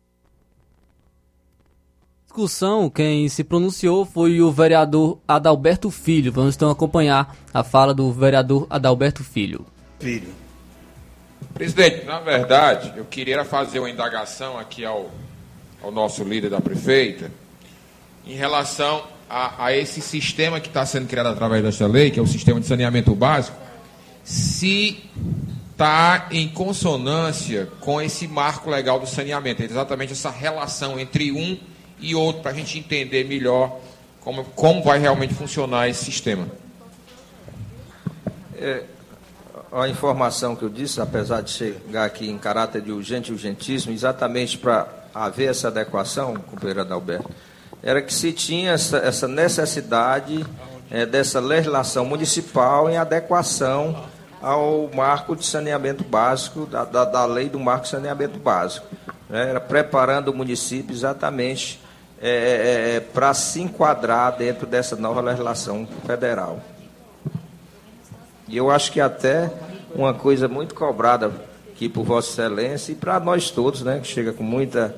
discussão, 2.38 2.88
quem 2.88 3.28
se 3.28 3.44
pronunciou 3.44 4.06
foi 4.06 4.40
o 4.42 4.52
vereador 4.52 5.18
Adalberto 5.28 5.90
Filho. 5.90 6.32
Vamos 6.32 6.56
então 6.56 6.70
acompanhar 6.70 7.36
a 7.52 7.64
fala 7.64 7.96
do 7.96 8.12
vereador 8.12 8.68
Adalberto 8.70 9.24
Filho. 9.24 9.66
Filho. 10.00 10.30
Presidente, 11.52 12.06
na 12.06 12.20
verdade, 12.20 12.94
eu 12.96 13.06
queria 13.06 13.44
fazer 13.44 13.80
uma 13.80 13.90
indagação 13.90 14.60
aqui 14.60 14.86
ao, 14.86 15.10
ao 15.82 15.92
nosso 15.92 16.24
líder 16.24 16.52
da 16.52 16.62
prefeita 16.62 17.32
em 18.24 18.36
relação 18.36 19.04
a, 19.28 19.66
a 19.66 19.76
esse 19.76 20.00
sistema 20.00 20.60
que 20.60 20.68
está 20.68 20.86
sendo 20.86 21.08
criado 21.08 21.30
através 21.30 21.64
desta 21.64 21.88
lei, 21.88 22.12
que 22.12 22.20
é 22.20 22.22
o 22.22 22.28
sistema 22.28 22.60
de 22.60 22.68
saneamento 22.68 23.16
básico, 23.16 23.58
se 24.24 25.04
está 25.72 26.28
em 26.30 26.48
consonância 26.48 27.68
com 27.80 28.00
esse 28.00 28.28
marco 28.28 28.70
legal 28.70 29.00
do 29.00 29.08
saneamento, 29.08 29.64
exatamente 29.64 30.14
essa 30.14 30.30
relação 30.30 31.00
entre 31.00 31.32
um 31.32 31.58
e 32.00 32.16
outro, 32.16 32.42
para 32.42 32.52
a 32.52 32.54
gente 32.54 32.78
entender 32.78 33.24
melhor 33.24 33.80
como, 34.22 34.44
como 34.44 34.84
vai 34.84 35.00
realmente 35.00 35.34
funcionar 35.34 35.88
esse 35.88 36.06
sistema. 36.06 36.48
É, 38.56 38.84
a 39.72 39.88
informação 39.88 40.56
que 40.56 40.64
eu 40.64 40.70
disse, 40.70 41.00
apesar 41.02 41.42
de 41.42 41.52
chegar 41.52 42.06
aqui 42.06 42.30
em 42.30 42.38
caráter 42.38 42.82
de 42.82 42.92
urgente 42.92 43.32
urgentíssimo, 43.32 43.94
exatamente 43.94 44.58
para 44.58 44.88
haver 45.14 45.50
essa 45.50 45.68
adequação, 45.68 46.36
companheiro 46.36 46.82
Adalberto, 46.82 47.30
era 47.82 48.02
que 48.02 48.14
se 48.14 48.32
tinha 48.32 48.72
essa, 48.72 48.98
essa 48.98 49.28
necessidade 49.28 50.46
é, 50.90 51.06
dessa 51.06 51.40
legislação 51.40 52.06
municipal 52.06 52.90
em 52.90 52.98
adequação 52.98 54.06
ao 54.42 54.90
marco 54.94 55.36
de 55.36 55.46
saneamento 55.46 56.04
básico, 56.04 56.66
da, 56.66 56.84
da, 56.84 57.06
da 57.06 57.26
lei 57.26 57.50
do 57.50 57.60
marco 57.60 57.84
de 57.84 57.90
saneamento 57.90 58.40
básico. 58.40 58.88
Né? 59.30 59.50
Era 59.50 59.60
preparando 59.60 60.30
o 60.30 60.34
município 60.34 60.94
exatamente 60.94 61.80
é, 62.22 62.30
é, 62.30 62.96
é 62.96 63.00
para 63.00 63.34
se 63.34 63.62
enquadrar 63.62 64.38
dentro 64.38 64.66
dessa 64.66 64.96
nova 64.96 65.22
legislação 65.22 65.88
federal. 66.06 66.60
E 68.48 68.56
eu 68.56 68.72
acho 68.72 68.92
que 68.92 69.02
até 69.02 69.52
uma 69.94 70.14
coisa 70.14 70.48
muito 70.48 70.74
cobrada 70.74 71.32
aqui 71.72 71.90
por 71.90 72.04
Vossa 72.04 72.30
Excelência 72.30 72.92
e 72.92 72.96
para 72.96 73.20
nós 73.20 73.52
todos, 73.52 73.82
né, 73.82 74.00
que 74.00 74.08
chega 74.08 74.32
com 74.32 74.44
muita 74.44 74.96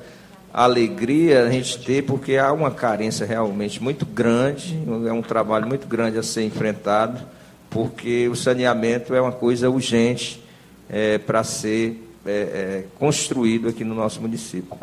alegria 0.52 1.44
a 1.44 1.50
gente 1.50 1.78
ter, 1.78 2.02
porque 2.02 2.36
há 2.36 2.52
uma 2.52 2.70
carência 2.70 3.26
realmente 3.26 3.82
muito 3.82 4.04
grande, 4.04 4.80
é 5.06 5.12
um 5.12 5.22
trabalho 5.22 5.66
muito 5.66 5.86
grande 5.86 6.18
a 6.18 6.22
ser 6.22 6.42
enfrentado, 6.44 7.20
porque 7.68 8.28
o 8.28 8.34
saneamento 8.34 9.14
é 9.14 9.20
uma 9.20 9.32
coisa 9.32 9.70
urgente 9.70 10.42
é, 10.88 11.18
para 11.18 11.44
ser 11.44 12.02
é, 12.26 12.30
é, 12.30 12.84
construído 12.98 13.68
aqui 13.68 13.84
no 13.84 13.94
nosso 13.94 14.20
município. 14.20 14.76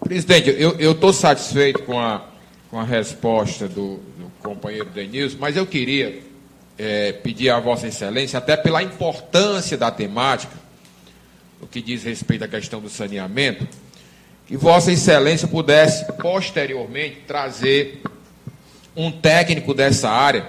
Presidente, 0.00 0.54
eu 0.58 0.92
estou 0.92 1.12
satisfeito 1.12 1.82
com 1.82 1.98
a, 1.98 2.22
com 2.70 2.78
a 2.78 2.84
resposta 2.84 3.68
do, 3.68 3.96
do 3.96 4.30
companheiro 4.42 4.88
Denilson, 4.90 5.36
mas 5.40 5.56
eu 5.56 5.66
queria 5.66 6.22
é, 6.78 7.12
pedir 7.12 7.50
a 7.50 7.58
Vossa 7.58 7.88
Excelência, 7.88 8.38
até 8.38 8.56
pela 8.56 8.82
importância 8.82 9.76
da 9.76 9.90
temática, 9.90 10.54
o 11.60 11.66
que 11.66 11.82
diz 11.82 12.04
respeito 12.04 12.44
à 12.44 12.48
questão 12.48 12.80
do 12.80 12.88
saneamento, 12.88 13.66
que 14.46 14.56
Vossa 14.56 14.92
Excelência 14.92 15.48
pudesse 15.48 16.10
posteriormente 16.12 17.22
trazer 17.26 18.00
um 18.96 19.10
técnico 19.10 19.74
dessa 19.74 20.08
área 20.08 20.46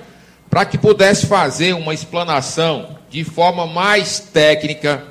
para 0.49 0.65
que 0.65 0.77
pudesse 0.77 1.25
fazer 1.25 1.73
uma 1.73 1.93
explanação 1.93 2.97
de 3.09 3.23
forma 3.23 3.65
mais 3.65 4.19
técnica 4.19 5.03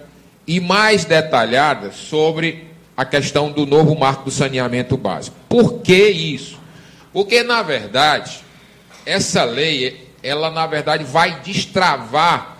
e 0.46 0.60
mais 0.60 1.04
detalhada 1.04 1.90
sobre 1.90 2.67
a 2.98 3.04
questão 3.04 3.52
do 3.52 3.64
novo 3.64 3.96
marco 3.96 4.24
do 4.24 4.30
saneamento 4.32 4.96
básico. 4.96 5.36
Por 5.48 5.82
que 5.82 6.08
isso? 6.08 6.58
Porque, 7.12 7.44
na 7.44 7.62
verdade, 7.62 8.40
essa 9.06 9.44
lei 9.44 10.08
ela 10.20 10.50
na 10.50 10.66
verdade 10.66 11.04
vai 11.04 11.40
destravar 11.42 12.58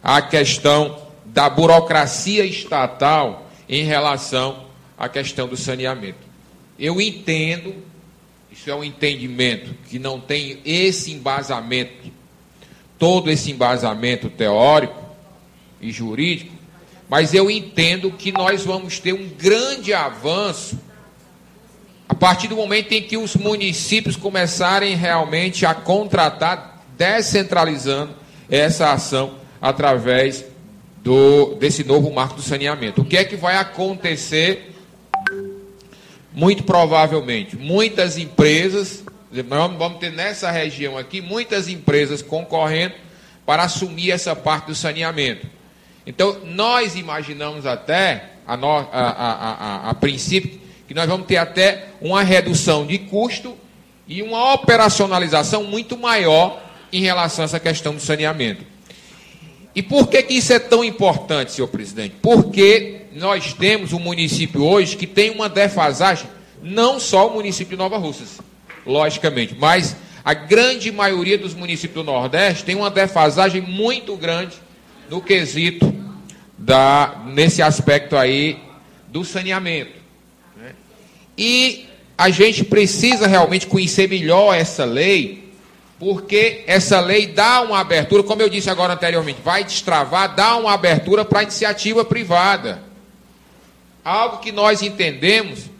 a 0.00 0.22
questão 0.22 1.02
da 1.24 1.50
burocracia 1.50 2.44
estatal 2.46 3.50
em 3.68 3.82
relação 3.82 4.64
à 4.96 5.08
questão 5.08 5.48
do 5.48 5.56
saneamento. 5.56 6.18
Eu 6.78 7.00
entendo, 7.00 7.74
isso 8.52 8.70
é 8.70 8.74
um 8.76 8.84
entendimento 8.84 9.74
que 9.90 9.98
não 9.98 10.20
tem 10.20 10.60
esse 10.64 11.10
embasamento, 11.10 12.12
todo 12.96 13.28
esse 13.28 13.50
embasamento 13.50 14.28
teórico 14.28 15.02
e 15.80 15.90
jurídico, 15.90 16.53
mas 17.14 17.32
eu 17.32 17.48
entendo 17.48 18.10
que 18.10 18.32
nós 18.32 18.64
vamos 18.64 18.98
ter 18.98 19.12
um 19.12 19.28
grande 19.28 19.94
avanço 19.94 20.76
a 22.08 22.14
partir 22.16 22.48
do 22.48 22.56
momento 22.56 22.90
em 22.90 23.00
que 23.00 23.16
os 23.16 23.36
municípios 23.36 24.16
começarem 24.16 24.96
realmente 24.96 25.64
a 25.64 25.72
contratar 25.76 26.84
descentralizando 26.98 28.16
essa 28.50 28.92
ação 28.92 29.36
através 29.62 30.44
do, 31.04 31.54
desse 31.54 31.84
novo 31.84 32.12
marco 32.12 32.34
do 32.34 32.42
saneamento. 32.42 33.02
O 33.02 33.04
que 33.04 33.16
é 33.16 33.22
que 33.22 33.36
vai 33.36 33.58
acontecer? 33.58 34.74
Muito 36.32 36.64
provavelmente, 36.64 37.56
muitas 37.56 38.18
empresas, 38.18 39.04
vamos 39.78 40.00
ter 40.00 40.10
nessa 40.10 40.50
região 40.50 40.98
aqui, 40.98 41.20
muitas 41.20 41.68
empresas 41.68 42.22
concorrendo 42.22 42.96
para 43.46 43.62
assumir 43.62 44.10
essa 44.10 44.34
parte 44.34 44.66
do 44.66 44.74
saneamento. 44.74 45.46
Então, 46.06 46.38
nós 46.44 46.96
imaginamos 46.96 47.64
até, 47.64 48.30
a, 48.46 48.56
no, 48.56 48.68
a, 48.68 48.86
a, 48.92 49.90
a, 49.90 49.94
princípio, 49.94 50.60
que 50.86 50.92
nós 50.92 51.08
vamos 51.08 51.26
ter 51.26 51.38
até 51.38 51.86
uma 52.00 52.22
redução 52.22 52.86
de 52.86 52.98
custo 52.98 53.56
e 54.06 54.22
uma 54.22 54.52
operacionalização 54.52 55.64
muito 55.64 55.96
maior 55.96 56.62
em 56.92 57.00
relação 57.00 57.42
a 57.42 57.46
essa 57.46 57.60
questão 57.60 57.94
do 57.94 58.00
saneamento. 58.00 58.64
E 59.74 59.82
por 59.82 60.08
que, 60.08 60.22
que 60.22 60.34
isso 60.34 60.52
é 60.52 60.58
tão 60.58 60.84
importante, 60.84 61.52
senhor 61.52 61.68
presidente? 61.68 62.14
Porque 62.22 63.06
nós 63.14 63.52
temos 63.54 63.92
um 63.92 63.98
município 63.98 64.62
hoje 64.62 64.96
que 64.96 65.06
tem 65.06 65.30
uma 65.30 65.48
defasagem, 65.48 66.28
não 66.62 67.00
só 67.00 67.28
o 67.28 67.34
município 67.34 67.76
de 67.76 67.82
Nova 67.82 67.96
Russas, 67.96 68.40
logicamente, 68.86 69.56
mas 69.58 69.96
a 70.24 70.34
grande 70.34 70.92
maioria 70.92 71.36
dos 71.36 71.54
municípios 71.54 72.04
do 72.04 72.12
Nordeste 72.12 72.64
tem 72.64 72.76
uma 72.76 72.90
defasagem 72.90 73.62
muito 73.62 74.16
grande 74.16 74.56
no 75.10 75.20
quesito 75.20 75.94
da, 76.56 77.22
nesse 77.26 77.62
aspecto 77.62 78.16
aí 78.16 78.58
do 79.08 79.24
saneamento. 79.24 80.00
Né? 80.56 80.72
E 81.36 81.86
a 82.16 82.30
gente 82.30 82.64
precisa 82.64 83.26
realmente 83.26 83.66
conhecer 83.66 84.08
melhor 84.08 84.54
essa 84.54 84.84
lei 84.84 85.44
porque 85.98 86.64
essa 86.66 87.00
lei 87.00 87.26
dá 87.28 87.62
uma 87.62 87.80
abertura, 87.80 88.22
como 88.22 88.42
eu 88.42 88.48
disse 88.48 88.68
agora 88.68 88.94
anteriormente, 88.94 89.40
vai 89.42 89.64
destravar, 89.64 90.34
dá 90.34 90.56
uma 90.56 90.72
abertura 90.74 91.24
para 91.24 91.40
a 91.40 91.42
iniciativa 91.44 92.04
privada. 92.04 92.82
Algo 94.04 94.38
que 94.38 94.52
nós 94.52 94.82
entendemos, 94.82 95.70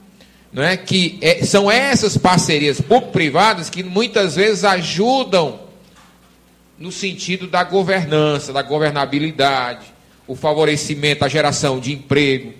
não 0.52 0.62
é 0.62 0.76
que 0.76 1.18
é, 1.20 1.44
são 1.44 1.70
essas 1.70 2.16
parcerias 2.16 2.80
público-privadas 2.80 3.68
que 3.68 3.82
muitas 3.82 4.36
vezes 4.36 4.64
ajudam 4.64 5.60
no 6.78 6.90
sentido 6.90 7.46
da 7.46 7.62
governança, 7.62 8.52
da 8.52 8.62
governabilidade, 8.62 9.86
o 10.26 10.34
favorecimento, 10.34 11.24
a 11.24 11.28
geração 11.28 11.78
de 11.78 11.92
emprego. 11.92 12.52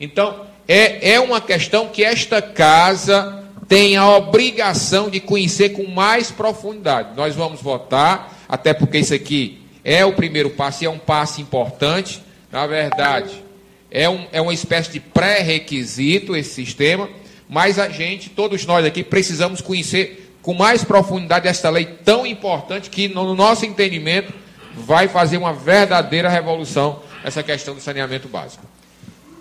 Então, 0.00 0.46
é, 0.66 1.12
é 1.12 1.20
uma 1.20 1.40
questão 1.40 1.88
que 1.88 2.02
esta 2.02 2.40
casa 2.40 3.42
tem 3.68 3.96
a 3.96 4.08
obrigação 4.16 5.08
de 5.08 5.20
conhecer 5.20 5.70
com 5.70 5.86
mais 5.86 6.30
profundidade. 6.30 7.16
Nós 7.16 7.34
vamos 7.34 7.60
votar, 7.60 8.44
até 8.48 8.74
porque 8.74 8.98
isso 8.98 9.14
aqui 9.14 9.60
é 9.84 10.04
o 10.04 10.12
primeiro 10.12 10.50
passo 10.50 10.84
e 10.84 10.86
é 10.86 10.90
um 10.90 10.98
passo 10.98 11.40
importante. 11.40 12.22
Na 12.50 12.66
verdade, 12.66 13.42
é, 13.90 14.08
um, 14.08 14.26
é 14.32 14.40
uma 14.40 14.54
espécie 14.54 14.90
de 14.90 15.00
pré-requisito 15.00 16.36
esse 16.36 16.54
sistema, 16.54 17.08
mas 17.48 17.78
a 17.78 17.88
gente, 17.88 18.30
todos 18.30 18.64
nós 18.66 18.84
aqui, 18.84 19.02
precisamos 19.02 19.60
conhecer 19.60 20.21
com 20.42 20.52
mais 20.54 20.84
profundidade 20.84 21.46
esta 21.48 21.70
lei 21.70 21.86
tão 21.86 22.26
importante 22.26 22.90
que, 22.90 23.08
no 23.08 23.34
nosso 23.34 23.64
entendimento, 23.64 24.32
vai 24.74 25.08
fazer 25.08 25.38
uma 25.38 25.52
verdadeira 25.52 26.28
revolução 26.28 27.00
essa 27.24 27.42
questão 27.42 27.74
do 27.74 27.80
saneamento 27.80 28.28
básico. 28.28 28.64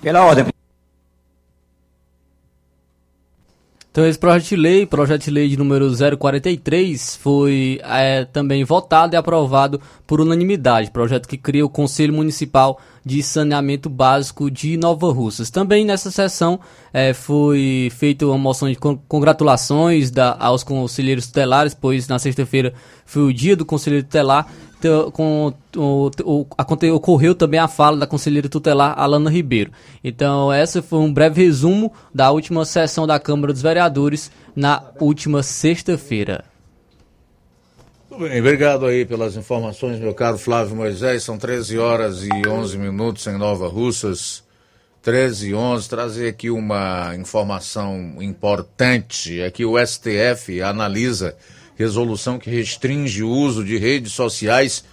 Pela 0.02 0.24
ordem. 0.24 0.51
Então 3.92 4.06
esse 4.06 4.18
projeto 4.18 4.48
de 4.48 4.56
lei, 4.56 4.86
projeto 4.86 5.26
de 5.26 5.32
lei 5.32 5.50
de 5.50 5.58
número 5.58 5.92
043, 6.18 7.18
foi 7.18 7.78
é, 7.84 8.24
também 8.24 8.64
votado 8.64 9.14
e 9.14 9.18
aprovado 9.18 9.82
por 10.08 10.22
unanimidade. 10.22 10.90
Projeto 10.90 11.28
que 11.28 11.38
cria 11.38 11.66
o 11.66 11.70
Conselho 11.70 12.14
Municipal 12.14 12.80
de 13.06 13.22
Saneamento 13.22 13.90
Básico 13.90 14.50
de 14.50 14.78
Nova 14.78 15.12
Russas. 15.12 15.50
Também 15.50 15.84
nessa 15.84 16.10
sessão 16.10 16.58
é, 16.94 17.14
foi 17.14 17.92
feita 17.92 18.26
uma 18.26 18.38
moção 18.38 18.70
de 18.70 18.78
congratulações 18.78 20.10
da, 20.10 20.38
aos 20.40 20.64
conselheiros 20.64 21.28
tutelares, 21.28 21.74
pois 21.74 22.08
na 22.08 22.18
sexta-feira 22.18 22.74
foi 23.06 23.24
o 23.24 23.34
dia 23.34 23.58
do 23.58 23.66
conselheiro 23.66 24.06
tutelar 24.06 24.48
com, 25.14 25.54
o, 25.76 26.12
o, 26.24 26.48
ocorreu 26.96 27.36
também 27.36 27.60
a 27.60 27.68
fala 27.68 27.98
da 27.98 28.08
conselheira 28.08 28.50
tutelar 28.50 28.98
Alana 28.98 29.30
Ribeiro. 29.30 29.72
Então, 30.04 30.52
essa 30.52 30.82
foi 30.82 31.00
um 31.00 31.14
breve 31.14 31.44
resumo 31.44 31.92
da 32.14 32.32
última 32.32 32.66
sessão 32.66 33.06
da 33.06 33.20
Câmara 33.20 33.54
dos 33.54 33.62
Vereadores 33.62 34.32
na 34.56 34.84
última 35.00 35.44
sexta-feira. 35.44 36.46
Tudo 38.10 38.28
bem, 38.28 38.40
obrigado 38.42 38.86
aí 38.86 39.06
pelas 39.06 39.38
informações, 39.38 40.00
meu 40.00 40.14
caro 40.14 40.38
Flávio 40.38 40.76
Moisés. 40.76 41.24
São 41.24 41.38
13 41.38 41.78
horas 41.78 42.24
e 42.24 42.48
11 42.48 42.78
minutos 42.78 43.26
em 43.26 43.38
Nova 43.38 43.70
Russas. 43.70 44.44
13 45.02 45.50
e 45.50 45.56
11, 45.56 45.90
trazer 45.90 46.28
aqui 46.28 46.50
uma 46.52 47.16
informação 47.16 48.18
importante. 48.20 49.42
É 49.42 49.50
que 49.50 49.66
o 49.66 49.76
STF 49.84 50.62
analisa 50.62 51.36
resolução 51.76 52.38
que 52.38 52.50
restringe 52.50 53.24
o 53.24 53.30
uso 53.30 53.64
de 53.64 53.78
redes 53.78 54.14
sociais 54.14 54.84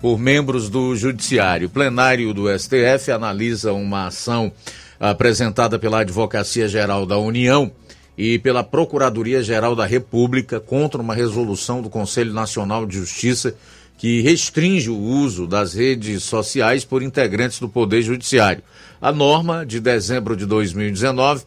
por 0.00 0.18
membros 0.18 0.68
do 0.68 0.94
Judiciário. 0.94 1.68
O 1.68 1.70
plenário 1.70 2.32
do 2.34 2.46
STF 2.58 3.10
analisa 3.10 3.72
uma 3.72 4.06
ação 4.06 4.52
apresentada 5.00 5.78
pela 5.78 6.00
Advocacia 6.00 6.68
Geral 6.68 7.06
da 7.06 7.18
União 7.18 7.70
e 8.16 8.38
pela 8.38 8.64
Procuradoria 8.64 9.42
Geral 9.42 9.76
da 9.76 9.84
República 9.84 10.58
contra 10.58 11.00
uma 11.00 11.14
resolução 11.14 11.82
do 11.82 11.90
Conselho 11.90 12.32
Nacional 12.32 12.86
de 12.86 12.96
Justiça 12.96 13.54
que 13.98 14.20
restringe 14.20 14.90
o 14.90 14.98
uso 14.98 15.46
das 15.46 15.74
redes 15.74 16.22
sociais 16.22 16.84
por 16.84 17.02
integrantes 17.02 17.58
do 17.58 17.68
Poder 17.68 18.02
Judiciário. 18.02 18.62
A 19.00 19.10
norma, 19.10 19.64
de 19.64 19.80
dezembro 19.80 20.36
de 20.36 20.44
2019, 20.44 21.44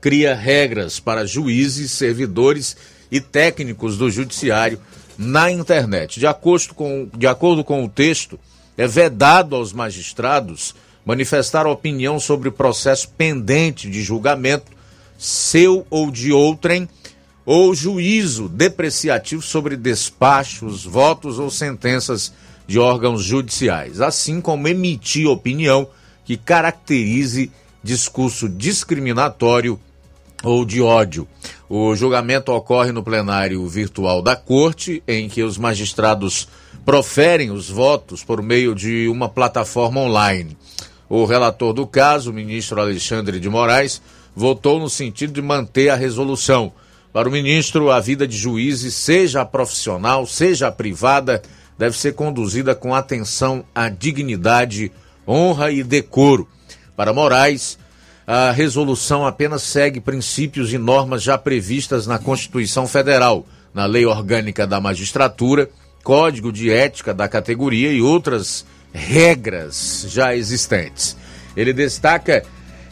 cria 0.00 0.34
regras 0.34 0.98
para 0.98 1.24
juízes, 1.24 1.92
servidores 1.92 2.76
e 3.12 3.20
técnicos 3.20 3.98
do 3.98 4.10
Judiciário 4.10 4.80
na 5.18 5.52
internet. 5.52 6.18
De 6.18 6.26
acordo 6.26 6.74
com, 6.74 7.06
de 7.14 7.26
acordo 7.26 7.62
com 7.62 7.84
o 7.84 7.88
texto, 7.88 8.40
é 8.76 8.86
vedado 8.88 9.54
aos 9.54 9.70
magistrados 9.70 10.74
manifestar 11.04 11.66
opinião 11.66 12.18
sobre 12.18 12.48
o 12.48 12.52
processo 12.52 13.10
pendente 13.10 13.90
de 13.90 14.02
julgamento, 14.02 14.72
seu 15.18 15.86
ou 15.90 16.10
de 16.10 16.32
outrem, 16.32 16.88
ou 17.44 17.74
juízo 17.74 18.48
depreciativo 18.48 19.42
sobre 19.42 19.76
despachos, 19.76 20.84
votos 20.84 21.38
ou 21.38 21.50
sentenças 21.50 22.32
de 22.66 22.78
órgãos 22.78 23.22
judiciais, 23.22 24.00
assim 24.00 24.40
como 24.40 24.68
emitir 24.68 25.28
opinião 25.28 25.86
que 26.24 26.36
caracterize 26.36 27.50
discurso 27.82 28.48
discriminatório 28.48 29.78
ou 30.42 30.64
de 30.64 30.80
ódio. 30.80 31.26
O 31.68 31.94
julgamento 31.94 32.52
ocorre 32.52 32.92
no 32.92 33.02
plenário 33.02 33.66
virtual 33.66 34.20
da 34.20 34.36
Corte, 34.36 35.02
em 35.06 35.28
que 35.28 35.42
os 35.42 35.56
magistrados 35.56 36.48
proferem 36.84 37.50
os 37.50 37.70
votos 37.70 38.24
por 38.24 38.42
meio 38.42 38.74
de 38.74 39.08
uma 39.08 39.28
plataforma 39.28 40.00
online. 40.00 40.56
O 41.08 41.24
relator 41.24 41.72
do 41.72 41.86
caso, 41.86 42.30
o 42.30 42.34
ministro 42.34 42.80
Alexandre 42.80 43.38
de 43.38 43.48
Moraes, 43.48 44.02
votou 44.34 44.80
no 44.80 44.88
sentido 44.88 45.32
de 45.32 45.42
manter 45.42 45.90
a 45.90 45.94
resolução. 45.94 46.72
Para 47.12 47.28
o 47.28 47.32
ministro, 47.32 47.90
a 47.90 48.00
vida 48.00 48.26
de 48.26 48.36
juízes, 48.36 48.94
seja 48.94 49.44
profissional, 49.44 50.26
seja 50.26 50.72
privada, 50.72 51.42
deve 51.78 51.96
ser 51.98 52.14
conduzida 52.14 52.74
com 52.74 52.94
atenção 52.94 53.64
à 53.74 53.88
dignidade, 53.88 54.90
honra 55.28 55.70
e 55.70 55.82
decoro. 55.82 56.48
Para 56.96 57.12
Moraes, 57.12 57.78
a 58.34 58.50
resolução 58.50 59.26
apenas 59.26 59.62
segue 59.62 60.00
princípios 60.00 60.72
e 60.72 60.78
normas 60.78 61.22
já 61.22 61.36
previstas 61.36 62.06
na 62.06 62.18
Constituição 62.18 62.88
Federal, 62.88 63.46
na 63.74 63.84
Lei 63.84 64.06
Orgânica 64.06 64.66
da 64.66 64.80
Magistratura, 64.80 65.68
Código 66.02 66.50
de 66.50 66.70
Ética 66.70 67.12
da 67.12 67.28
categoria 67.28 67.92
e 67.92 68.00
outras 68.00 68.64
regras 68.90 70.06
já 70.08 70.34
existentes. 70.34 71.14
Ele 71.54 71.74
destaca 71.74 72.42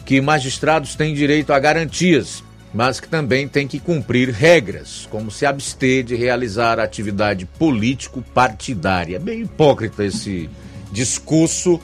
que 0.04 0.20
magistrados 0.20 0.94
têm 0.94 1.14
direito 1.14 1.54
a 1.54 1.58
garantias, 1.58 2.44
mas 2.74 3.00
que 3.00 3.08
também 3.08 3.48
têm 3.48 3.66
que 3.66 3.80
cumprir 3.80 4.28
regras, 4.28 5.08
como 5.10 5.30
se 5.30 5.46
abster 5.46 6.04
de 6.04 6.14
realizar 6.16 6.78
atividade 6.78 7.46
político-partidária. 7.58 9.16
É 9.16 9.18
bem 9.18 9.40
hipócrita 9.40 10.04
esse 10.04 10.50
discurso 10.92 11.80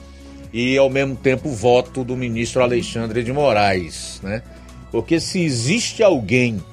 e, 0.57 0.79
ao 0.79 0.89
mesmo 0.89 1.15
tempo, 1.15 1.51
voto 1.51 2.03
do 2.03 2.17
ministro 2.17 2.63
Alexandre 2.63 3.23
de 3.23 3.31
Moraes, 3.31 4.19
né? 4.23 4.43
Porque 4.91 5.21
se 5.21 5.45
existe 5.45 6.03
alguém 6.03 6.65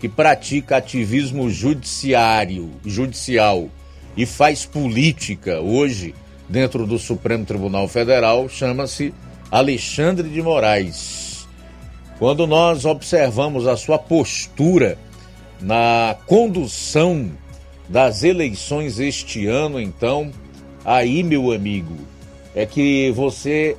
que 0.00 0.08
pratica 0.08 0.78
ativismo 0.78 1.50
judiciário, 1.50 2.70
judicial 2.82 3.68
e 4.16 4.24
faz 4.24 4.64
política 4.64 5.60
hoje 5.60 6.14
dentro 6.48 6.86
do 6.86 6.98
Supremo 6.98 7.44
Tribunal 7.44 7.86
Federal, 7.88 8.48
chama-se 8.48 9.12
Alexandre 9.50 10.26
de 10.30 10.40
Moraes. 10.40 11.46
Quando 12.18 12.46
nós 12.46 12.86
observamos 12.86 13.66
a 13.66 13.76
sua 13.76 13.98
postura 13.98 14.96
na 15.60 16.16
condução 16.24 17.30
das 17.86 18.22
eleições 18.22 18.98
este 18.98 19.46
ano, 19.46 19.78
então, 19.78 20.30
aí, 20.86 21.22
meu 21.22 21.52
amigo, 21.52 22.13
é 22.54 22.64
que 22.64 23.10
você 23.12 23.76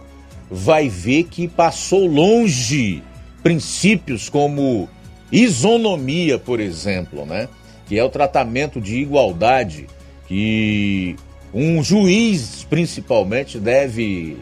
vai 0.49 0.89
ver 0.89 1.23
que 1.23 1.47
passou 1.47 2.05
longe 2.05 3.01
princípios 3.41 4.30
como 4.30 4.89
isonomia, 5.32 6.38
por 6.38 6.59
exemplo, 6.59 7.26
né? 7.26 7.47
Que 7.88 7.97
é 7.97 8.03
o 8.03 8.09
tratamento 8.09 8.82
de 8.82 8.97
igualdade 8.97 9.88
que 10.28 11.15
um 11.53 11.84
juiz, 11.84 12.65
principalmente, 12.69 13.59
deve 13.59 14.38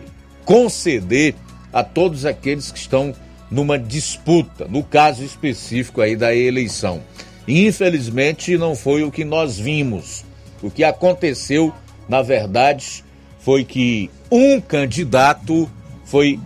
conceder 0.46 1.36
a 1.72 1.84
todos 1.84 2.26
aqueles 2.26 2.72
que 2.72 2.80
estão 2.80 3.14
numa 3.52 3.78
disputa, 3.78 4.68
no 4.68 4.84
caso 4.84 5.24
específico 5.24 6.02
aí 6.02 6.16
da 6.16 6.34
eleição. 6.34 7.02
Infelizmente, 7.48 8.58
não 8.58 8.76
foi 8.76 9.04
o 9.04 9.12
que 9.12 9.24
nós 9.24 9.60
vimos. 9.60 10.26
O 10.62 10.72
que 10.72 10.84
aconteceu, 10.84 11.74
na 12.08 12.22
verdade, 12.22 13.04
foi 13.44 13.66
que 13.66 14.10
um 14.32 14.60
candidato 14.62 15.70
foi 16.06 16.40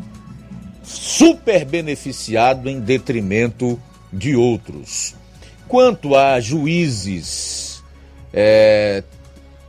super 0.83 1.63
beneficiado 1.63 2.67
em 2.69 2.79
detrimento 2.79 3.79
de 4.11 4.35
outros. 4.35 5.15
Quanto 5.67 6.15
a 6.15 6.39
juízes 6.39 7.83
é, 8.33 9.03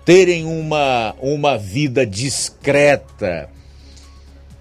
terem 0.04 0.46
uma, 0.46 1.14
uma 1.20 1.58
vida 1.58 2.06
discreta 2.06 3.50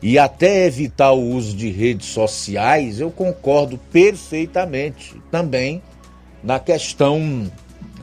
e 0.02 0.20
até 0.20 0.66
evitar 0.66 1.12
o 1.12 1.22
uso 1.22 1.56
de 1.56 1.70
redes 1.70 2.08
sociais, 2.08 3.00
eu 3.00 3.10
concordo 3.10 3.78
perfeitamente 3.92 5.16
também 5.32 5.82
na 6.44 6.60
questão 6.60 7.50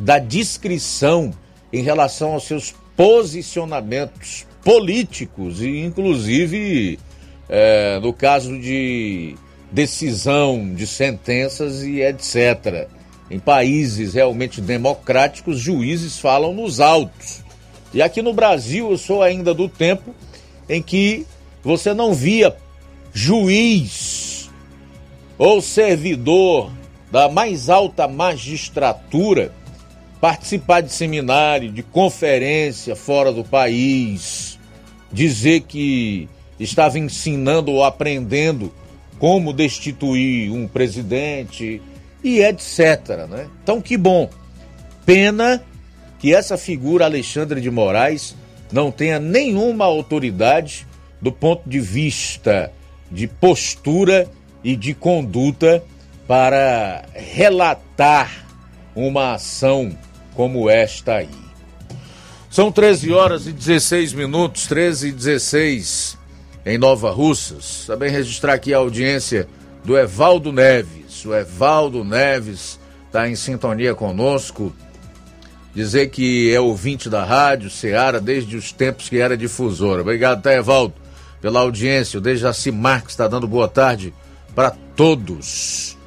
da 0.01 0.19
discrição 0.19 1.33
em 1.73 1.83
relação 1.83 2.33
aos 2.33 2.45
seus 2.45 2.75
posicionamentos 2.97 4.47
políticos 4.65 5.61
e, 5.61 5.81
inclusive, 5.81 6.99
é, 7.49 8.01
no 8.01 8.13
caso 8.13 8.59
de 8.59 9.37
decisão 9.71 10.75
de 10.75 10.87
sentenças 10.87 11.83
e 11.83 12.01
etc. 12.01 12.89
Em 13.31 13.39
países 13.39 14.15
realmente 14.15 14.61
democráticos, 14.61 15.59
juízes 15.59 16.19
falam 16.19 16.55
nos 16.55 16.81
autos. 16.81 17.43
E 17.93 18.01
aqui 18.01 18.23
no 18.23 18.33
Brasil, 18.33 18.91
eu 18.91 18.99
sou 18.99 19.23
ainda 19.23 19.53
do 19.53 19.69
tempo 19.69 20.15
em 20.69 20.83
que 20.83 21.27
você 21.63 21.93
não 21.93 22.15
via 22.15 22.57
juiz 23.13 24.51
ou 25.39 25.61
servidor 25.61 26.71
da 27.11 27.29
mais 27.29 27.69
alta 27.69 28.09
magistratura 28.09 29.53
participar 30.21 30.81
de 30.81 30.91
seminário, 30.91 31.71
de 31.71 31.83
conferência 31.83 32.97
fora 32.97 33.31
do 33.31 33.45
país, 33.45 34.54
dizer 35.15 35.61
que 35.61 36.29
estava 36.59 36.99
ensinando 36.99 37.71
ou 37.71 37.85
aprendendo 37.85 38.73
como 39.19 39.53
destituir 39.53 40.51
um 40.51 40.67
presidente, 40.67 41.81
e 42.25 42.41
etc. 42.41 43.27
Né? 43.29 43.47
Então, 43.63 43.81
que 43.81 43.97
bom. 43.97 44.29
Pena 45.07 45.63
que 46.19 46.35
essa 46.35 46.57
figura, 46.57 47.05
Alexandre 47.05 47.61
de 47.61 47.71
Moraes, 47.71 48.35
não 48.73 48.91
tenha 48.91 49.21
nenhuma 49.21 49.85
autoridade 49.85 50.87
do 51.21 51.31
ponto 51.31 51.69
de 51.69 51.79
vista 51.79 52.73
de 53.11 53.29
postura 53.29 54.27
e 54.65 54.75
de 54.75 54.95
conduta 54.95 55.85
para 56.27 57.05
relatar 57.13 58.47
uma 58.97 59.35
ação 59.35 59.97
como 60.35 60.69
esta 60.71 61.17
aí. 61.17 61.44
São 62.55 62.71
13 62.71 63.13
horas 63.13 63.49
e 63.49 63.51
16 63.51 64.13
minutos, 64.13 64.69
13 64.69 65.09
e 65.09 65.13
16 65.13 66.17
em 66.65 66.79
Nova 66.79 67.11
Russas. 67.11 67.83
Também 67.85 68.09
registrar 68.09 68.53
aqui 68.53 68.73
a 68.73 68.77
audiência 68.77 69.49
do 69.85 69.99
Evaldo 69.99 70.53
Neves 70.53 71.05
o 71.27 71.35
Evaldo 71.35 72.05
Neves 72.05 72.79
está 73.07 73.29
em 73.29 73.35
sintonia 73.35 73.93
conosco. 73.93 74.73
Dizer 75.75 76.11
que 76.11 76.55
é 76.55 76.61
ouvinte 76.61 77.11
da 77.11 77.25
rádio 77.25 77.69
Ceará 77.69 78.21
desde 78.21 78.57
os 78.57 78.71
tempos 78.71 79.09
que 79.09 79.19
era 79.19 79.37
difusora. 79.37 80.03
Obrigado, 80.03 80.41
tá, 80.41 80.55
Evaldo, 80.55 80.95
pela 81.41 81.59
audiência. 81.59 82.19
O 82.19 82.23
Dejaci 82.23 82.71
Marques 82.71 83.15
está 83.15 83.27
dando 83.27 83.49
boa 83.49 83.67
tarde 83.67 84.15
para 84.55 84.71
todos. 84.95 85.99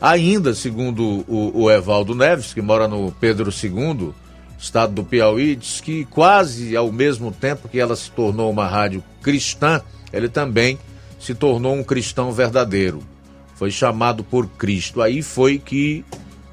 Ainda, 0.00 0.52
segundo 0.54 1.24
o, 1.28 1.62
o 1.62 1.70
Evaldo 1.70 2.16
Neves, 2.16 2.52
que 2.52 2.60
mora 2.60 2.88
no 2.88 3.12
Pedro 3.12 3.52
II, 3.52 4.12
estado 4.64 4.92
do 4.92 5.04
Piauí, 5.04 5.56
diz 5.56 5.80
que 5.80 6.04
quase 6.06 6.76
ao 6.76 6.90
mesmo 6.90 7.30
tempo 7.30 7.68
que 7.68 7.78
ela 7.78 7.94
se 7.94 8.10
tornou 8.10 8.50
uma 8.50 8.66
rádio 8.66 9.02
cristã, 9.22 9.80
ele 10.12 10.28
também 10.28 10.78
se 11.18 11.34
tornou 11.34 11.74
um 11.74 11.84
cristão 11.84 12.32
verdadeiro 12.32 13.02
foi 13.54 13.70
chamado 13.70 14.22
por 14.22 14.46
Cristo. 14.46 15.00
Aí 15.00 15.22
foi 15.22 15.58
que 15.58 16.04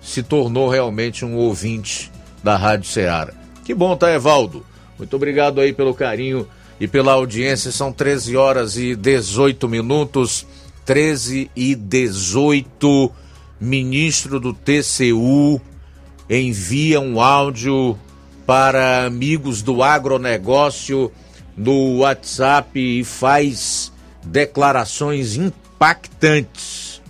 se 0.01 0.23
tornou 0.23 0.69
realmente 0.69 1.25
um 1.25 1.35
ouvinte 1.35 2.11
da 2.43 2.55
Rádio 2.55 2.89
Ceará. 2.89 3.33
Que 3.63 3.73
bom, 3.73 3.95
tá, 3.95 4.11
Evaldo? 4.11 4.65
Muito 4.97 5.15
obrigado 5.15 5.59
aí 5.59 5.73
pelo 5.73 5.93
carinho 5.93 6.47
e 6.79 6.87
pela 6.87 7.13
audiência. 7.13 7.71
São 7.71 7.91
13 7.91 8.35
horas 8.35 8.77
e 8.77 8.95
18 8.95 9.67
minutos. 9.67 10.45
13 10.85 11.51
e 11.55 11.75
18. 11.75 13.11
Ministro 13.59 14.39
do 14.39 14.53
TCU 14.53 15.61
envia 16.39 17.01
um 17.01 17.19
áudio 17.19 17.99
para 18.45 19.05
amigos 19.05 19.61
do 19.61 19.83
agronegócio 19.83 21.11
no 21.57 21.97
WhatsApp 21.97 22.79
e 22.79 23.03
faz 23.03 23.91
declarações 24.23 25.35
impactantes 25.35 27.01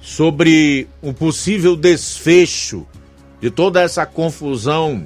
sobre 0.00 0.88
o 1.00 1.12
possível 1.12 1.76
desfecho 1.76 2.86
de 3.40 3.50
toda 3.50 3.80
essa 3.80 4.04
confusão 4.04 5.04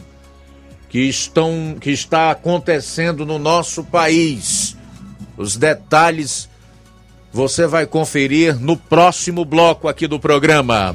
que, 0.89 1.01
estão, 1.01 1.77
que 1.81 1.91
está 1.91 2.31
acontecendo 2.31 3.27
no 3.27 3.39
nosso 3.39 3.85
país. 3.85 4.77
Os 5.37 5.57
detalhes 5.57 6.49
você 7.33 7.67
vai 7.67 7.87
conferir 7.87 8.59
no 8.59 8.77
próximo 8.77 9.45
bloco 9.45 9.89
aqui 9.89 10.07
do 10.07 10.19
programa. 10.19 10.95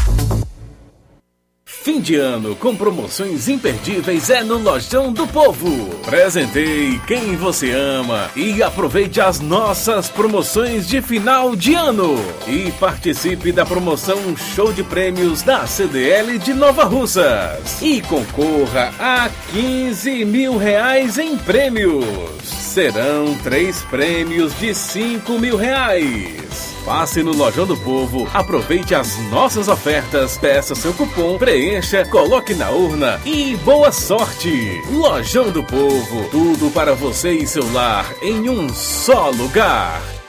Fim 1.83 1.99
de 1.99 2.15
ano 2.15 2.55
com 2.55 2.75
promoções 2.75 3.49
imperdíveis 3.49 4.29
é 4.29 4.43
no 4.43 4.59
Lojão 4.59 5.11
do 5.11 5.25
Povo. 5.25 5.89
Presentei 6.05 7.01
quem 7.07 7.35
você 7.35 7.71
ama 7.71 8.29
e 8.35 8.61
aproveite 8.61 9.19
as 9.19 9.39
nossas 9.39 10.07
promoções 10.07 10.87
de 10.87 11.01
final 11.01 11.55
de 11.55 11.73
ano. 11.73 12.23
E 12.47 12.71
participe 12.73 13.51
da 13.51 13.65
promoção 13.65 14.37
Show 14.37 14.71
de 14.71 14.83
Prêmios 14.83 15.41
da 15.41 15.65
CDL 15.65 16.37
de 16.37 16.53
Nova 16.53 16.83
Russas. 16.83 17.81
E 17.81 17.99
concorra 18.01 18.93
a 18.99 19.27
15 19.51 20.23
mil 20.23 20.57
reais 20.57 21.17
em 21.17 21.35
prêmios. 21.35 22.05
Serão 22.43 23.35
três 23.43 23.81
prêmios 23.85 24.57
de 24.59 24.75
5 24.75 25.39
mil 25.39 25.57
reais. 25.57 26.71
Passe 26.85 27.21
no 27.21 27.31
Lojão 27.31 27.67
do 27.67 27.77
Povo, 27.77 28.27
aproveite 28.33 28.95
as 28.95 29.15
nossas 29.29 29.67
ofertas, 29.67 30.37
peça 30.37 30.73
seu 30.73 30.91
cupom, 30.93 31.37
preencha, 31.37 31.70
coloque 32.09 32.53
na 32.53 32.69
urna 32.69 33.21
e 33.25 33.55
boa 33.63 33.93
sorte! 33.93 34.81
Lojão 34.91 35.51
do 35.51 35.63
Povo, 35.63 36.27
tudo 36.29 36.69
para 36.69 36.93
você 36.93 37.31
e 37.31 37.47
seu 37.47 37.71
lar 37.71 38.13
em 38.21 38.49
um 38.49 38.67
só 38.73 39.29
lugar. 39.29 40.20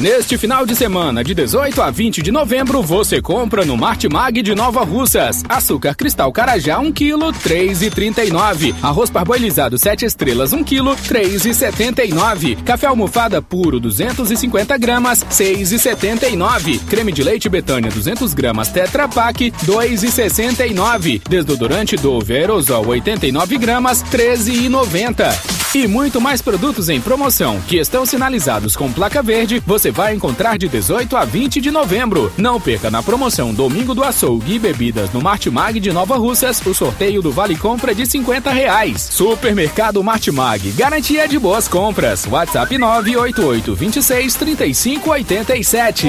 Neste 0.00 0.38
final 0.38 0.64
de 0.64 0.76
semana, 0.76 1.24
de 1.24 1.34
18 1.34 1.82
a 1.82 1.90
20 1.90 2.22
de 2.22 2.30
novembro, 2.30 2.80
você 2.80 3.20
compra 3.20 3.64
no 3.64 3.76
Martimag 3.76 4.42
de 4.42 4.54
Nova 4.54 4.84
Russas. 4.84 5.42
Açúcar 5.48 5.96
cristal 5.96 6.30
carajá 6.30 6.78
1 6.78 6.92
kg, 6.92 7.32
3,39. 7.44 8.76
Arroz 8.80 9.10
parboilizado 9.10 9.76
7 9.76 10.04
estrelas 10.04 10.52
1 10.52 10.62
kg, 10.62 10.94
3,79. 11.08 12.62
Café 12.62 12.86
almofada 12.86 13.42
puro 13.42 13.80
250 13.80 14.78
gramas, 14.78 15.24
6,79. 15.24 16.78
Creme 16.88 17.10
de 17.10 17.24
leite 17.24 17.48
Betânia 17.48 17.90
200 17.90 18.32
gramas 18.34 18.68
Tetra 18.68 19.08
Pak, 19.08 19.50
2,69. 19.66 21.22
Desodorante 21.28 21.96
Dove 21.96 22.36
Aerosol 22.36 22.86
89 22.86 23.58
gramas, 23.58 24.04
13,90. 24.04 25.58
E 25.74 25.86
muito 25.86 26.18
mais 26.18 26.40
produtos 26.40 26.88
em 26.88 26.98
promoção 26.98 27.60
que 27.60 27.76
estão 27.76 28.06
sinalizados 28.06 28.74
com 28.74 28.90
placa 28.90 29.22
verde, 29.22 29.62
você 29.66 29.87
vai 29.90 30.14
encontrar 30.14 30.58
de 30.58 30.68
18 30.68 31.16
a 31.16 31.24
20 31.24 31.60
de 31.60 31.70
novembro. 31.70 32.32
Não 32.36 32.60
perca 32.60 32.90
na 32.90 33.02
promoção 33.02 33.54
Domingo 33.54 33.94
do 33.94 34.04
Açougue 34.04 34.54
e 34.54 34.58
Bebidas 34.58 35.12
no 35.12 35.20
Martimag 35.20 35.80
de 35.80 35.92
Nova 35.92 36.16
Russas 36.16 36.64
o 36.66 36.74
sorteio 36.74 37.22
do 37.22 37.30
Vale 37.30 37.56
Compra 37.56 37.94
de 37.94 38.06
50 38.06 38.50
reais. 38.50 39.02
Supermercado 39.02 40.02
Martimag, 40.02 40.70
garantia 40.72 41.26
de 41.26 41.38
boas 41.38 41.68
compras. 41.68 42.26
WhatsApp 42.26 42.76
988 42.76 43.74
26 43.74 44.34
35 44.34 45.10
87. 45.10 46.08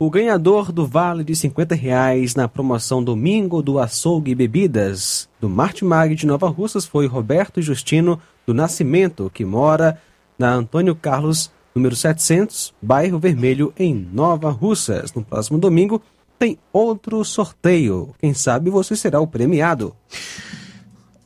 O 0.00 0.08
ganhador 0.08 0.70
do 0.70 0.86
vale 0.86 1.24
de 1.24 1.34
50 1.34 1.74
reais 1.74 2.36
na 2.36 2.46
promoção 2.46 3.02
Domingo 3.02 3.60
do 3.60 3.80
Açougue 3.80 4.30
e 4.30 4.34
Bebidas 4.34 5.28
do 5.40 5.48
Martimag 5.48 6.14
de 6.14 6.24
Nova 6.24 6.48
Russas 6.48 6.86
foi 6.86 7.08
Roberto 7.08 7.60
Justino 7.60 8.20
do 8.46 8.54
Nascimento, 8.54 9.28
que 9.34 9.44
mora 9.44 10.00
na 10.38 10.54
Antônio 10.54 10.94
Carlos, 10.94 11.50
número 11.74 11.96
700, 11.96 12.72
bairro 12.80 13.18
Vermelho, 13.18 13.72
em 13.76 13.94
Nova 13.94 14.50
Russas. 14.50 15.12
No 15.12 15.24
próximo 15.24 15.58
domingo 15.58 16.00
tem 16.38 16.58
outro 16.72 17.24
sorteio. 17.24 18.14
Quem 18.20 18.32
sabe 18.32 18.70
você 18.70 18.94
será 18.94 19.20
o 19.20 19.26
premiado. 19.26 19.94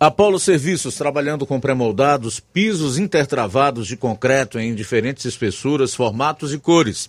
Apolo 0.01 0.37
Serviços, 0.41 0.97
trabalhando 0.97 1.47
com 1.47 1.61
pré-moldados, 1.61 2.41
pisos 2.41 2.99
intertravados 2.99 3.87
de 3.87 3.97
concreto 3.97 4.59
em 4.59 4.75
diferentes 4.75 5.25
espessuras, 5.25 5.95
formatos 5.95 6.53
e 6.53 6.59
cores. 6.59 7.09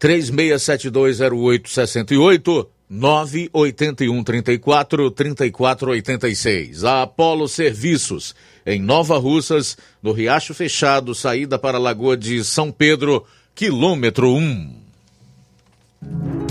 36720868 0.00 2.66
981 2.88 4.24
34 4.24 5.10
34 5.12 5.90
86. 5.92 6.84
A 6.84 7.02
Apolo 7.02 7.46
Serviços, 7.46 8.34
em 8.66 8.80
Nova 8.80 9.16
Russas, 9.18 9.78
no 10.02 10.10
Riacho 10.12 10.54
Fechado, 10.54 11.14
saída 11.14 11.56
para 11.58 11.76
a 11.78 11.80
Lagoa 11.80 12.16
de 12.16 12.42
São 12.42 12.72
Pedro, 12.72 13.24
quilômetro 13.54 14.34
1. 14.34 14.80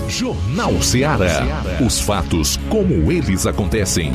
Jornal 0.08 0.80
Seara. 0.80 1.44
Os 1.84 2.00
fatos 2.00 2.56
como 2.68 3.12
eles 3.12 3.46
acontecem. 3.46 4.12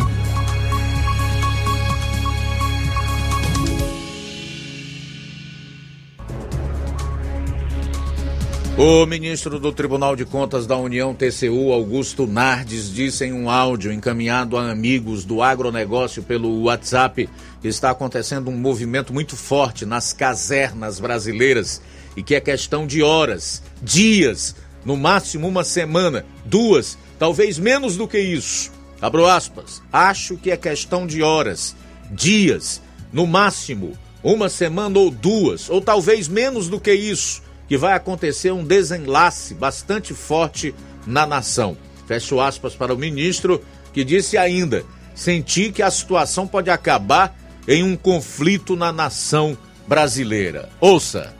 O 8.78 9.06
ministro 9.06 9.58
do 9.58 9.72
Tribunal 9.72 10.18
de 10.18 10.26
Contas 10.26 10.68
da 10.68 10.76
União, 10.76 11.16
TCU, 11.16 11.72
Augusto 11.72 12.28
Nardes, 12.28 12.94
disse 12.94 13.24
em 13.24 13.32
um 13.32 13.50
áudio 13.50 13.90
encaminhado 13.90 14.58
a 14.58 14.70
amigos 14.70 15.24
do 15.24 15.42
agronegócio 15.42 16.22
pelo 16.22 16.64
WhatsApp 16.64 17.30
que 17.62 17.70
está 17.70 17.92
acontecendo 17.92 18.52
um 18.52 18.58
movimento 18.58 19.14
muito 19.14 19.38
forte 19.38 19.86
nas 19.86 20.12
casernas 20.12 21.00
brasileiras 21.00 21.82
e 22.18 22.22
que 22.22 22.36
é 22.36 22.42
questão 22.42 22.86
de 22.86 23.02
horas, 23.02 23.64
dias, 23.82 24.54
no 24.84 24.98
máximo 24.98 25.48
uma 25.48 25.64
semana, 25.64 26.26
duas, 26.44 26.98
talvez 27.18 27.58
menos 27.58 27.96
do 27.96 28.10
que 28.10 28.20
isso, 28.20 28.74
Abro 29.02 29.26
aspas. 29.26 29.82
Acho 29.92 30.36
que 30.36 30.52
é 30.52 30.58
questão 30.58 31.08
de 31.08 31.24
horas, 31.24 31.76
dias, 32.12 32.82
no 33.14 33.26
máximo 33.26 33.98
uma 34.22 34.50
semana 34.50 34.98
ou 35.00 35.12
duas, 35.12 35.70
ou 35.70 35.80
talvez 35.80 36.28
menos 36.28 36.68
do 36.68 36.80
que 36.80 36.92
isso, 36.94 37.42
que 37.68 37.78
vai 37.78 37.94
acontecer 37.94 38.52
um 38.52 38.64
desenlace 38.64 39.54
bastante 39.54 40.14
forte 40.14 40.74
na 41.06 41.26
nação. 41.26 41.78
Fecho 42.08 42.40
aspas 42.40 42.76
para 42.76 42.94
o 42.94 42.98
ministro, 42.98 43.62
que 43.94 44.04
disse 44.04 44.38
ainda: 44.38 44.84
senti 45.14 45.72
que 45.72 45.82
a 45.82 45.90
situação 45.90 46.48
pode 46.48 46.70
acabar 46.70 47.36
em 47.68 47.84
um 47.84 47.96
conflito 47.96 48.76
na 48.76 48.92
nação 48.92 49.58
brasileira. 49.88 50.70
Ouça. 50.80 51.34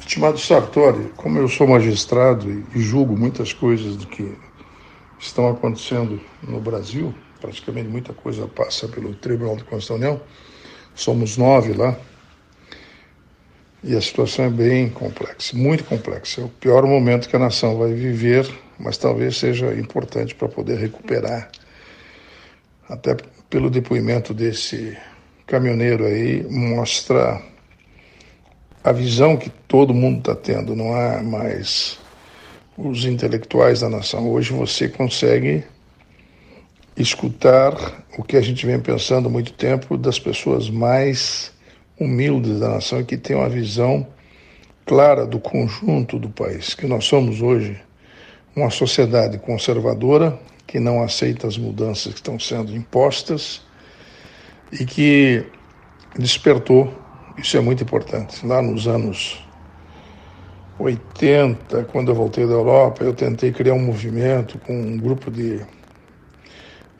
Estimado 0.00 0.38
Sartori, 0.38 1.12
como 1.16 1.38
eu 1.38 1.48
sou 1.48 1.68
magistrado 1.68 2.64
e 2.74 2.80
julgo 2.80 3.16
muitas 3.16 3.52
coisas 3.52 3.94
do 3.94 4.08
que 4.08 4.36
estão 5.20 5.48
acontecendo 5.48 6.20
no 6.42 6.60
Brasil, 6.60 7.14
praticamente 7.40 7.88
muita 7.88 8.12
coisa 8.12 8.48
passa 8.48 8.88
pelo 8.88 9.14
Tribunal 9.14 9.56
de 9.56 9.62
Constituição 9.62 10.20
somos 10.94 11.36
nove 11.36 11.72
lá, 11.72 11.96
e 13.82 13.96
a 13.96 14.00
situação 14.00 14.44
é 14.44 14.50
bem 14.50 14.88
complexa, 14.90 15.56
muito 15.56 15.84
complexa. 15.84 16.42
É 16.42 16.44
o 16.44 16.48
pior 16.48 16.84
momento 16.86 17.28
que 17.28 17.36
a 17.36 17.38
nação 17.38 17.78
vai 17.78 17.92
viver, 17.92 18.48
mas 18.78 18.96
talvez 18.96 19.36
seja 19.36 19.74
importante 19.74 20.34
para 20.34 20.48
poder 20.48 20.78
recuperar. 20.78 21.50
Até 22.88 23.16
pelo 23.48 23.70
depoimento 23.70 24.34
desse 24.34 24.96
caminhoneiro 25.46 26.04
aí, 26.04 26.44
mostra 26.50 27.42
a 28.84 28.92
visão 28.92 29.36
que 29.36 29.50
todo 29.68 29.94
mundo 29.94 30.18
está 30.18 30.34
tendo. 30.34 30.76
Não 30.76 30.94
há 30.94 31.22
mais 31.22 31.98
os 32.76 33.04
intelectuais 33.04 33.80
da 33.80 33.88
nação. 33.88 34.30
Hoje 34.30 34.52
você 34.52 34.88
consegue 34.88 35.64
escutar 36.96 38.04
o 38.18 38.22
que 38.22 38.36
a 38.36 38.40
gente 38.40 38.66
vem 38.66 38.78
pensando 38.78 39.28
há 39.28 39.30
muito 39.30 39.52
tempo 39.52 39.96
das 39.96 40.18
pessoas 40.18 40.68
mais 40.68 41.52
humildes 42.00 42.58
da 42.58 42.70
nação 42.70 43.00
e 43.00 43.04
que 43.04 43.18
têm 43.18 43.36
uma 43.36 43.48
visão 43.48 44.06
clara 44.86 45.26
do 45.26 45.38
conjunto 45.38 46.18
do 46.18 46.30
país, 46.30 46.74
que 46.74 46.86
nós 46.86 47.04
somos 47.04 47.42
hoje 47.42 47.78
uma 48.56 48.70
sociedade 48.70 49.38
conservadora 49.38 50.36
que 50.66 50.80
não 50.80 51.02
aceita 51.02 51.46
as 51.46 51.58
mudanças 51.58 52.12
que 52.12 52.18
estão 52.18 52.38
sendo 52.38 52.74
impostas 52.74 53.62
e 54.72 54.84
que 54.84 55.44
despertou, 56.18 56.92
isso 57.36 57.56
é 57.56 57.60
muito 57.60 57.82
importante. 57.82 58.44
Lá 58.46 58.62
nos 58.62 58.88
anos 58.88 59.44
80, 60.78 61.84
quando 61.84 62.10
eu 62.10 62.14
voltei 62.14 62.46
da 62.46 62.52
Europa, 62.52 63.04
eu 63.04 63.12
tentei 63.12 63.52
criar 63.52 63.74
um 63.74 63.84
movimento 63.84 64.58
com 64.58 64.72
um 64.72 64.96
grupo 64.96 65.30
de 65.30 65.60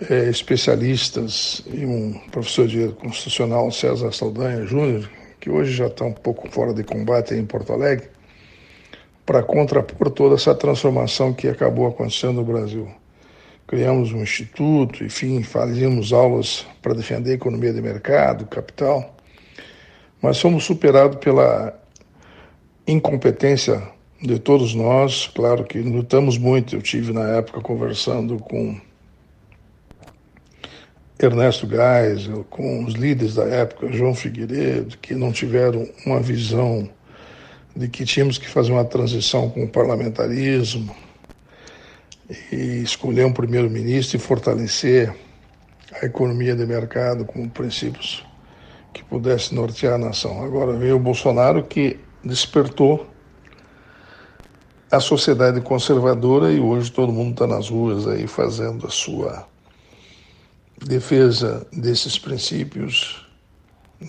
é, 0.09 0.29
especialistas 0.29 1.63
e 1.67 1.85
um 1.85 2.19
professor 2.31 2.67
de 2.67 2.89
constitucional, 2.93 3.71
César 3.71 4.13
Saldanha 4.13 4.65
Júnior, 4.65 5.11
que 5.39 5.51
hoje 5.51 5.73
já 5.73 5.87
está 5.87 6.05
um 6.05 6.13
pouco 6.13 6.49
fora 6.51 6.73
de 6.73 6.83
combate 6.85 7.35
em 7.35 7.45
Porto 7.45 7.73
Alegre, 7.73 8.09
para 9.27 9.43
contrapor 9.43 10.11
toda 10.11 10.35
essa 10.35 10.55
transformação 10.55 11.33
que 11.33 11.49
acabou 11.49 11.87
acontecendo 11.87 12.37
no 12.37 12.45
Brasil. 12.45 12.89
Criamos 13.67 14.13
um 14.13 14.23
instituto, 14.23 15.05
enfim, 15.05 15.43
fazíamos 15.43 16.13
aulas 16.13 16.67
para 16.83 16.95
defender 16.95 17.33
a 17.33 17.35
economia 17.35 17.73
de 17.73 17.81
mercado, 17.81 18.47
capital, 18.47 19.15
mas 20.21 20.41
fomos 20.41 20.65
superados 20.65 21.19
pela 21.19 21.79
incompetência 22.87 23.83
de 24.21 24.39
todos 24.39 24.75
nós. 24.75 25.29
Claro 25.29 25.65
que 25.65 25.79
lutamos 25.81 26.37
muito. 26.37 26.75
Eu 26.75 26.83
tive 26.83 27.13
na 27.13 27.37
época 27.37 27.61
conversando 27.61 28.39
com 28.39 28.77
Ernesto 31.23 31.69
Geisel, 31.69 32.47
com 32.49 32.83
os 32.83 32.95
líderes 32.95 33.35
da 33.35 33.45
época, 33.45 33.93
João 33.93 34.15
Figueiredo, 34.15 34.97
que 34.97 35.15
não 35.15 35.31
tiveram 35.31 35.87
uma 36.07 36.19
visão 36.19 36.89
de 37.77 37.89
que 37.89 38.07
tínhamos 38.07 38.39
que 38.39 38.49
fazer 38.49 38.73
uma 38.73 38.87
transição 38.87 39.51
com 39.51 39.65
o 39.65 39.69
parlamentarismo 39.69 40.97
e 42.51 42.83
escolher 42.83 43.27
um 43.27 43.33
primeiro-ministro 43.35 44.17
e 44.17 44.21
fortalecer 44.21 45.15
a 46.01 46.07
economia 46.07 46.57
de 46.57 46.65
mercado 46.65 47.27
com 47.27 47.47
princípios 47.51 48.25
que 48.95 49.05
pudesse 49.05 49.55
nortear 49.55 49.95
a 49.95 49.99
nação. 49.99 50.43
Agora 50.43 50.73
veio 50.73 50.97
o 50.97 51.01
Bolsonaro 51.01 51.65
que 51.65 52.01
despertou 52.25 53.07
a 54.91 54.99
sociedade 55.01 55.61
conservadora 55.61 56.51
e 56.51 56.59
hoje 56.59 56.91
todo 56.91 57.13
mundo 57.13 57.33
está 57.33 57.47
nas 57.47 57.69
ruas 57.69 58.09
aí 58.09 58.27
fazendo 58.27 58.87
a 58.87 58.91
sua 58.91 59.47
defesa 60.81 61.67
desses 61.73 62.19
princípios, 62.19 63.27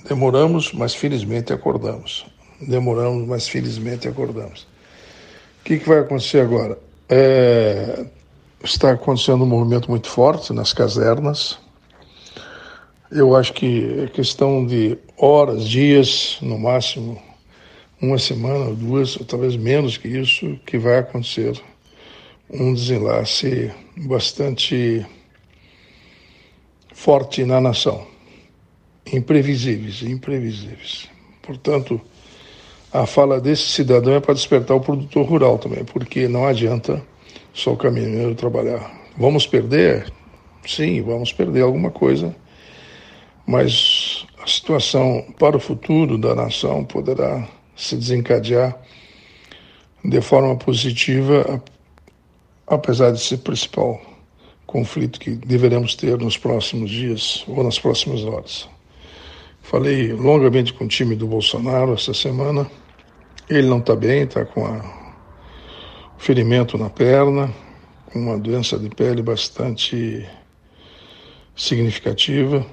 demoramos, 0.08 0.74
mas 0.74 0.94
felizmente 0.94 1.52
acordamos. 1.52 2.26
Demoramos, 2.62 3.28
mas 3.28 3.48
felizmente 3.48 4.08
acordamos. 4.08 4.68
O 5.62 5.64
que, 5.64 5.80
que 5.80 5.88
vai 5.88 6.00
acontecer 6.00 6.40
agora? 6.40 6.78
É, 7.10 8.06
está 8.64 8.92
acontecendo 8.92 9.44
um 9.44 9.48
movimento 9.48 9.90
muito 9.90 10.08
forte 10.08 10.54
nas 10.54 10.74
casernas. 10.74 11.60
Eu 13.12 13.36
acho 13.36 13.54
que 13.54 14.04
é 14.04 14.08
questão 14.08 14.66
de 14.66 14.98
horas, 15.18 15.68
dias, 15.68 16.38
no 16.42 16.58
máximo 16.58 17.22
uma 18.02 18.18
semana, 18.18 18.74
duas, 18.74 19.16
ou 19.18 19.26
talvez 19.26 19.56
menos 19.56 19.98
que 19.98 20.08
isso, 20.08 20.60
que 20.66 20.78
vai 20.78 20.98
acontecer 21.00 21.62
um 22.50 22.74
desenlace 22.74 23.72
bastante 23.96 25.06
forte 27.02 27.44
na 27.44 27.60
nação. 27.60 28.06
Imprevisíveis, 29.12 30.04
imprevisíveis. 30.04 31.10
Portanto, 31.42 32.00
a 32.94 33.08
fala 33.08 33.42
desse 33.42 33.64
cidadão 33.64 34.14
é 34.14 34.20
para 34.20 34.36
despertar 34.36 34.78
o 34.78 34.82
produtor 34.82 35.26
rural 35.26 35.58
também, 35.58 35.84
porque 35.84 36.28
não 36.28 36.46
adianta 36.46 37.02
só 37.56 37.74
o 37.74 37.78
caminhoneiro 37.78 38.36
trabalhar. 38.36 38.92
Vamos 39.18 39.48
perder? 39.48 40.14
Sim, 40.68 41.02
vamos 41.02 41.34
perder 41.34 41.62
alguma 41.62 41.90
coisa, 41.90 42.36
mas 43.48 44.28
a 44.44 44.46
situação 44.46 45.26
para 45.40 45.58
o 45.58 45.60
futuro 45.60 46.20
da 46.20 46.36
nação 46.36 46.86
poderá 46.86 47.48
se 47.76 47.96
desencadear 47.96 48.80
de 50.06 50.22
forma 50.22 50.56
positiva, 50.56 51.64
apesar 52.68 53.10
de 53.10 53.20
ser 53.20 53.38
principal 53.38 54.11
conflito 54.72 55.20
que 55.20 55.32
deveremos 55.32 55.96
ter 55.96 56.18
nos 56.18 56.38
próximos 56.38 56.90
dias 56.90 57.44
ou 57.48 57.64
nas 57.64 57.78
próximas 57.78 58.24
horas. 58.24 58.70
Falei 59.62 60.14
longamente 60.14 60.74
com 60.74 60.86
o 60.86 60.88
time 60.88 61.16
do 61.16 61.28
Bolsonaro 61.28 61.94
essa 61.94 62.14
semana. 62.14 62.70
Ele 63.50 63.68
não 63.68 63.80
está 63.80 63.96
bem, 63.96 64.24
está 64.24 64.46
com 64.46 64.64
um 64.66 64.82
ferimento 66.18 66.78
na 66.78 66.90
perna, 66.90 67.54
com 68.06 68.20
uma 68.20 68.40
doença 68.40 68.80
de 68.80 68.90
pele 68.90 69.22
bastante 69.22 70.26
significativa. 71.56 72.66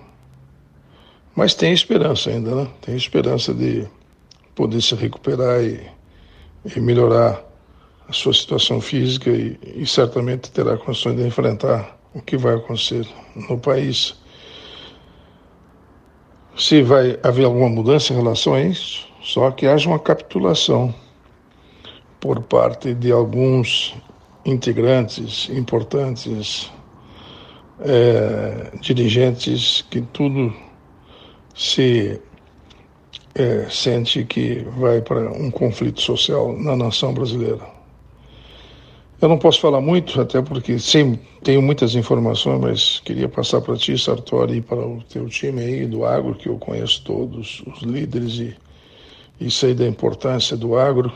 Mas 1.35 1.55
tem 1.55 1.73
esperança 1.73 2.31
ainda, 2.31 2.55
né? 2.55 2.69
Tem 2.81 2.97
esperança 2.97 3.53
de 3.53 3.87
poder 4.55 4.81
se 4.81 4.95
recuperar 4.95 5.63
e, 5.63 5.81
e 6.65 6.81
melhorar 6.81 7.48
a 8.09 8.13
sua 8.13 8.33
situação 8.33 8.81
física 8.81 9.31
e, 9.31 9.59
e 9.63 9.87
certamente 9.87 10.51
terá 10.51 10.77
condições 10.79 11.17
de 11.17 11.27
enfrentar 11.27 11.99
o 12.15 12.23
que 12.23 12.37
vai 12.37 12.55
acontecer 12.55 13.07
no 13.49 13.59
país. 13.59 14.17
Se 16.57 16.83
vai 16.83 17.19
haver 17.23 17.45
alguma 17.45 17.69
mudança 17.69 18.13
em 18.13 18.17
relação 18.17 18.55
a 18.55 18.61
isso, 18.61 19.07
só 19.23 19.51
que 19.51 19.67
haja 19.67 19.89
uma 19.89 19.99
capitulação 19.99 20.93
por 22.19 22.41
parte 22.43 22.95
de 22.95 23.13
alguns 23.13 23.95
integrantes 24.45 25.49
importantes, 25.51 26.73
é, 27.81 28.73
dirigentes, 28.81 29.85
que 29.89 30.01
tudo 30.01 30.53
se 31.55 32.21
é, 33.35 33.67
sente 33.71 34.25
que 34.25 34.67
vai 34.79 35.01
para 35.01 35.31
um 35.31 35.51
conflito 35.51 36.01
social 36.01 36.53
na 36.59 36.77
nação 36.77 37.13
brasileira. 37.13 37.78
Eu 39.21 39.29
não 39.29 39.37
posso 39.37 39.61
falar 39.61 39.81
muito, 39.81 40.21
até 40.21 40.41
porque 40.41 40.79
sim, 40.79 41.19
tenho 41.43 41.61
muitas 41.61 41.97
informações, 41.97 42.61
mas 42.61 43.01
queria 43.01 43.29
passar 43.29 43.61
para 43.61 43.77
ti, 43.77 43.99
Sartori, 43.99 44.59
e 44.59 44.61
para 44.61 44.79
o 44.79 45.03
teu 45.03 45.29
time 45.29 45.61
aí 45.61 45.87
do 45.87 46.05
agro, 46.05 46.37
que 46.37 46.49
eu 46.49 46.57
conheço 46.57 47.03
todos, 47.03 47.61
os 47.67 47.83
líderes, 47.83 48.35
e, 48.35 48.57
e 49.41 49.51
sei 49.51 49.75
da 49.75 49.89
importância 49.89 50.57
do 50.57 50.79
agro. 50.79 51.13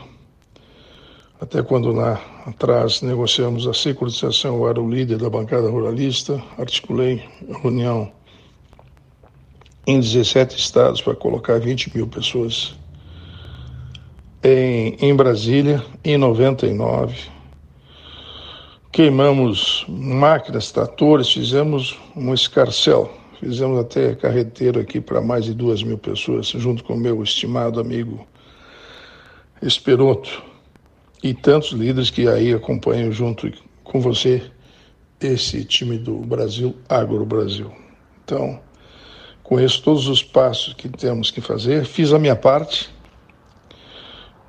Até 1.39 1.63
quando 1.63 1.93
lá 1.93 2.21
atrás 2.45 3.01
negociamos 3.01 3.65
a 3.67 3.73
securitização, 3.73 4.57
eu 4.57 4.67
era 4.67 4.81
o 4.81 4.89
líder 4.89 5.17
da 5.17 5.29
bancada 5.29 5.69
ruralista, 5.69 6.43
articulei 6.57 7.23
reunião 7.61 8.11
em 9.87 10.01
17 10.01 10.57
estados 10.57 11.01
para 11.01 11.15
colocar 11.15 11.57
20 11.57 11.95
mil 11.95 12.07
pessoas 12.07 12.75
em, 14.43 14.97
em 14.99 15.15
Brasília, 15.15 15.81
em 16.03 16.17
99 16.17 17.32
queimamos 18.93 19.83
máquinas, 19.89 20.71
tratores, 20.71 21.33
fizemos 21.33 21.99
um 22.15 22.31
escarcel. 22.31 23.11
Fizemos 23.39 23.79
até 23.79 24.13
carreteiro 24.15 24.79
aqui 24.79 25.01
para 25.01 25.19
mais 25.19 25.45
de 25.45 25.53
duas 25.53 25.81
mil 25.81 25.97
pessoas, 25.97 26.45
junto 26.47 26.83
com 26.83 26.93
o 26.93 26.97
meu 26.97 27.21
estimado 27.23 27.79
amigo 27.79 28.25
Esperoto 29.61 30.43
e 31.23 31.33
tantos 31.33 31.71
líderes 31.71 32.11
que 32.11 32.27
aí 32.27 32.53
acompanham 32.53 33.11
junto 33.11 33.51
com 33.83 33.99
você 33.99 34.43
esse 35.19 35.65
time 35.65 35.97
do 35.97 36.17
Brasil, 36.17 36.75
Agro 36.87 37.25
Brasil. 37.25 37.71
Então, 38.23 38.59
conheço 39.41 39.81
todos 39.81 40.07
os 40.07 40.21
passos 40.21 40.73
que 40.73 40.87
temos 40.87 41.31
que 41.31 41.41
fazer, 41.41 41.85
fiz 41.85 42.13
a 42.13 42.19
minha 42.19 42.35
parte. 42.35 42.93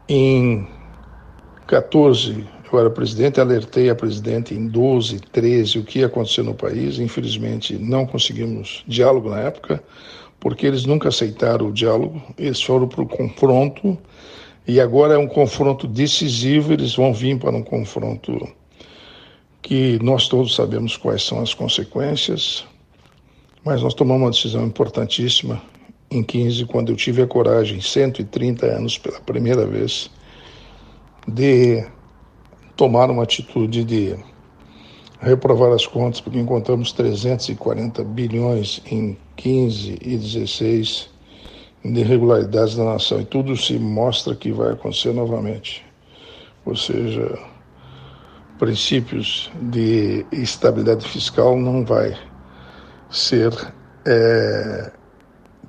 Em 0.07 0.69
14, 1.67 2.47
eu 2.75 2.81
era 2.81 2.91
presidente, 2.91 3.41
alertei 3.41 3.89
a 3.89 3.95
presidente 3.95 4.55
em 4.55 4.67
12, 4.67 5.21
13 5.21 5.79
o 5.79 5.85
que 5.85 6.01
ia 6.01 6.07
acontecer 6.07 6.43
no 6.43 6.55
país. 6.55 6.99
Infelizmente, 6.99 7.75
não 7.77 8.07
conseguimos 8.07 8.85
diálogo 8.87 9.31
na 9.31 9.41
época, 9.41 9.83
porque 10.41 10.67
eles 10.67 10.85
nunca 10.85 11.09
aceitaram 11.09 11.69
o 11.69 11.73
diálogo, 11.73 12.23
eles 12.37 12.61
foram 12.61 12.87
para 12.87 13.03
o 13.03 13.07
confronto 13.07 13.97
e 14.67 14.81
agora 14.81 15.15
é 15.15 15.19
um 15.19 15.27
confronto 15.27 15.87
decisivo, 15.87 16.73
eles 16.73 16.95
vão 16.95 17.13
vir 17.13 17.39
para 17.39 17.57
um 17.57 17.63
confronto 17.63 18.49
que 19.63 19.99
nós 20.03 20.29
todos 20.29 20.55
sabemos 20.55 20.97
quais 20.97 21.23
são 21.23 21.41
as 21.41 21.55
consequências, 21.55 22.67
mas 23.65 23.83
nós 23.83 23.95
tomamos 23.95 24.23
uma 24.23 24.31
decisão 24.31 24.67
importantíssima 24.67 25.63
em 26.11 26.23
15, 26.23 26.67
quando 26.67 26.93
eu 26.93 26.97
tive 26.97 27.23
a 27.23 27.27
coragem, 27.27 27.81
130 27.81 28.67
anos 28.67 28.99
pela 28.99 29.21
primeira 29.21 29.67
vez, 29.67 30.11
de 31.27 31.87
tomar 32.77 33.11
uma 33.11 33.23
atitude 33.23 33.85
de 33.85 34.17
reprovar 35.21 35.73
as 35.73 35.87
contas, 35.87 36.21
porque 36.21 36.39
encontramos 36.39 36.93
340 36.93 38.05
bilhões 38.05 38.83
em 38.87 39.17
15 39.37 39.99
e 40.03 40.17
16 40.17 41.11
de 41.85 42.01
irregularidades 42.01 42.77
da 42.77 42.85
nação 42.85 43.21
e 43.21 43.25
tudo 43.25 43.57
se 43.57 43.79
mostra 43.79 44.35
que 44.35 44.51
vai 44.51 44.73
acontecer 44.73 45.13
novamente. 45.13 45.85
Ou 46.65 46.75
seja, 46.77 47.39
princípios 48.59 49.51
de 49.61 50.25
estabilidade 50.33 51.07
fiscal 51.07 51.57
não 51.59 51.85
vai 51.85 52.17
ser 53.11 53.53
é, 54.07 54.93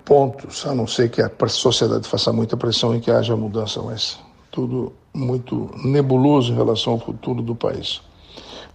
pontos, 0.06 0.65
a 0.65 0.73
não 0.73 0.88
ser 0.88 1.10
que 1.10 1.22
a 1.22 1.30
sociedade 1.48 2.07
faça 2.07 2.32
muita 2.32 2.56
pressão 2.56 2.95
e 2.95 3.02
que 3.02 3.11
haja 3.11 3.36
mudança, 3.36 3.82
mas 3.82 4.19
tudo 4.56 4.94
muito 5.14 5.69
nebuloso 5.84 6.53
em 6.53 6.56
relação 6.56 6.94
ao 6.94 6.99
futuro 6.99 7.41
do 7.41 7.53
país. 7.53 8.02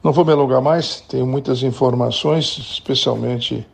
Não 0.04 0.12
vou 0.12 0.26
me 0.26 0.32
alongar 0.32 0.60
mais, 0.60 1.00
tenho 1.00 1.26
muitas 1.26 1.62
informações, 1.62 2.58
especialmente 2.58 3.66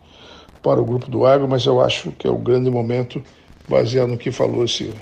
para 0.63 0.81
o 0.81 0.85
grupo 0.85 1.11
do 1.11 1.27
Agro, 1.27 1.49
mas 1.49 1.67
eu 1.67 1.81
acho 1.81 2.13
que 2.13 2.29
é 2.29 2.31
o 2.31 2.39
grande 2.39 2.71
momento 2.71 3.21
baseado 3.69 4.11
no 4.11 4.17
que 4.17 4.31
falou 4.31 4.65
esse 4.65 4.95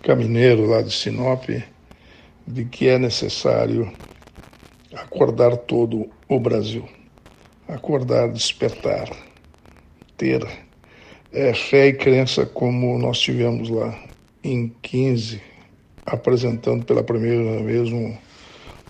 caminheiro 0.00 0.64
lá 0.66 0.80
de 0.80 0.92
Sinop, 0.92 1.48
de 2.46 2.64
que 2.64 2.88
é 2.88 2.98
necessário 2.98 3.92
acordar 4.94 5.56
todo 5.56 6.08
o 6.28 6.38
Brasil, 6.38 6.88
acordar, 7.66 8.28
despertar, 8.28 9.10
ter 10.16 10.46
é, 11.32 11.52
fé 11.52 11.88
e 11.88 11.92
crença 11.92 12.46
como 12.46 12.96
nós 12.96 13.18
tivemos 13.18 13.68
lá 13.68 13.98
em 14.42 14.72
15, 14.82 15.42
apresentando 16.08 16.84
pela 16.84 17.02
primeira 17.02 17.62
vez 17.62 17.90
um, 17.92 18.14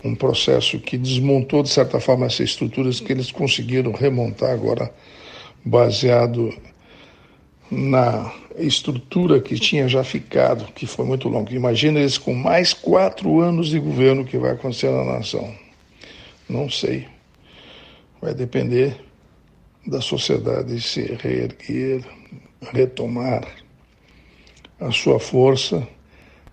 um 0.04 0.14
processo 0.14 0.78
que 0.78 0.96
desmontou, 0.96 1.62
de 1.62 1.68
certa 1.68 2.00
forma, 2.00 2.26
essas 2.26 2.50
estruturas 2.50 3.00
que 3.00 3.12
eles 3.12 3.30
conseguiram 3.30 3.92
remontar 3.92 4.50
agora, 4.50 4.92
baseado 5.64 6.54
na 7.70 8.32
estrutura 8.56 9.40
que 9.40 9.56
tinha 9.56 9.88
já 9.88 10.02
ficado, 10.02 10.72
que 10.72 10.86
foi 10.86 11.04
muito 11.04 11.28
longa. 11.28 11.54
Imagina 11.54 12.00
eles 12.00 12.16
com 12.16 12.34
mais 12.34 12.72
quatro 12.72 13.40
anos 13.40 13.68
de 13.68 13.78
governo 13.78 14.24
que 14.24 14.38
vai 14.38 14.52
acontecer 14.52 14.90
na 14.90 15.04
nação. 15.04 15.54
Não 16.48 16.70
sei. 16.70 17.06
Vai 18.20 18.34
depender 18.34 18.96
da 19.86 20.00
sociedade 20.00 20.80
se 20.80 21.02
reerguer, 21.20 22.04
retomar 22.72 23.46
a 24.80 24.90
sua 24.90 25.18
força, 25.18 25.86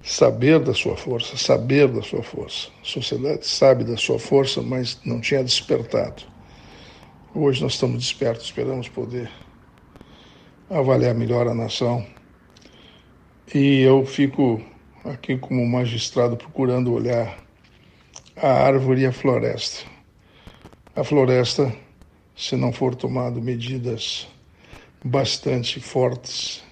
saber 0.05 0.59
da 0.59 0.73
sua 0.73 0.95
força, 0.95 1.35
saber 1.35 1.87
da 1.87 2.01
sua 2.03 2.21
força. 2.21 2.69
A 2.81 2.85
sociedade 2.85 3.45
sabe 3.47 3.83
da 3.83 3.97
sua 3.97 4.19
força, 4.19 4.61
mas 4.61 4.99
não 5.03 5.19
tinha 5.19 5.43
despertado. 5.43 6.23
Hoje 7.33 7.61
nós 7.63 7.73
estamos 7.73 7.97
despertos, 7.97 8.45
esperamos 8.45 8.87
poder 8.87 9.29
avaliar 10.69 11.15
melhor 11.15 11.47
a 11.47 11.55
nação. 11.55 12.05
E 13.53 13.81
eu 13.81 14.05
fico 14.05 14.61
aqui 15.03 15.37
como 15.37 15.65
magistrado 15.67 16.37
procurando 16.37 16.93
olhar 16.93 17.43
a 18.35 18.47
árvore 18.47 19.01
e 19.01 19.05
a 19.07 19.11
floresta. 19.11 19.85
A 20.95 21.03
floresta, 21.03 21.75
se 22.35 22.55
não 22.55 22.71
for 22.71 22.93
tomado 22.93 23.41
medidas 23.41 24.27
bastante 25.03 25.79
fortes, 25.79 26.64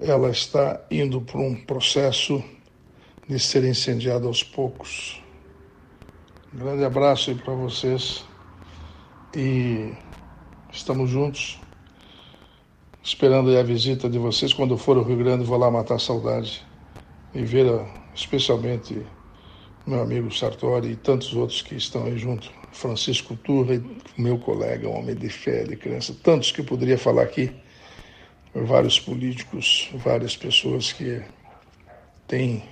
ela 0.00 0.30
está 0.30 0.80
indo 0.90 1.20
para 1.20 1.40
um 1.40 1.54
processo 1.54 2.42
de 3.28 3.38
ser 3.38 3.64
incendiada 3.64 4.26
aos 4.26 4.42
poucos. 4.42 5.22
Um 6.54 6.58
grande 6.58 6.84
abraço 6.84 7.30
aí 7.30 7.36
para 7.36 7.54
vocês 7.54 8.24
e 9.34 9.92
estamos 10.72 11.10
juntos 11.10 11.58
esperando 13.02 13.56
a 13.56 13.62
visita 13.62 14.08
de 14.08 14.18
vocês. 14.18 14.52
Quando 14.52 14.74
eu 14.74 14.78
for 14.78 14.96
ao 14.96 15.02
Rio 15.02 15.16
Grande, 15.16 15.44
vou 15.44 15.58
lá 15.58 15.70
matar 15.70 15.96
a 15.96 15.98
saudade 15.98 16.64
e 17.34 17.42
ver 17.42 17.66
especialmente 18.14 19.04
meu 19.86 20.00
amigo 20.00 20.32
Sartori 20.32 20.92
e 20.92 20.96
tantos 20.96 21.34
outros 21.34 21.62
que 21.62 21.74
estão 21.74 22.04
aí 22.04 22.16
junto. 22.16 22.50
Francisco 22.72 23.36
Turra, 23.36 23.82
meu 24.16 24.38
colega, 24.38 24.88
homem 24.88 25.14
de 25.14 25.28
fé, 25.28 25.64
de 25.64 25.76
criança, 25.76 26.14
tantos 26.22 26.52
que 26.52 26.60
eu 26.60 26.64
poderia 26.64 26.96
falar 26.96 27.22
aqui, 27.22 27.52
vários 28.54 29.00
políticos, 29.00 29.88
várias 29.94 30.36
pessoas 30.36 30.92
que 30.92 31.22
têm 32.26 32.62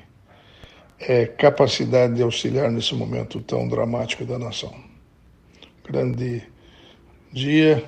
é, 0.98 1.27
capacidade 1.27 2.15
de 2.15 2.23
auxiliar 2.23 2.70
nesse 2.70 2.94
momento 2.94 3.40
tão 3.40 3.66
dramático 3.66 4.24
da 4.24 4.39
nação. 4.39 4.74
Grande 5.89 6.43
dia, 7.32 7.82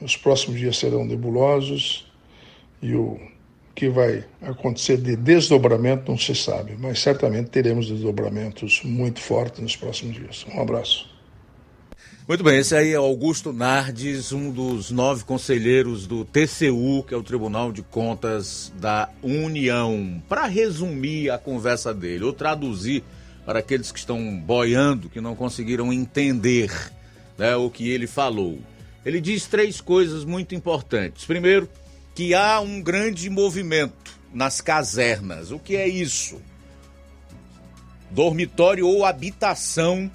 os 0.00 0.16
próximos 0.16 0.58
dias 0.58 0.76
serão 0.76 1.04
nebulosos 1.04 2.10
e 2.82 2.94
o 2.94 3.20
que 3.74 3.88
vai 3.88 4.24
acontecer 4.40 4.96
de 4.96 5.16
desdobramento 5.16 6.10
não 6.10 6.18
se 6.18 6.34
sabe, 6.34 6.76
mas 6.78 7.00
certamente 7.00 7.50
teremos 7.50 7.88
desdobramentos 7.88 8.82
muito 8.84 9.20
fortes 9.20 9.60
nos 9.60 9.76
próximos 9.76 10.14
dias. 10.14 10.46
Um 10.54 10.60
abraço. 10.60 11.13
Muito 12.26 12.42
bem, 12.42 12.56
esse 12.56 12.74
aí 12.74 12.92
é 12.92 12.96
Augusto 12.96 13.52
Nardes, 13.52 14.32
um 14.32 14.50
dos 14.50 14.90
nove 14.90 15.24
conselheiros 15.24 16.06
do 16.06 16.24
TCU, 16.24 17.04
que 17.06 17.12
é 17.12 17.16
o 17.18 17.22
Tribunal 17.22 17.70
de 17.70 17.82
Contas 17.82 18.72
da 18.76 19.10
União. 19.22 20.22
Para 20.26 20.46
resumir 20.46 21.28
a 21.28 21.36
conversa 21.36 21.92
dele, 21.92 22.24
ou 22.24 22.32
traduzir 22.32 23.04
para 23.44 23.58
aqueles 23.58 23.92
que 23.92 23.98
estão 23.98 24.38
boiando, 24.38 25.10
que 25.10 25.20
não 25.20 25.36
conseguiram 25.36 25.92
entender 25.92 26.72
né, 27.36 27.56
o 27.56 27.68
que 27.68 27.90
ele 27.90 28.06
falou. 28.06 28.58
Ele 29.04 29.20
diz 29.20 29.46
três 29.46 29.82
coisas 29.82 30.24
muito 30.24 30.54
importantes. 30.54 31.26
Primeiro, 31.26 31.68
que 32.14 32.32
há 32.32 32.58
um 32.58 32.80
grande 32.80 33.28
movimento 33.28 34.18
nas 34.32 34.62
casernas. 34.62 35.50
O 35.50 35.58
que 35.58 35.76
é 35.76 35.86
isso? 35.86 36.40
Dormitório 38.10 38.88
ou 38.88 39.04
habitação 39.04 40.10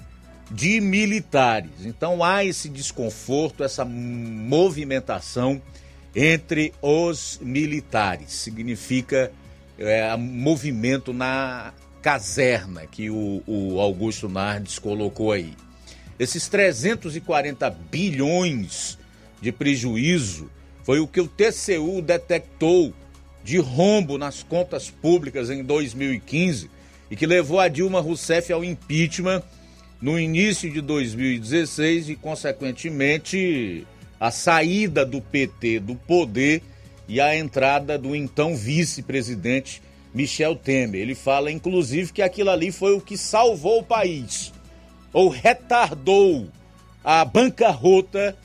de 0.50 0.80
militares. 0.80 1.84
Então 1.84 2.24
há 2.24 2.44
esse 2.44 2.68
desconforto, 2.68 3.62
essa 3.62 3.84
movimentação 3.84 5.62
entre 6.14 6.72
os 6.82 7.38
militares. 7.40 8.32
Significa 8.32 9.32
é, 9.78 10.16
movimento 10.16 11.12
na 11.12 11.72
caserna 12.02 12.86
que 12.86 13.10
o, 13.10 13.42
o 13.46 13.80
Augusto 13.80 14.28
Nardes 14.28 14.78
colocou 14.78 15.32
aí. 15.32 15.54
Esses 16.18 16.48
340 16.48 17.70
bilhões 17.90 18.98
de 19.40 19.52
prejuízo 19.52 20.50
foi 20.82 20.98
o 20.98 21.06
que 21.06 21.20
o 21.20 21.28
TCU 21.28 22.02
detectou 22.02 22.92
de 23.42 23.58
rombo 23.58 24.18
nas 24.18 24.42
contas 24.42 24.90
públicas 24.90 25.48
em 25.48 25.62
2015 25.62 26.70
e 27.10 27.16
que 27.16 27.26
levou 27.26 27.58
a 27.58 27.68
Dilma 27.68 28.00
Rousseff 28.00 28.52
ao 28.52 28.64
impeachment 28.64 29.42
no 30.00 30.18
início 30.18 30.70
de 30.70 30.80
2016 30.80 32.08
e, 32.08 32.16
consequentemente, 32.16 33.86
a 34.18 34.30
saída 34.30 35.04
do 35.04 35.20
PT 35.20 35.80
do 35.80 35.94
poder 35.94 36.62
e 37.06 37.20
a 37.20 37.36
entrada 37.36 37.98
do 37.98 38.14
então 38.14 38.56
vice-presidente 38.56 39.82
Michel 40.14 40.56
Temer. 40.56 41.00
Ele 41.00 41.14
fala, 41.14 41.50
inclusive, 41.50 42.12
que 42.12 42.22
aquilo 42.22 42.50
ali 42.50 42.72
foi 42.72 42.94
o 42.94 43.00
que 43.00 43.16
salvou 43.16 43.80
o 43.80 43.84
país. 43.84 44.52
ou 45.12 45.28
retardou 45.28 46.46
a 47.02 47.24
bancarrota 47.24 48.36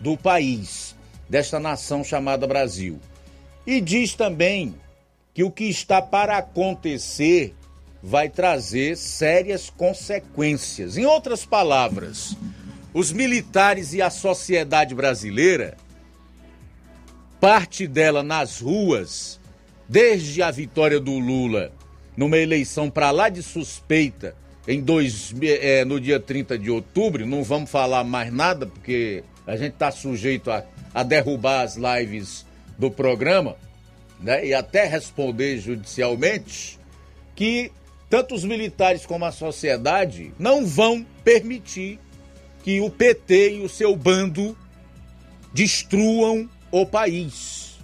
do 0.00 0.16
país, 0.16 0.96
desta 1.28 1.60
nação 1.60 2.02
chamada 2.02 2.46
Brasil. 2.46 2.98
E 3.66 3.82
diz 3.82 4.14
também 4.14 4.74
que 5.34 5.44
o 5.44 5.50
que 5.50 5.64
está 5.64 6.00
para 6.00 6.38
acontecer 6.38 7.54
vai 8.06 8.28
trazer 8.28 8.96
sérias 8.96 9.68
consequências. 9.68 10.96
Em 10.96 11.04
outras 11.04 11.44
palavras, 11.44 12.36
os 12.94 13.12
militares 13.12 13.92
e 13.92 14.00
a 14.00 14.10
sociedade 14.10 14.94
brasileira, 14.94 15.76
parte 17.40 17.84
dela 17.84 18.22
nas 18.22 18.60
ruas, 18.60 19.40
desde 19.88 20.40
a 20.40 20.52
vitória 20.52 21.00
do 21.00 21.18
Lula 21.18 21.72
numa 22.16 22.38
eleição 22.38 22.88
para 22.88 23.10
lá 23.10 23.28
de 23.28 23.42
suspeita 23.42 24.36
em 24.68 24.80
dois, 24.80 25.34
é, 25.42 25.84
no 25.84 26.00
dia 26.00 26.20
30 26.20 26.56
de 26.56 26.70
outubro, 26.70 27.26
não 27.26 27.42
vamos 27.42 27.68
falar 27.68 28.04
mais 28.04 28.32
nada, 28.32 28.66
porque 28.66 29.24
a 29.44 29.56
gente 29.56 29.72
está 29.72 29.90
sujeito 29.90 30.48
a, 30.50 30.64
a 30.94 31.02
derrubar 31.02 31.62
as 31.62 31.76
lives 31.76 32.46
do 32.78 32.88
programa, 32.88 33.56
né? 34.20 34.46
E 34.46 34.54
até 34.54 34.86
responder 34.86 35.58
judicialmente 35.58 36.78
que 37.34 37.70
tanto 38.08 38.34
os 38.34 38.44
militares 38.44 39.04
como 39.04 39.24
a 39.24 39.32
sociedade 39.32 40.32
não 40.38 40.64
vão 40.64 41.04
permitir 41.24 41.98
que 42.62 42.80
o 42.80 42.90
PT 42.90 43.56
e 43.56 43.60
o 43.60 43.68
seu 43.68 43.94
bando 43.96 44.56
destruam 45.52 46.48
o 46.70 46.84
país. 46.84 47.78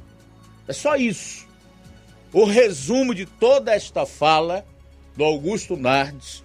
É 0.67 0.73
só 0.73 0.97
isso. 0.97 1.47
O 2.33 2.45
resumo 2.45 3.15
de 3.15 3.27
toda 3.27 3.75
esta 3.75 4.07
fala 4.07 4.65
do 5.17 5.25
Augusto 5.25 5.77
Nardes 5.77 6.43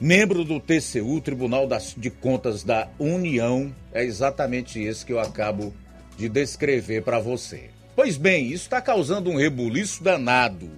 membro 0.00 0.44
do 0.44 0.60
TCU, 0.60 1.20
Tribunal 1.20 1.68
de 1.96 2.10
Contas 2.10 2.62
da 2.62 2.88
União, 2.98 3.74
é 3.92 4.04
exatamente 4.04 4.78
esse 4.78 5.06
que 5.06 5.12
eu 5.12 5.20
acabo 5.20 5.72
de 6.16 6.28
descrever 6.28 7.02
para 7.02 7.18
você. 7.18 7.70
Pois 7.96 8.16
bem, 8.16 8.46
isso 8.46 8.64
está 8.64 8.80
causando 8.80 9.30
um 9.30 9.36
rebuliço 9.36 10.02
danado. 10.02 10.68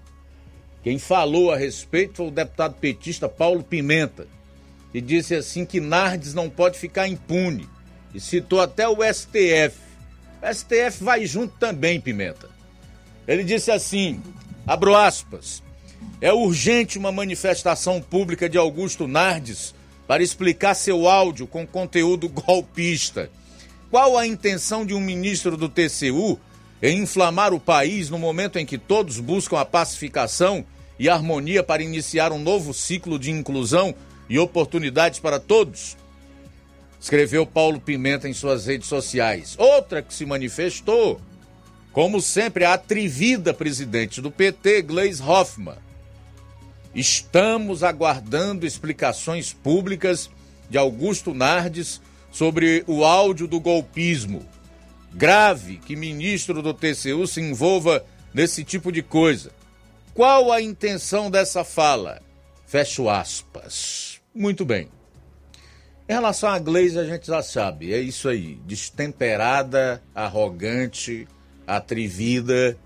Quem 0.87 1.01
falou 1.01 1.51
a 1.51 1.57
respeito 1.57 2.19
foi 2.19 2.29
o 2.29 2.31
deputado 2.31 2.77
petista 2.77 3.29
Paulo 3.29 3.65
Pimenta, 3.65 4.29
que 4.93 5.01
disse 5.01 5.35
assim 5.35 5.65
que 5.65 5.81
Nardes 5.81 6.33
não 6.33 6.49
pode 6.49 6.79
ficar 6.79 7.09
impune 7.09 7.69
e 8.15 8.21
citou 8.21 8.61
até 8.61 8.89
o 8.89 8.99
STF. 9.03 9.77
O 10.41 10.55
STF 10.55 11.03
vai 11.03 11.27
junto 11.27 11.59
também, 11.59 12.01
Pimenta. 12.01 12.49
Ele 13.27 13.43
disse 13.43 13.73
assim, 13.73 14.23
abro 14.65 14.95
aspas, 14.95 15.61
é 16.21 16.33
urgente 16.33 16.99
uma 16.99 17.11
manifestação 17.11 18.01
pública 18.01 18.49
de 18.49 18.57
Augusto 18.57 19.09
Nardes 19.09 19.75
para 20.07 20.23
explicar 20.23 20.75
seu 20.75 21.09
áudio 21.09 21.49
com 21.49 21.67
conteúdo 21.67 22.29
golpista. 22.29 23.29
Qual 23.91 24.17
a 24.17 24.25
intenção 24.25 24.87
de 24.87 24.95
um 24.95 25.01
ministro 25.01 25.57
do 25.57 25.69
TCU 25.69 26.39
em 26.81 27.01
inflamar 27.01 27.53
o 27.53 27.59
país 27.59 28.09
no 28.09 28.21
momento 28.21 28.57
em 28.57 28.65
que 28.65 28.79
todos 28.79 29.19
buscam 29.19 29.59
a 29.59 29.65
pacificação 29.65 30.65
e 30.99 31.09
harmonia 31.09 31.63
para 31.63 31.83
iniciar 31.83 32.33
um 32.33 32.39
novo 32.39 32.73
ciclo 32.73 33.19
de 33.19 33.31
inclusão 33.31 33.95
e 34.29 34.39
oportunidades 34.39 35.19
para 35.19 35.39
todos? 35.39 35.97
Escreveu 37.01 37.47
Paulo 37.47 37.81
Pimenta 37.81 38.29
em 38.29 38.33
suas 38.33 38.67
redes 38.67 38.89
sociais. 38.89 39.55
Outra 39.59 40.03
que 40.03 40.15
se 40.15 40.25
manifestou, 40.25 41.21
como 41.93 42.21
sempre, 42.21 42.65
a 42.65 42.75
atrevida 42.75 43.55
presidente 43.55 44.21
do 44.21 44.31
PT, 44.31 44.83
Gleis 44.83 45.21
Hoffmann 45.21 45.87
Estamos 46.97 47.83
aguardando 47.83 48.65
explicações 48.65 49.53
públicas 49.53 50.31
de 50.71 50.79
Augusto 50.79 51.35
Nardes 51.35 52.01
sobre 52.33 52.83
o 52.87 53.05
áudio 53.05 53.47
do 53.47 53.61
golpismo. 53.61 54.43
Grave 55.13 55.77
que 55.77 55.95
ministro 55.95 56.63
do 56.63 56.73
TCU 56.73 57.27
se 57.27 57.43
envolva 57.43 58.03
nesse 58.33 58.65
tipo 58.65 58.91
de 58.91 59.03
coisa. 59.03 59.51
Qual 60.17 60.51
a 60.51 60.63
intenção 60.63 61.31
dessa 61.31 61.63
fala? 61.63 62.23
Fecho 62.65 63.07
aspas. 63.07 64.19
Muito 64.35 64.65
bem. 64.65 64.89
Em 66.09 66.13
relação 66.15 66.49
à 66.49 66.59
Gleisi, 66.59 66.99
a 66.99 67.05
gente 67.05 67.27
já 67.27 67.43
sabe, 67.43 67.93
é 67.93 68.01
isso 68.01 68.27
aí. 68.27 68.55
Destemperada, 68.65 70.03
arrogante, 70.15 71.29
atrevida, 71.67 72.79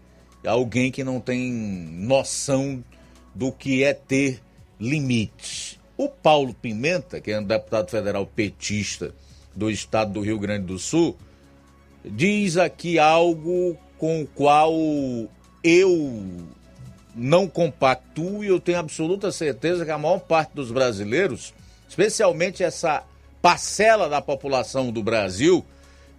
alguém 0.44 0.90
que 0.90 1.04
não 1.04 1.20
tem 1.20 1.52
noção 1.52 2.82
do 3.32 3.52
que 3.52 3.84
é 3.84 3.94
ter 3.94 4.42
limites. 4.80 5.78
O 5.96 6.08
Paulo 6.08 6.52
Pimenta, 6.52 7.20
que 7.20 7.30
é 7.30 7.38
um 7.38 7.44
deputado 7.44 7.92
federal 7.92 8.26
petista 8.26 9.14
do 9.54 9.70
estado 9.70 10.14
do 10.14 10.20
Rio 10.20 10.38
Grande 10.40 10.66
do 10.66 10.80
Sul, 10.80 11.16
diz 12.04 12.56
aqui 12.56 12.98
algo 12.98 13.78
com 13.98 14.22
o 14.22 14.26
qual 14.26 14.74
eu 15.62 16.48
não 17.14 17.46
compactuo 17.46 18.44
e 18.44 18.48
eu 18.48 18.60
tenho 18.60 18.78
absoluta 18.78 19.32
certeza 19.32 19.84
que 19.84 19.90
a 19.90 19.98
maior 19.98 20.20
parte 20.20 20.52
dos 20.54 20.70
brasileiros, 20.70 21.52
especialmente 21.88 22.62
essa 22.62 23.02
parcela 23.42 24.08
da 24.08 24.20
população 24.20 24.92
do 24.92 25.02
Brasil 25.02 25.64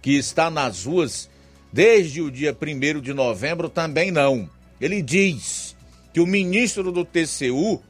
que 0.00 0.16
está 0.16 0.50
nas 0.50 0.84
ruas 0.84 1.30
desde 1.72 2.20
o 2.20 2.30
dia 2.30 2.54
1 2.54 3.00
de 3.00 3.14
novembro, 3.14 3.68
também 3.68 4.10
não. 4.10 4.48
Ele 4.80 5.00
diz 5.00 5.76
que 6.12 6.20
o 6.20 6.26
ministro 6.26 6.92
do 6.92 7.04
TCU 7.04 7.80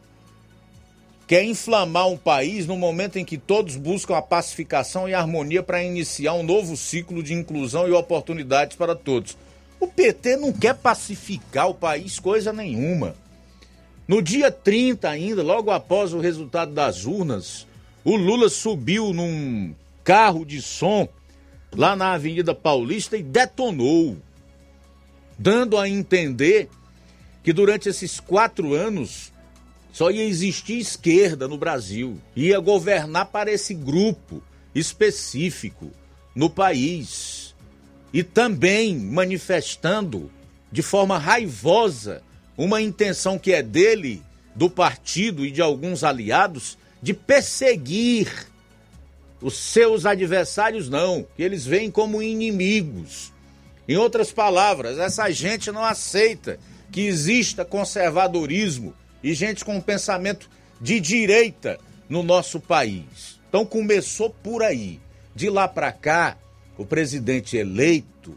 quer 1.27 1.43
inflamar 1.43 2.09
um 2.09 2.16
país 2.16 2.66
no 2.66 2.77
momento 2.77 3.19
em 3.19 3.24
que 3.24 3.39
todos 3.39 3.77
buscam 3.77 4.16
a 4.16 4.23
pacificação 4.23 5.09
e 5.09 5.15
a 5.15 5.19
harmonia 5.19 5.62
para 5.62 5.83
iniciar 5.83 6.35
um 6.35 6.43
novo 6.43 6.77
ciclo 6.77 7.23
de 7.23 7.33
inclusão 7.33 7.89
e 7.89 7.93
oportunidades 7.93 8.77
para 8.77 8.95
todos. 8.95 9.37
O 9.83 9.89
PT 9.89 10.37
não 10.37 10.53
quer 10.53 10.77
pacificar 10.77 11.69
o 11.69 11.75
país 11.75 12.21
coisa 12.21 12.53
nenhuma. 12.53 13.17
No 14.07 14.23
dia 14.23 14.49
30 14.49 15.11
ainda, 15.11 15.43
logo 15.43 15.73
após 15.73 16.15
o 16.15 16.21
resultado 16.21 16.73
das 16.73 17.05
urnas, 17.05 17.67
o 18.05 18.15
Lula 18.15 18.49
subiu 18.49 19.13
num 19.13 19.75
carro 20.05 20.45
de 20.45 20.63
som 20.63 21.09
lá 21.75 21.97
na 21.97 22.13
Avenida 22.13 22.55
Paulista 22.55 23.17
e 23.17 23.25
detonou, 23.25 24.17
dando 25.37 25.77
a 25.77 25.89
entender 25.89 26.69
que 27.43 27.53
durante 27.53 27.89
esses 27.89 28.21
quatro 28.21 28.75
anos 28.75 29.33
só 29.93 30.13
ia 30.13 30.25
existir 30.25 30.79
esquerda 30.79 31.49
no 31.49 31.59
Brasil, 31.59 32.21
ia 32.37 32.61
governar 32.61 33.27
para 33.27 33.51
esse 33.51 33.75
grupo 33.75 34.41
específico 34.77 35.91
no 36.37 36.49
país 36.49 37.41
e 38.12 38.22
também 38.22 38.97
manifestando 38.97 40.30
de 40.70 40.82
forma 40.82 41.18
raivosa 41.18 42.22
uma 42.56 42.80
intenção 42.80 43.39
que 43.39 43.52
é 43.52 43.62
dele, 43.62 44.22
do 44.55 44.68
partido 44.68 45.47
e 45.47 45.51
de 45.51 45.62
alguns 45.62 46.05
aliados 46.05 46.76
de 47.01 47.14
perseguir 47.14 48.47
os 49.40 49.56
seus 49.56 50.06
adversários, 50.06 50.89
não, 50.89 51.26
que 51.36 51.43
eles 51.43 51.66
veem 51.66 51.90
como 51.90 52.22
inimigos. 52.22 53.32
Em 53.89 53.97
outras 53.97 54.30
palavras, 54.30 54.98
essa 54.98 55.30
gente 55.30 55.72
não 55.72 55.84
aceita 55.84 56.59
que 56.93 57.01
exista 57.01 57.64
conservadorismo 57.64 58.94
e 59.22 59.34
gente 59.34 59.64
com 59.64 59.80
pensamento 59.80 60.48
de 60.80 61.01
direita 61.01 61.80
no 62.09 62.22
nosso 62.22 62.60
país. 62.60 63.40
Então 63.48 63.66
começou 63.66 64.30
por 64.30 64.62
aí. 64.62 65.01
De 65.34 65.48
lá 65.48 65.66
para 65.66 65.90
cá, 65.90 66.36
o 66.83 66.87
presidente 66.87 67.57
eleito 67.57 68.37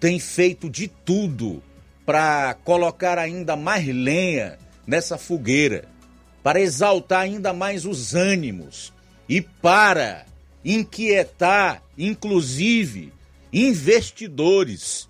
tem 0.00 0.18
feito 0.18 0.68
de 0.68 0.88
tudo 0.88 1.62
para 2.06 2.54
colocar 2.64 3.18
ainda 3.18 3.54
mais 3.54 3.86
lenha 3.86 4.58
nessa 4.86 5.18
fogueira, 5.18 5.84
para 6.42 6.60
exaltar 6.60 7.20
ainda 7.20 7.52
mais 7.52 7.84
os 7.84 8.14
ânimos 8.14 8.92
e 9.28 9.40
para 9.42 10.24
inquietar, 10.64 11.82
inclusive, 11.96 13.12
investidores 13.52 15.08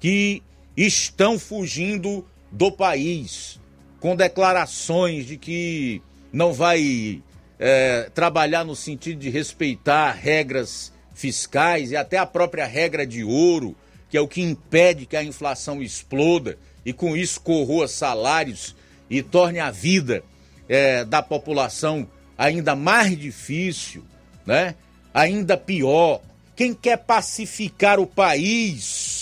que 0.00 0.42
estão 0.76 1.38
fugindo 1.38 2.26
do 2.50 2.70
país, 2.70 3.60
com 4.00 4.16
declarações 4.16 5.24
de 5.26 5.36
que 5.36 6.02
não 6.32 6.52
vai 6.52 7.22
é, 7.58 8.10
trabalhar 8.12 8.64
no 8.64 8.74
sentido 8.74 9.20
de 9.20 9.30
respeitar 9.30 10.10
regras 10.10 10.92
fiscais 11.14 11.90
e 11.90 11.96
até 11.96 12.18
a 12.18 12.26
própria 12.26 12.66
regra 12.66 13.06
de 13.06 13.24
ouro, 13.24 13.74
que 14.10 14.16
é 14.16 14.20
o 14.20 14.28
que 14.28 14.42
impede 14.42 15.06
que 15.06 15.16
a 15.16 15.22
inflação 15.24 15.82
exploda 15.82 16.58
e 16.84 16.92
com 16.92 17.16
isso 17.16 17.40
corroa 17.40 17.88
salários 17.88 18.74
e 19.08 19.22
torne 19.22 19.60
a 19.60 19.70
vida 19.70 20.22
é, 20.68 21.04
da 21.04 21.22
população 21.22 22.08
ainda 22.36 22.74
mais 22.74 23.16
difícil, 23.16 24.04
né? 24.44 24.74
ainda 25.12 25.56
pior. 25.56 26.20
Quem 26.56 26.74
quer 26.74 26.98
pacificar 26.98 27.98
o 27.98 28.06
país 28.06 29.14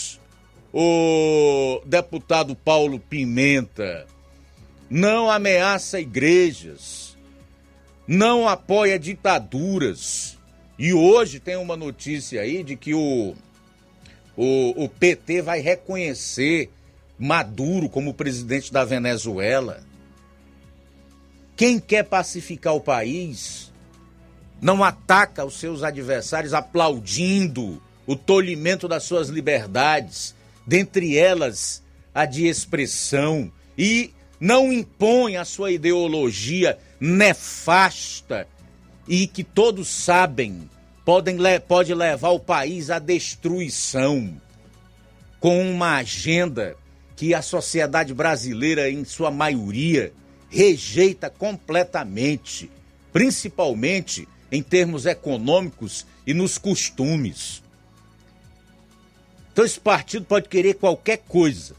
o 0.73 1.83
deputado 1.85 2.57
Paulo 2.57 2.99
Pimenta 2.99 4.07
não 4.89 5.31
ameaça 5.31 6.01
igrejas, 6.01 7.17
não 8.07 8.49
apoia 8.49 8.99
ditaduras. 8.99 10.39
E 10.79 10.93
hoje 10.93 11.39
tem 11.39 11.57
uma 11.57 11.77
notícia 11.77 12.41
aí 12.41 12.63
de 12.63 12.77
que 12.77 12.95
o, 12.95 13.35
o, 14.37 14.85
o 14.85 14.89
PT 14.89 15.43
vai 15.43 15.61
reconhecer 15.61 16.71
Maduro 17.19 17.89
como 17.89 18.15
presidente 18.15 18.73
da 18.73 18.85
Venezuela. 18.85 19.83
Quem 21.55 21.79
quer 21.79 22.05
pacificar 22.05 22.75
o 22.75 22.81
país 22.81 23.71
não 24.61 24.83
ataca 24.83 25.45
os 25.45 25.59
seus 25.59 25.83
adversários 25.83 26.55
aplaudindo 26.55 27.81
o 28.07 28.17
tolimento 28.17 28.89
das 28.89 29.05
suas 29.05 29.29
liberdades, 29.29 30.35
dentre 30.67 31.17
elas 31.17 31.83
a 32.15 32.25
de 32.25 32.47
expressão, 32.47 33.53
e 33.77 34.13
não 34.41 34.73
impõe 34.73 35.37
a 35.37 35.45
sua 35.45 35.71
ideologia 35.71 36.79
nefasta 36.99 38.49
e 39.07 39.27
que 39.27 39.43
todos 39.43 39.89
sabem 39.89 40.69
podem, 41.05 41.37
pode 41.67 41.95
levar 41.95 42.31
o 42.31 42.41
país 42.41 42.91
à 42.91 42.99
destruição, 42.99 44.41
com 45.41 45.61
uma 45.61 45.97
agenda 45.97 46.77
que 47.17 47.35
a 47.35 47.43
sociedade 47.43 48.15
brasileira, 48.15 48.91
em 48.91 49.05
sua 49.05 49.31
maioria, 49.31 50.13
rejeita 50.49 51.29
completamente, 51.29 52.71
principalmente 53.13 54.29
em 54.51 54.63
termos 54.63 55.07
econômicos 55.07 56.07
e 56.27 56.35
nos 56.35 56.59
costumes. 56.59 57.63
Então, 59.53 59.65
esse 59.65 59.81
partido 59.81 60.25
pode 60.25 60.49
querer 60.49 60.75
qualquer 60.75 61.19
coisa, 61.19 61.75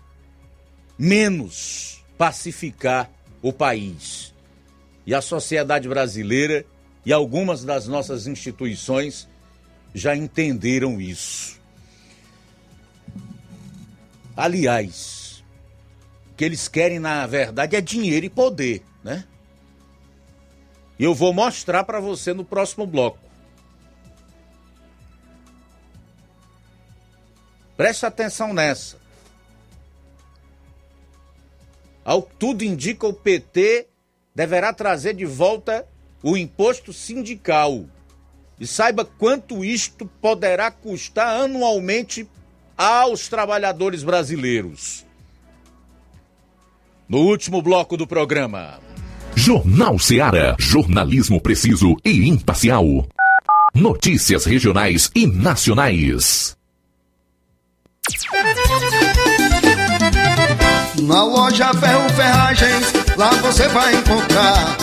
menos 0.98 2.04
pacificar 2.18 3.10
o 3.42 3.52
país. 3.52 4.34
E 5.06 5.14
a 5.14 5.22
sociedade 5.22 5.88
brasileira 5.88 6.66
e 7.06 7.12
algumas 7.12 7.64
das 7.64 7.88
nossas 7.88 8.28
instituições 8.28 9.28
já 9.94 10.16
entenderam 10.16 11.00
isso. 11.00 11.62
Aliás, 14.36 15.44
o 16.32 16.36
que 16.36 16.46
eles 16.46 16.68
querem, 16.68 17.00
na 17.00 17.28
verdade, 17.28 17.76
é 17.76 17.82
dinheiro 17.82 18.26
e 18.26 18.30
poder, 18.30 18.84
né? 19.04 19.26
E 20.98 21.04
eu 21.04 21.14
vou 21.14 21.34
mostrar 21.34 21.84
para 21.84 22.00
você 22.00 22.34
no 22.34 22.46
próximo 22.46 22.88
bloco. 22.88 23.20
Preste 27.76 28.06
atenção 28.06 28.54
nessa. 28.54 28.98
Ao 32.06 32.22
que 32.22 32.36
tudo 32.36 32.64
indica, 32.64 33.08
o 33.08 33.14
PT 33.14 33.88
deverá 34.34 34.74
trazer 34.74 35.14
de 35.14 35.26
volta 35.26 35.88
o 36.24 36.38
imposto 36.38 36.94
sindical. 36.94 37.86
E 38.60 38.66
saiba 38.66 39.04
quanto 39.04 39.64
isto 39.64 40.06
poderá 40.22 40.72
custar 40.72 41.42
anualmente 41.42 42.26
aos 42.78 43.28
trabalhadores 43.28 44.04
brasileiros. 44.04 45.06
No 47.10 47.20
último 47.20 47.62
bloco 47.62 47.98
do 47.98 48.08
programa. 48.08 48.80
Jornal 49.36 50.00
Seara. 50.00 50.56
Jornalismo 50.58 51.42
preciso 51.42 51.98
e 52.06 52.30
imparcial. 52.30 52.86
Notícias 53.76 54.46
regionais 54.46 55.12
e 55.14 55.28
nacionais. 55.28 56.56
Na 61.02 61.24
loja 61.24 61.74
Ferro 61.74 62.10
Ferragens, 62.12 62.94
lá 63.18 63.32
você 63.32 63.68
vai 63.70 63.96
encontrar 63.96 64.83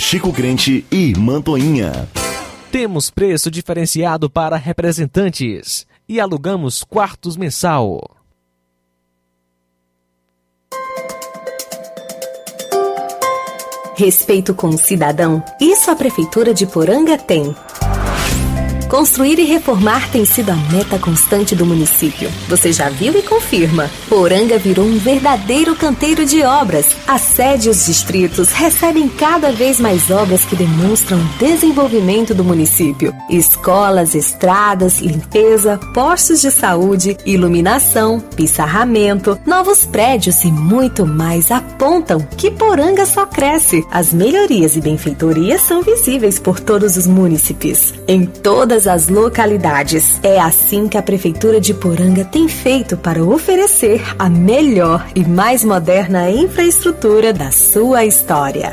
Chico 0.00 0.32
Crente 0.32 0.84
e 0.90 1.12
Mantoinha. 1.14 2.08
Temos 2.72 3.10
preço 3.10 3.50
diferenciado 3.50 4.30
para 4.30 4.56
representantes 4.56 5.86
e 6.08 6.18
alugamos 6.18 6.82
quartos 6.82 7.36
mensal. 7.36 8.00
Respeito 13.94 14.54
com 14.54 14.68
o 14.68 14.78
cidadão, 14.78 15.44
isso 15.60 15.90
a 15.90 15.94
Prefeitura 15.94 16.54
de 16.54 16.66
Poranga 16.66 17.18
tem. 17.18 17.54
Construir 18.90 19.38
e 19.38 19.44
reformar 19.44 20.10
tem 20.10 20.24
sido 20.24 20.50
a 20.50 20.56
meta 20.56 20.98
constante 20.98 21.54
do 21.54 21.64
município. 21.64 22.28
Você 22.48 22.72
já 22.72 22.88
viu 22.88 23.16
e 23.16 23.22
confirma. 23.22 23.88
Poranga 24.08 24.58
virou 24.58 24.84
um 24.84 24.98
verdadeiro 24.98 25.76
canteiro 25.76 26.26
de 26.26 26.42
obras. 26.42 26.86
A 27.06 27.16
sede 27.16 27.68
e 27.68 27.70
os 27.70 27.86
distritos 27.86 28.50
recebem 28.50 29.08
cada 29.08 29.52
vez 29.52 29.78
mais 29.78 30.10
obras 30.10 30.44
que 30.44 30.56
demonstram 30.56 31.18
o 31.20 31.38
desenvolvimento 31.38 32.34
do 32.34 32.42
município. 32.42 33.14
Escolas, 33.30 34.16
estradas, 34.16 34.98
limpeza, 34.98 35.78
postos 35.94 36.40
de 36.40 36.50
saúde, 36.50 37.16
iluminação, 37.24 38.18
pissarramento, 38.18 39.38
novos 39.46 39.84
prédios 39.84 40.42
e 40.42 40.50
muito 40.50 41.06
mais 41.06 41.52
apontam 41.52 42.26
que 42.36 42.50
Poranga 42.50 43.06
só 43.06 43.24
cresce. 43.24 43.86
As 43.92 44.12
melhorias 44.12 44.74
e 44.74 44.80
benfeitorias 44.80 45.60
são 45.60 45.80
visíveis 45.80 46.40
por 46.40 46.58
todos 46.58 46.96
os 46.96 47.06
municípios. 47.06 47.94
Em 48.08 48.26
todas 48.26 48.79
todas 48.80 48.86
as 48.86 49.08
localidades. 49.08 50.20
É 50.22 50.40
assim 50.40 50.88
que 50.88 50.96
a 50.96 51.02
Prefeitura 51.02 51.60
de 51.60 51.74
Poranga 51.74 52.24
tem 52.24 52.48
feito 52.48 52.96
para 52.96 53.22
oferecer 53.22 54.02
a 54.18 54.28
melhor 54.28 55.06
e 55.14 55.24
mais 55.24 55.64
moderna 55.64 56.30
infraestrutura 56.30 57.32
da 57.32 57.50
sua 57.50 58.04
história. 58.04 58.72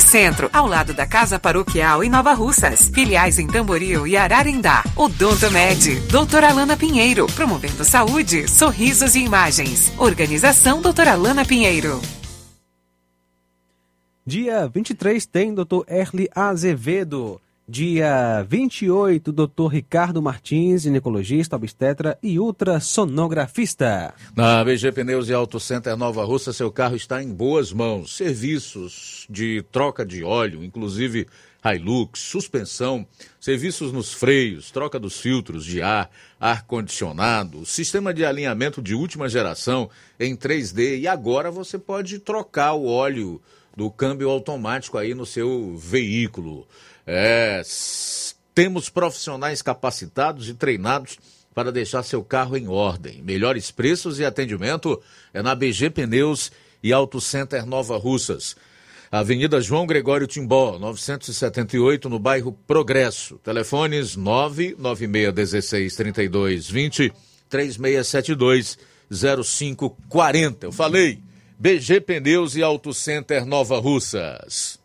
Centro, 0.00 0.50
ao 0.52 0.66
lado 0.66 0.94
da 0.94 1.06
Casa 1.06 1.38
Paroquial 1.38 2.02
em 2.02 2.10
Nova 2.10 2.32
Russas. 2.32 2.90
Filiais 2.92 3.38
em 3.38 3.46
Tamboril 3.46 4.06
e 4.06 4.16
Ararindá. 4.16 4.82
Odonto 4.96 5.50
Med, 5.50 6.00
doutora 6.10 6.48
Alana 6.48 6.76
Pinheiro, 6.76 7.26
promovendo 7.34 7.84
saúde, 7.84 8.48
sorrisos 8.48 9.14
e 9.14 9.20
imagens. 9.20 9.92
Organização 9.98 10.80
doutora 10.80 11.12
Alana 11.12 11.44
Pinheiro. 11.44 12.00
Dia 14.26 14.66
23 14.66 15.26
tem 15.26 15.54
Dr. 15.54 15.82
Erli 15.86 16.28
Azevedo. 16.34 17.40
Dia 17.66 18.44
28, 18.46 19.32
Dr. 19.32 19.68
Ricardo 19.70 20.20
Martins, 20.20 20.82
ginecologista, 20.82 21.56
obstetra 21.56 22.18
e 22.22 22.38
ultrassonografista. 22.38 24.12
Na 24.36 24.62
BG 24.62 24.92
Pneus 24.92 25.30
e 25.30 25.32
Auto 25.32 25.58
Center 25.58 25.96
Nova 25.96 26.22
Russa, 26.26 26.52
seu 26.52 26.70
carro 26.70 26.94
está 26.94 27.22
em 27.22 27.32
boas 27.32 27.72
mãos. 27.72 28.14
Serviços 28.14 29.26
de 29.30 29.64
troca 29.72 30.04
de 30.04 30.22
óleo, 30.22 30.62
inclusive 30.62 31.26
Hilux, 31.64 32.20
suspensão, 32.20 33.06
serviços 33.40 33.90
nos 33.90 34.12
freios, 34.12 34.70
troca 34.70 35.00
dos 35.00 35.18
filtros 35.18 35.64
de 35.64 35.80
ar, 35.80 36.10
ar-condicionado, 36.38 37.64
sistema 37.64 38.12
de 38.12 38.26
alinhamento 38.26 38.82
de 38.82 38.94
última 38.94 39.26
geração 39.26 39.88
em 40.20 40.36
3D 40.36 41.00
e 41.00 41.08
agora 41.08 41.50
você 41.50 41.78
pode 41.78 42.18
trocar 42.18 42.74
o 42.74 42.84
óleo 42.84 43.40
do 43.74 43.90
câmbio 43.90 44.28
automático 44.28 44.98
aí 44.98 45.14
no 45.14 45.26
seu 45.26 45.74
veículo. 45.76 46.66
É, 47.06 47.62
temos 48.54 48.88
profissionais 48.88 49.60
capacitados 49.60 50.48
e 50.48 50.54
treinados 50.54 51.18
para 51.54 51.70
deixar 51.70 52.02
seu 52.02 52.22
carro 52.24 52.56
em 52.56 52.68
ordem. 52.68 53.22
Melhores 53.22 53.70
preços 53.70 54.18
e 54.18 54.24
atendimento 54.24 55.00
é 55.32 55.42
na 55.42 55.54
BG 55.54 55.90
Pneus 55.90 56.50
e 56.82 56.92
Auto 56.92 57.20
Center 57.20 57.64
Nova 57.64 57.96
Russas. 57.96 58.56
Avenida 59.10 59.60
João 59.60 59.86
Gregório 59.86 60.26
Timbó, 60.26 60.76
978, 60.78 62.08
no 62.08 62.18
bairro 62.18 62.52
Progresso. 62.66 63.38
Telefones 63.38 64.16
99616 64.16 65.94
3220 65.94 67.12
3672 67.48 68.76
0540. 69.08 70.66
Eu 70.66 70.72
falei, 70.72 71.20
BG 71.56 72.00
Pneus 72.00 72.56
e 72.56 72.62
Auto 72.62 72.92
Center 72.92 73.46
Nova 73.46 73.78
Russas. 73.78 74.80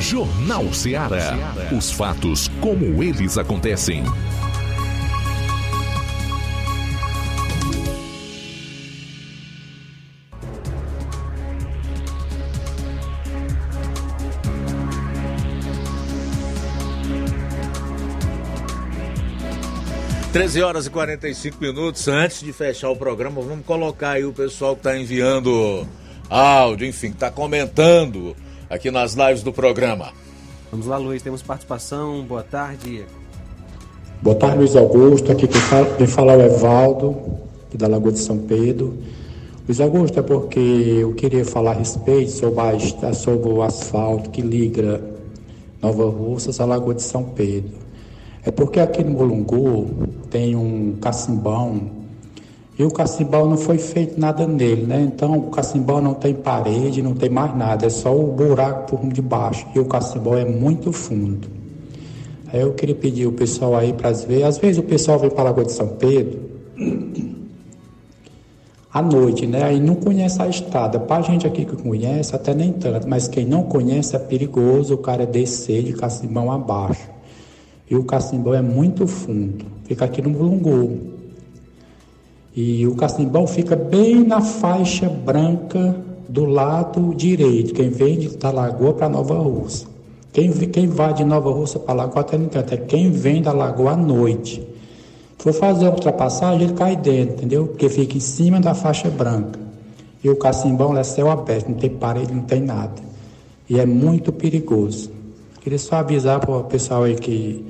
Jornal 0.00 0.72
Ceará. 0.72 1.36
Os 1.76 1.92
fatos 1.92 2.48
como 2.60 3.02
eles 3.02 3.36
acontecem. 3.36 4.02
Treze 20.32 20.62
horas 20.62 20.86
e 20.86 20.90
45 20.90 21.58
minutos. 21.60 22.08
Antes 22.08 22.40
de 22.40 22.52
fechar 22.52 22.88
o 22.88 22.96
programa, 22.96 23.42
vamos 23.42 23.66
colocar 23.66 24.12
aí 24.12 24.24
o 24.24 24.32
pessoal 24.32 24.74
que 24.74 24.80
está 24.80 24.96
enviando 24.96 25.86
áudio, 26.28 26.86
enfim, 26.86 27.08
está 27.08 27.30
comentando 27.30 28.36
aqui 28.70 28.88
nas 28.88 29.14
lives 29.14 29.42
do 29.42 29.52
programa. 29.52 30.12
Vamos 30.70 30.86
lá, 30.86 30.96
Luiz, 30.96 31.20
temos 31.20 31.42
participação. 31.42 32.22
Boa 32.22 32.44
tarde. 32.44 33.04
Boa 34.22 34.36
tarde, 34.36 34.58
Luiz 34.58 34.76
Augusto. 34.76 35.32
Aqui 35.32 35.48
quem 35.48 35.60
fala, 35.60 35.96
quem 35.96 36.06
fala 36.06 36.32
é 36.34 36.36
o 36.36 36.42
Evaldo, 36.42 37.16
da 37.74 37.88
Lagoa 37.88 38.12
de 38.12 38.20
São 38.20 38.38
Pedro. 38.38 38.96
Luiz 39.66 39.80
Augusto, 39.80 40.20
é 40.20 40.22
porque 40.22 40.60
eu 40.60 41.12
queria 41.14 41.44
falar 41.44 41.72
a 41.72 41.74
respeito 41.74 42.30
sobre, 42.30 42.60
a, 42.60 43.12
sobre 43.12 43.48
o 43.48 43.60
asfalto 43.60 44.30
que 44.30 44.40
liga 44.40 45.02
Nova 45.82 46.08
Russas 46.08 46.60
à 46.60 46.64
Lagoa 46.64 46.94
de 46.94 47.02
São 47.02 47.24
Pedro. 47.24 47.72
É 48.44 48.52
porque 48.52 48.78
aqui 48.78 49.02
no 49.02 49.10
Molungu 49.10 50.08
tem 50.30 50.54
um 50.54 50.96
cacimbão 51.00 51.99
e 52.80 52.82
o 52.82 52.90
cacimbão 52.90 53.46
não 53.46 53.58
foi 53.58 53.76
feito 53.76 54.18
nada 54.18 54.46
nele, 54.46 54.86
né? 54.86 55.02
Então 55.02 55.36
o 55.36 55.50
cacimbão 55.50 56.00
não 56.00 56.14
tem 56.14 56.32
parede, 56.32 57.02
não 57.02 57.12
tem 57.12 57.28
mais 57.28 57.54
nada, 57.54 57.84
é 57.84 57.90
só 57.90 58.10
o 58.18 58.28
buraco 58.28 58.96
por 58.96 59.12
de 59.12 59.20
baixo. 59.20 59.66
E 59.74 59.78
o 59.78 59.84
cacimbão 59.84 60.34
é 60.34 60.46
muito 60.46 60.90
fundo. 60.90 61.46
Aí 62.50 62.62
eu 62.62 62.72
queria 62.72 62.94
pedir 62.94 63.26
o 63.26 63.32
pessoal 63.32 63.76
aí 63.76 63.92
para 63.92 64.12
ver. 64.12 64.44
Às 64.44 64.56
vezes 64.56 64.78
o 64.78 64.82
pessoal 64.82 65.18
vem 65.18 65.28
para 65.28 65.42
a 65.42 65.44
Lagoa 65.44 65.66
de 65.66 65.72
São 65.72 65.88
Pedro 65.88 66.40
à 68.90 69.02
noite, 69.02 69.46
né? 69.46 69.62
Aí 69.62 69.78
não 69.78 69.96
conhece 69.96 70.40
a 70.40 70.48
estrada. 70.48 70.98
Para 70.98 71.16
a 71.16 71.20
gente 71.20 71.46
aqui 71.46 71.66
que 71.66 71.76
conhece, 71.76 72.34
até 72.34 72.54
nem 72.54 72.72
tanto, 72.72 73.06
mas 73.06 73.28
quem 73.28 73.44
não 73.44 73.62
conhece 73.62 74.16
é 74.16 74.18
perigoso 74.18 74.94
o 74.94 74.98
cara 74.98 75.26
descer 75.26 75.82
de 75.82 75.92
cacimbão 75.92 76.50
abaixo. 76.50 77.10
E 77.90 77.94
o 77.94 78.04
cacimbão 78.04 78.54
é 78.54 78.62
muito 78.62 79.06
fundo, 79.06 79.66
fica 79.84 80.06
aqui 80.06 80.22
no 80.22 80.30
Mulungu. 80.30 81.19
E 82.62 82.86
o 82.86 82.94
cacimbão 82.94 83.46
fica 83.46 83.74
bem 83.74 84.22
na 84.22 84.42
faixa 84.42 85.08
branca 85.08 85.96
do 86.28 86.44
lado 86.44 87.14
direito, 87.14 87.72
quem 87.72 87.88
vem 87.88 88.18
de, 88.18 88.36
da 88.36 88.50
Lagoa 88.50 88.92
para 88.92 89.08
Nova 89.08 89.32
Russa. 89.32 89.86
Quem, 90.30 90.52
quem 90.52 90.86
vai 90.86 91.14
de 91.14 91.24
Nova 91.24 91.50
Russa 91.50 91.78
para 91.78 91.94
Lagoa 91.94 92.20
até 92.20 92.36
canto, 92.36 92.74
é 92.74 92.76
quem 92.76 93.10
vem 93.10 93.40
da 93.40 93.50
Lagoa 93.50 93.92
à 93.92 93.96
noite. 93.96 94.62
For 95.38 95.54
fazer 95.54 95.86
a 95.86 95.90
ultrapassagem, 95.90 96.64
ele 96.64 96.74
cai 96.74 96.96
dentro, 96.96 97.36
entendeu? 97.36 97.66
Porque 97.66 97.88
fica 97.88 98.18
em 98.18 98.20
cima 98.20 98.60
da 98.60 98.74
faixa 98.74 99.08
branca. 99.08 99.58
E 100.22 100.28
o 100.28 100.36
cacimbão 100.36 100.94
é 100.98 101.02
céu 101.02 101.30
aberto, 101.30 101.70
não 101.70 101.78
tem 101.78 101.88
parede, 101.88 102.34
não 102.34 102.42
tem 102.42 102.60
nada. 102.60 103.00
E 103.70 103.80
é 103.80 103.86
muito 103.86 104.32
perigoso. 104.32 105.10
Queria 105.62 105.78
só 105.78 105.96
avisar 105.96 106.40
para 106.40 106.58
o 106.58 106.64
pessoal 106.64 107.04
aí 107.04 107.14
que 107.14 107.64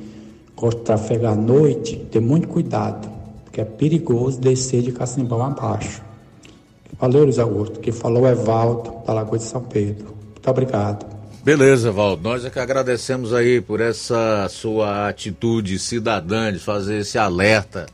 gosta 0.56 0.80
de 0.80 0.84
trafegar 0.84 1.34
à 1.34 1.36
noite, 1.36 1.96
ter 2.10 2.20
muito 2.20 2.48
cuidado 2.48 3.19
que 3.60 3.62
é 3.62 3.64
perigoso 3.64 4.40
descer 4.40 4.82
de 4.82 4.92
Cacimbão 4.92 5.42
abaixo. 5.42 6.02
Valeu, 6.98 7.24
Luiz 7.24 7.38
Augusto. 7.38 7.80
Que 7.80 7.92
falou 7.92 8.26
é 8.26 8.34
Valdo, 8.34 9.04
da 9.06 9.12
Lagoa 9.12 9.38
de 9.38 9.44
São 9.44 9.62
Pedro. 9.62 10.16
Muito 10.32 10.50
obrigado. 10.50 11.06
Beleza, 11.44 11.90
Valdo. 11.90 12.22
Nós 12.22 12.44
é 12.44 12.50
que 12.50 12.58
agradecemos 12.58 13.32
aí 13.32 13.60
por 13.60 13.80
essa 13.80 14.48
sua 14.48 15.08
atitude 15.08 15.78
cidadã 15.78 16.52
de 16.52 16.58
fazer 16.58 16.98
esse 16.98 17.18
alerta. 17.18 17.86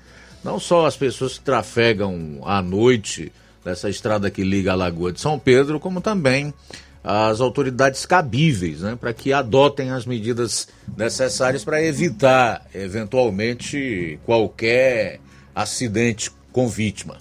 Não 0.44 0.58
só 0.60 0.86
as 0.86 0.96
pessoas 0.96 1.38
que 1.38 1.44
trafegam 1.44 2.40
à 2.44 2.62
noite 2.62 3.32
nessa 3.64 3.90
estrada 3.90 4.30
que 4.30 4.44
liga 4.44 4.72
a 4.72 4.76
Lagoa 4.76 5.12
de 5.12 5.20
São 5.20 5.38
Pedro, 5.38 5.80
como 5.80 6.00
também 6.00 6.54
as 7.02 7.40
autoridades 7.40 8.04
cabíveis, 8.06 8.80
né, 8.80 8.96
para 9.00 9.12
que 9.12 9.32
adotem 9.32 9.90
as 9.90 10.06
medidas 10.06 10.68
necessárias 10.96 11.64
para 11.64 11.82
evitar, 11.82 12.66
eventualmente, 12.74 14.18
qualquer 14.24 15.20
acidente 15.56 16.30
com 16.52 16.68
vítima. 16.68 17.16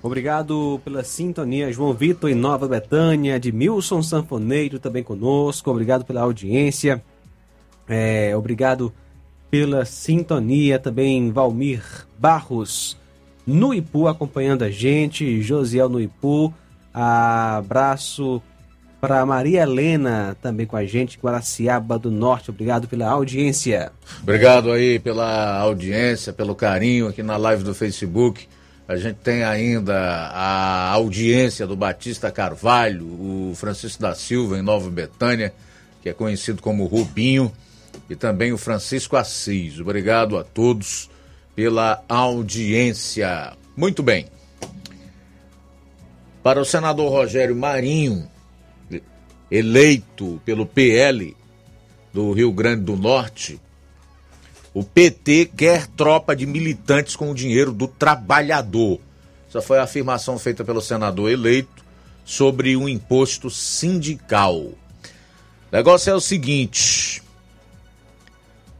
Obrigado 0.00 0.80
pela 0.84 1.02
sintonia, 1.02 1.72
João 1.72 1.92
Vitor 1.92 2.30
em 2.30 2.34
Nova 2.34 2.68
Betânia, 2.68 3.40
de 3.40 3.50
Milson 3.50 4.00
Sanfoneiro 4.00 4.78
também 4.78 5.02
conosco. 5.02 5.68
Obrigado 5.70 6.04
pela 6.04 6.20
audiência. 6.20 7.02
É, 7.88 8.36
obrigado 8.36 8.92
pela 9.50 9.84
sintonia 9.84 10.78
também, 10.78 11.32
Valmir 11.32 11.82
Barros 12.16 12.96
no 13.44 13.72
Ipu 13.72 14.06
acompanhando 14.06 14.62
a 14.62 14.70
gente, 14.70 15.40
Josiel 15.42 15.88
no 15.88 16.00
Ipu. 16.00 16.52
Abraço 16.92 18.42
para 19.00 19.24
Maria 19.24 19.62
Helena 19.62 20.36
também 20.42 20.66
com 20.66 20.76
a 20.76 20.84
gente, 20.84 21.18
Guaraciaba 21.18 21.98
do 21.98 22.10
Norte. 22.10 22.50
Obrigado 22.50 22.88
pela 22.88 23.08
audiência. 23.08 23.92
Obrigado 24.22 24.72
aí 24.72 24.98
pela 24.98 25.58
audiência, 25.58 26.32
pelo 26.32 26.54
carinho 26.54 27.08
aqui 27.08 27.22
na 27.22 27.36
live 27.36 27.62
do 27.62 27.74
Facebook. 27.74 28.48
A 28.88 28.96
gente 28.96 29.16
tem 29.16 29.44
ainda 29.44 29.94
a 29.94 30.90
audiência 30.90 31.66
do 31.66 31.76
Batista 31.76 32.30
Carvalho, 32.30 33.04
o 33.04 33.52
Francisco 33.54 34.00
da 34.00 34.14
Silva 34.14 34.58
em 34.58 34.62
Nova 34.62 34.90
Betânia, 34.90 35.52
que 36.02 36.08
é 36.08 36.12
conhecido 36.12 36.62
como 36.62 36.86
Rubinho, 36.86 37.52
e 38.08 38.16
também 38.16 38.52
o 38.52 38.58
Francisco 38.58 39.16
Assis. 39.16 39.78
Obrigado 39.78 40.38
a 40.38 40.42
todos 40.42 41.10
pela 41.54 42.02
audiência. 42.08 43.52
Muito 43.76 44.02
bem. 44.02 44.26
Para 46.42 46.60
o 46.60 46.64
senador 46.64 47.10
Rogério 47.10 47.54
Marinho, 47.54 48.26
eleito 49.50 50.40
pelo 50.44 50.66
PL 50.66 51.36
do 52.12 52.32
Rio 52.32 52.52
Grande 52.52 52.82
do 52.82 52.96
Norte, 52.96 53.60
o 54.74 54.84
PT 54.84 55.50
quer 55.56 55.86
tropa 55.86 56.36
de 56.36 56.46
militantes 56.46 57.16
com 57.16 57.30
o 57.30 57.34
dinheiro 57.34 57.72
do 57.72 57.88
trabalhador. 57.88 59.00
Essa 59.48 59.62
foi 59.62 59.78
a 59.78 59.84
afirmação 59.84 60.38
feita 60.38 60.64
pelo 60.64 60.80
senador 60.80 61.30
eleito 61.30 61.84
sobre 62.24 62.76
um 62.76 62.88
imposto 62.88 63.48
sindical. 63.48 64.56
O 64.56 64.76
negócio 65.72 66.10
é 66.10 66.14
o 66.14 66.20
seguinte: 66.20 67.22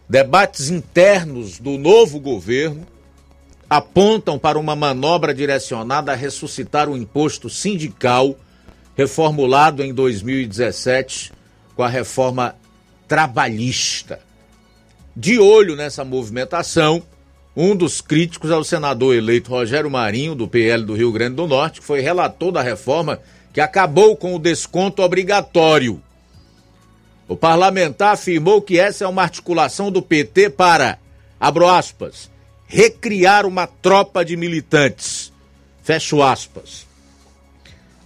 debates 0.08 0.68
internos 0.68 1.58
do 1.58 1.78
novo 1.78 2.20
governo 2.20 2.86
apontam 3.68 4.38
para 4.38 4.58
uma 4.58 4.76
manobra 4.76 5.34
direcionada 5.34 6.12
a 6.12 6.14
ressuscitar 6.14 6.88
o 6.88 6.96
imposto 6.96 7.50
sindical 7.50 8.36
reformulado 8.98 9.84
em 9.84 9.94
2017 9.94 11.32
com 11.76 11.84
a 11.84 11.88
reforma 11.88 12.56
trabalhista. 13.06 14.18
De 15.14 15.38
olho 15.38 15.76
nessa 15.76 16.04
movimentação, 16.04 17.00
um 17.56 17.76
dos 17.76 18.00
críticos 18.00 18.50
é 18.50 18.56
o 18.56 18.64
senador 18.64 19.14
eleito 19.14 19.50
Rogério 19.50 19.88
Marinho, 19.88 20.34
do 20.34 20.48
PL 20.48 20.82
do 20.82 20.94
Rio 20.94 21.12
Grande 21.12 21.36
do 21.36 21.46
Norte, 21.46 21.78
que 21.78 21.86
foi 21.86 22.00
relator 22.00 22.50
da 22.50 22.60
reforma 22.60 23.20
que 23.52 23.60
acabou 23.60 24.16
com 24.16 24.34
o 24.34 24.38
desconto 24.38 25.00
obrigatório. 25.00 26.02
O 27.28 27.36
parlamentar 27.36 28.14
afirmou 28.14 28.60
que 28.60 28.80
essa 28.80 29.04
é 29.04 29.06
uma 29.06 29.22
articulação 29.22 29.92
do 29.92 30.02
PT 30.02 30.50
para, 30.50 30.98
abro 31.38 31.68
aspas, 31.68 32.28
recriar 32.66 33.46
uma 33.46 33.68
tropa 33.68 34.24
de 34.24 34.36
militantes. 34.36 35.32
Fecho 35.84 36.20
aspas. 36.20 36.87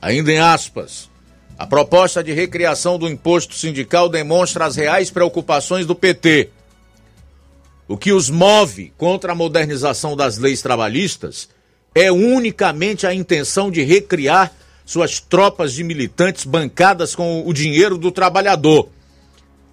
Ainda 0.03 0.31
em 0.33 0.39
aspas, 0.39 1.09
a 1.57 1.67
proposta 1.67 2.23
de 2.23 2.33
recriação 2.33 2.99
do 2.99 3.09
imposto 3.09 3.55
sindical 3.55 4.09
demonstra 4.09 4.67
as 4.67 4.77
reais 4.77 5.11
preocupações 5.11 5.87
do 5.87 5.95
PT 5.95 6.51
o 7.93 7.97
que 7.99 8.11
os 8.11 8.31
move 8.31 8.91
contra 8.97 9.33
a 9.33 9.35
modernização 9.35 10.17
das 10.17 10.39
leis 10.39 10.63
trabalhistas 10.63 11.49
é 11.95 12.11
unicamente 12.11 13.07
a 13.07 13.13
intenção 13.13 13.71
de 13.71 13.83
recriar 13.83 14.51
suas 14.87 15.21
tropas 15.21 15.75
de 15.75 15.85
militantes 15.85 16.47
bancadas 16.47 17.15
com 17.15 17.47
o 17.47 17.53
dinheiro 17.53 17.99
do 17.99 18.11
trabalhador. 18.11 18.89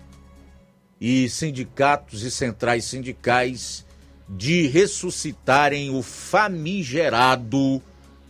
e 1.00 1.28
sindicatos 1.30 2.24
e 2.24 2.32
centrais 2.32 2.86
sindicais 2.86 3.86
de 4.30 4.68
ressuscitarem 4.68 5.90
o 5.90 6.02
famigerado 6.02 7.82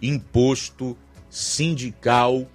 imposto 0.01 0.97
sindical 1.33 2.47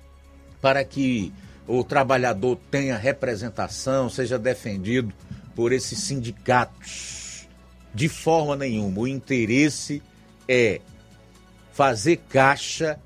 para 0.61 0.83
que 0.85 1.33
o 1.67 1.83
trabalhador 1.83 2.59
tenha 2.71 2.97
representação, 2.97 4.11
seja 4.11 4.39
defendido 4.39 5.13
por 5.55 5.73
esses 5.73 5.99
sindicatos. 6.01 7.47
De 7.95 8.09
forma 8.09 8.57
nenhuma. 8.57 9.01
O 9.01 9.09
interesse 9.09 10.03
é 10.49 10.81
fazer 11.73 12.17
caixa, 12.29 12.99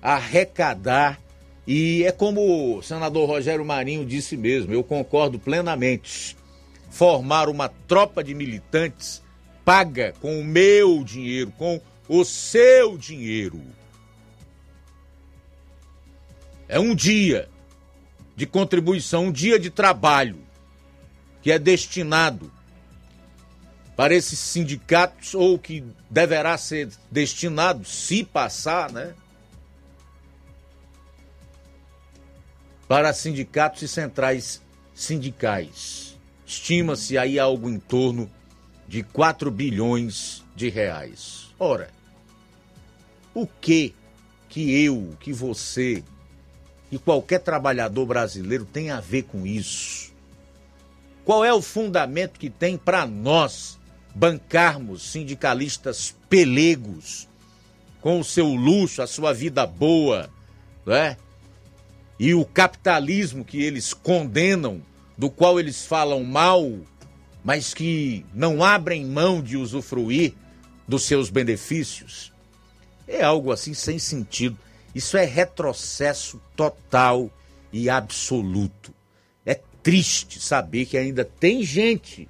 arrecadar 0.00 1.20
e 1.66 2.04
é 2.04 2.12
como 2.12 2.76
o 2.78 2.82
senador 2.82 3.28
Rogério 3.28 3.64
Marinho 3.64 4.06
disse 4.06 4.36
mesmo, 4.36 4.72
eu 4.72 4.84
concordo 4.84 5.38
plenamente. 5.38 6.36
Formar 6.88 7.48
uma 7.48 7.68
tropa 7.68 8.22
de 8.22 8.32
militantes 8.34 9.22
paga 9.64 10.14
com 10.20 10.38
o 10.38 10.44
meu 10.44 11.02
dinheiro, 11.02 11.50
com 11.58 11.80
o 12.08 12.24
seu 12.24 12.96
dinheiro. 12.96 13.60
É 16.68 16.78
um 16.78 16.94
dia 16.94 17.48
de 18.36 18.46
contribuição, 18.46 19.26
um 19.26 19.32
dia 19.32 19.58
de 19.58 19.70
trabalho 19.70 20.38
que 21.40 21.50
é 21.50 21.58
destinado 21.58 22.52
para 23.96 24.14
esses 24.14 24.38
sindicatos 24.38 25.34
ou 25.34 25.58
que 25.58 25.82
deverá 26.10 26.58
ser 26.58 26.90
destinado, 27.10 27.84
se 27.86 28.22
passar, 28.22 28.92
né? 28.92 29.14
Para 32.86 33.12
sindicatos 33.14 33.82
e 33.82 33.88
centrais 33.88 34.62
sindicais. 34.94 36.16
Estima-se 36.44 37.16
aí 37.16 37.38
algo 37.38 37.70
em 37.70 37.78
torno 37.78 38.30
de 38.86 39.02
4 39.02 39.50
bilhões 39.50 40.44
de 40.54 40.68
reais. 40.68 41.48
Ora, 41.58 41.88
o 43.34 43.46
que 43.46 43.94
que 44.48 44.84
eu, 44.84 45.16
que 45.20 45.32
você 45.32 46.04
e 46.96 46.98
qualquer 46.98 47.40
trabalhador 47.40 48.06
brasileiro 48.06 48.64
tem 48.64 48.90
a 48.90 49.00
ver 49.00 49.24
com 49.24 49.46
isso? 49.46 50.14
Qual 51.26 51.44
é 51.44 51.52
o 51.52 51.60
fundamento 51.60 52.40
que 52.40 52.48
tem 52.48 52.78
para 52.78 53.06
nós 53.06 53.78
bancarmos 54.14 55.02
sindicalistas 55.02 56.16
pelegos 56.30 57.28
com 58.00 58.18
o 58.18 58.24
seu 58.24 58.46
luxo, 58.46 59.02
a 59.02 59.06
sua 59.06 59.34
vida 59.34 59.66
boa, 59.66 60.30
não 60.86 60.94
é? 60.94 61.18
E 62.18 62.32
o 62.32 62.46
capitalismo 62.46 63.44
que 63.44 63.62
eles 63.62 63.92
condenam, 63.92 64.80
do 65.18 65.28
qual 65.28 65.60
eles 65.60 65.84
falam 65.84 66.24
mal, 66.24 66.78
mas 67.44 67.74
que 67.74 68.24
não 68.32 68.64
abrem 68.64 69.04
mão 69.04 69.42
de 69.42 69.58
usufruir 69.58 70.32
dos 70.88 71.02
seus 71.02 71.28
benefícios. 71.28 72.32
É 73.06 73.22
algo 73.22 73.52
assim 73.52 73.74
sem 73.74 73.98
sentido. 73.98 74.56
Isso 74.96 75.18
é 75.18 75.26
retrocesso 75.26 76.40
total 76.56 77.30
e 77.70 77.90
absoluto. 77.90 78.94
É 79.44 79.60
triste 79.82 80.40
saber 80.40 80.86
que 80.86 80.96
ainda 80.96 81.22
tem 81.22 81.62
gente 81.62 82.26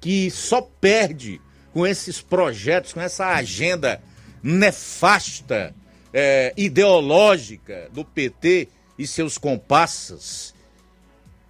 que 0.00 0.30
só 0.30 0.62
perde 0.62 1.38
com 1.70 1.86
esses 1.86 2.22
projetos, 2.22 2.94
com 2.94 3.00
essa 3.02 3.26
agenda 3.34 4.02
nefasta, 4.42 5.74
é, 6.10 6.54
ideológica 6.56 7.90
do 7.92 8.02
PT 8.06 8.68
e 8.98 9.06
seus 9.06 9.36
comparsas, 9.36 10.54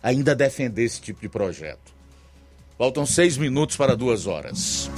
ainda 0.02 0.34
defender 0.34 0.82
esse 0.82 1.00
tipo 1.00 1.20
de 1.20 1.28
projeto. 1.28 1.94
Faltam 2.76 3.06
seis 3.06 3.36
minutos 3.36 3.76
para 3.76 3.96
duas 3.96 4.26
horas. 4.26 4.90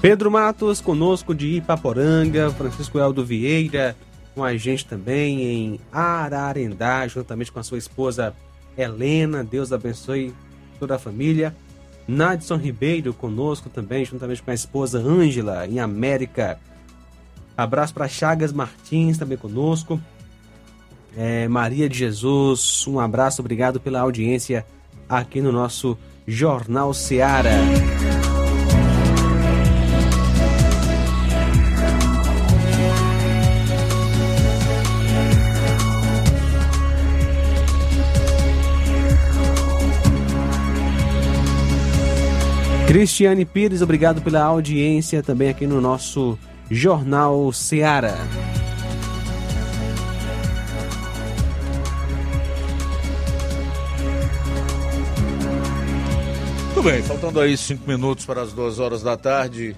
Pedro 0.00 0.30
Matos 0.30 0.80
conosco 0.80 1.34
de 1.34 1.56
Ipaporanga, 1.56 2.50
Francisco 2.50 2.98
Eldo 2.98 3.24
Vieira 3.24 3.96
com 4.38 4.44
a 4.44 4.56
gente 4.56 4.86
também 4.86 5.42
em 5.42 5.80
Ararendá, 5.92 7.08
juntamente 7.08 7.50
com 7.50 7.58
a 7.58 7.62
sua 7.64 7.76
esposa 7.76 8.32
Helena, 8.76 9.42
Deus 9.42 9.72
abençoe 9.72 10.32
toda 10.78 10.94
a 10.94 10.98
família. 10.98 11.52
Nadson 12.06 12.56
Ribeiro 12.56 13.12
conosco 13.12 13.68
também, 13.68 14.04
juntamente 14.04 14.40
com 14.40 14.52
a 14.52 14.54
esposa 14.54 15.00
Ângela, 15.00 15.66
em 15.66 15.80
América. 15.80 16.60
Abraço 17.56 17.92
para 17.92 18.06
Chagas 18.06 18.52
Martins 18.52 19.18
também 19.18 19.36
conosco. 19.36 20.00
É, 21.16 21.48
Maria 21.48 21.88
de 21.88 21.98
Jesus, 21.98 22.86
um 22.86 23.00
abraço, 23.00 23.42
obrigado 23.42 23.80
pela 23.80 23.98
audiência 24.02 24.64
aqui 25.08 25.40
no 25.40 25.50
nosso 25.50 25.98
Jornal 26.28 26.94
Seara. 26.94 27.58
Cristiane 42.88 43.44
Pires, 43.44 43.82
obrigado 43.82 44.22
pela 44.22 44.42
audiência 44.42 45.22
também 45.22 45.50
aqui 45.50 45.66
no 45.66 45.78
nosso 45.78 46.38
Jornal 46.70 47.52
Seara. 47.52 48.16
Muito 56.64 56.82
bem, 56.82 57.02
faltando 57.02 57.40
aí 57.40 57.58
cinco 57.58 57.86
minutos 57.86 58.24
para 58.24 58.40
as 58.40 58.54
duas 58.54 58.78
horas 58.78 59.02
da 59.02 59.18
tarde. 59.18 59.76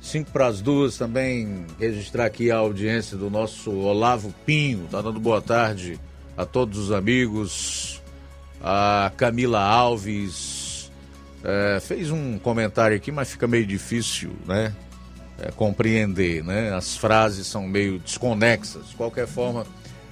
Cinco 0.00 0.30
para 0.30 0.46
as 0.46 0.62
duas 0.62 0.96
também 0.96 1.66
registrar 1.78 2.24
aqui 2.24 2.50
a 2.50 2.56
audiência 2.56 3.14
do 3.14 3.28
nosso 3.28 3.70
Olavo 3.72 4.34
Pinho. 4.46 4.88
Tá 4.90 5.02
dando 5.02 5.20
boa 5.20 5.42
tarde 5.42 6.00
a 6.34 6.46
todos 6.46 6.78
os 6.78 6.92
amigos. 6.92 8.00
A 8.58 9.12
Camila 9.18 9.60
Alves, 9.60 10.61
é, 11.44 11.80
fez 11.80 12.10
um 12.10 12.38
comentário 12.38 12.96
aqui, 12.96 13.10
mas 13.10 13.30
fica 13.30 13.46
meio 13.46 13.66
difícil, 13.66 14.32
né? 14.46 14.74
É, 15.38 15.50
compreender, 15.50 16.44
né? 16.44 16.72
As 16.74 16.96
frases 16.96 17.46
são 17.46 17.66
meio 17.66 17.98
desconexas. 17.98 18.90
De 18.90 18.96
qualquer 18.96 19.26
forma, 19.26 19.66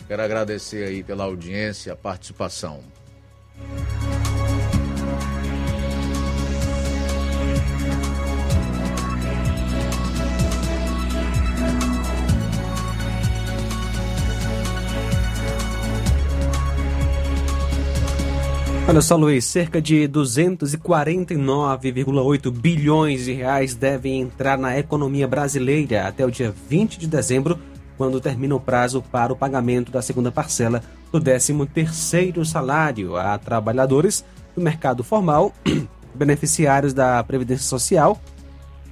quero 0.09 0.23
agradecer 0.23 0.85
aí 0.89 1.03
pela 1.03 1.25
audiência, 1.25 1.93
a 1.93 1.97
participação. 1.97 2.81
Olha 18.91 19.01
só, 19.01 19.15
Luiz, 19.15 19.45
cerca 19.45 19.81
de 19.81 20.09
249,8 20.09 22.51
bilhões 22.51 23.25
de 23.25 23.33
reais 23.33 23.73
devem 23.73 24.21
entrar 24.21 24.59
na 24.59 24.77
economia 24.77 25.29
brasileira 25.29 26.09
até 26.09 26.27
o 26.27 26.31
dia 26.31 26.53
20 26.69 26.99
de 26.99 27.07
dezembro, 27.07 27.57
quando 27.97 28.21
termina 28.21 28.57
o 28.57 28.59
prazo 28.59 29.01
para 29.01 29.33
o 29.33 29.37
pagamento 29.37 29.93
da 29.93 30.03
segunda 30.03 30.33
parcela 30.33 30.83
do 31.13 31.21
13º 31.21 32.45
salário 32.45 33.17
a 33.17 33.39
trabalhadores 33.39 34.25
do 34.57 34.61
mercado 34.61 35.05
formal, 35.05 35.55
beneficiários 36.13 36.93
da 36.93 37.23
Previdência 37.23 37.69
Social, 37.69 38.21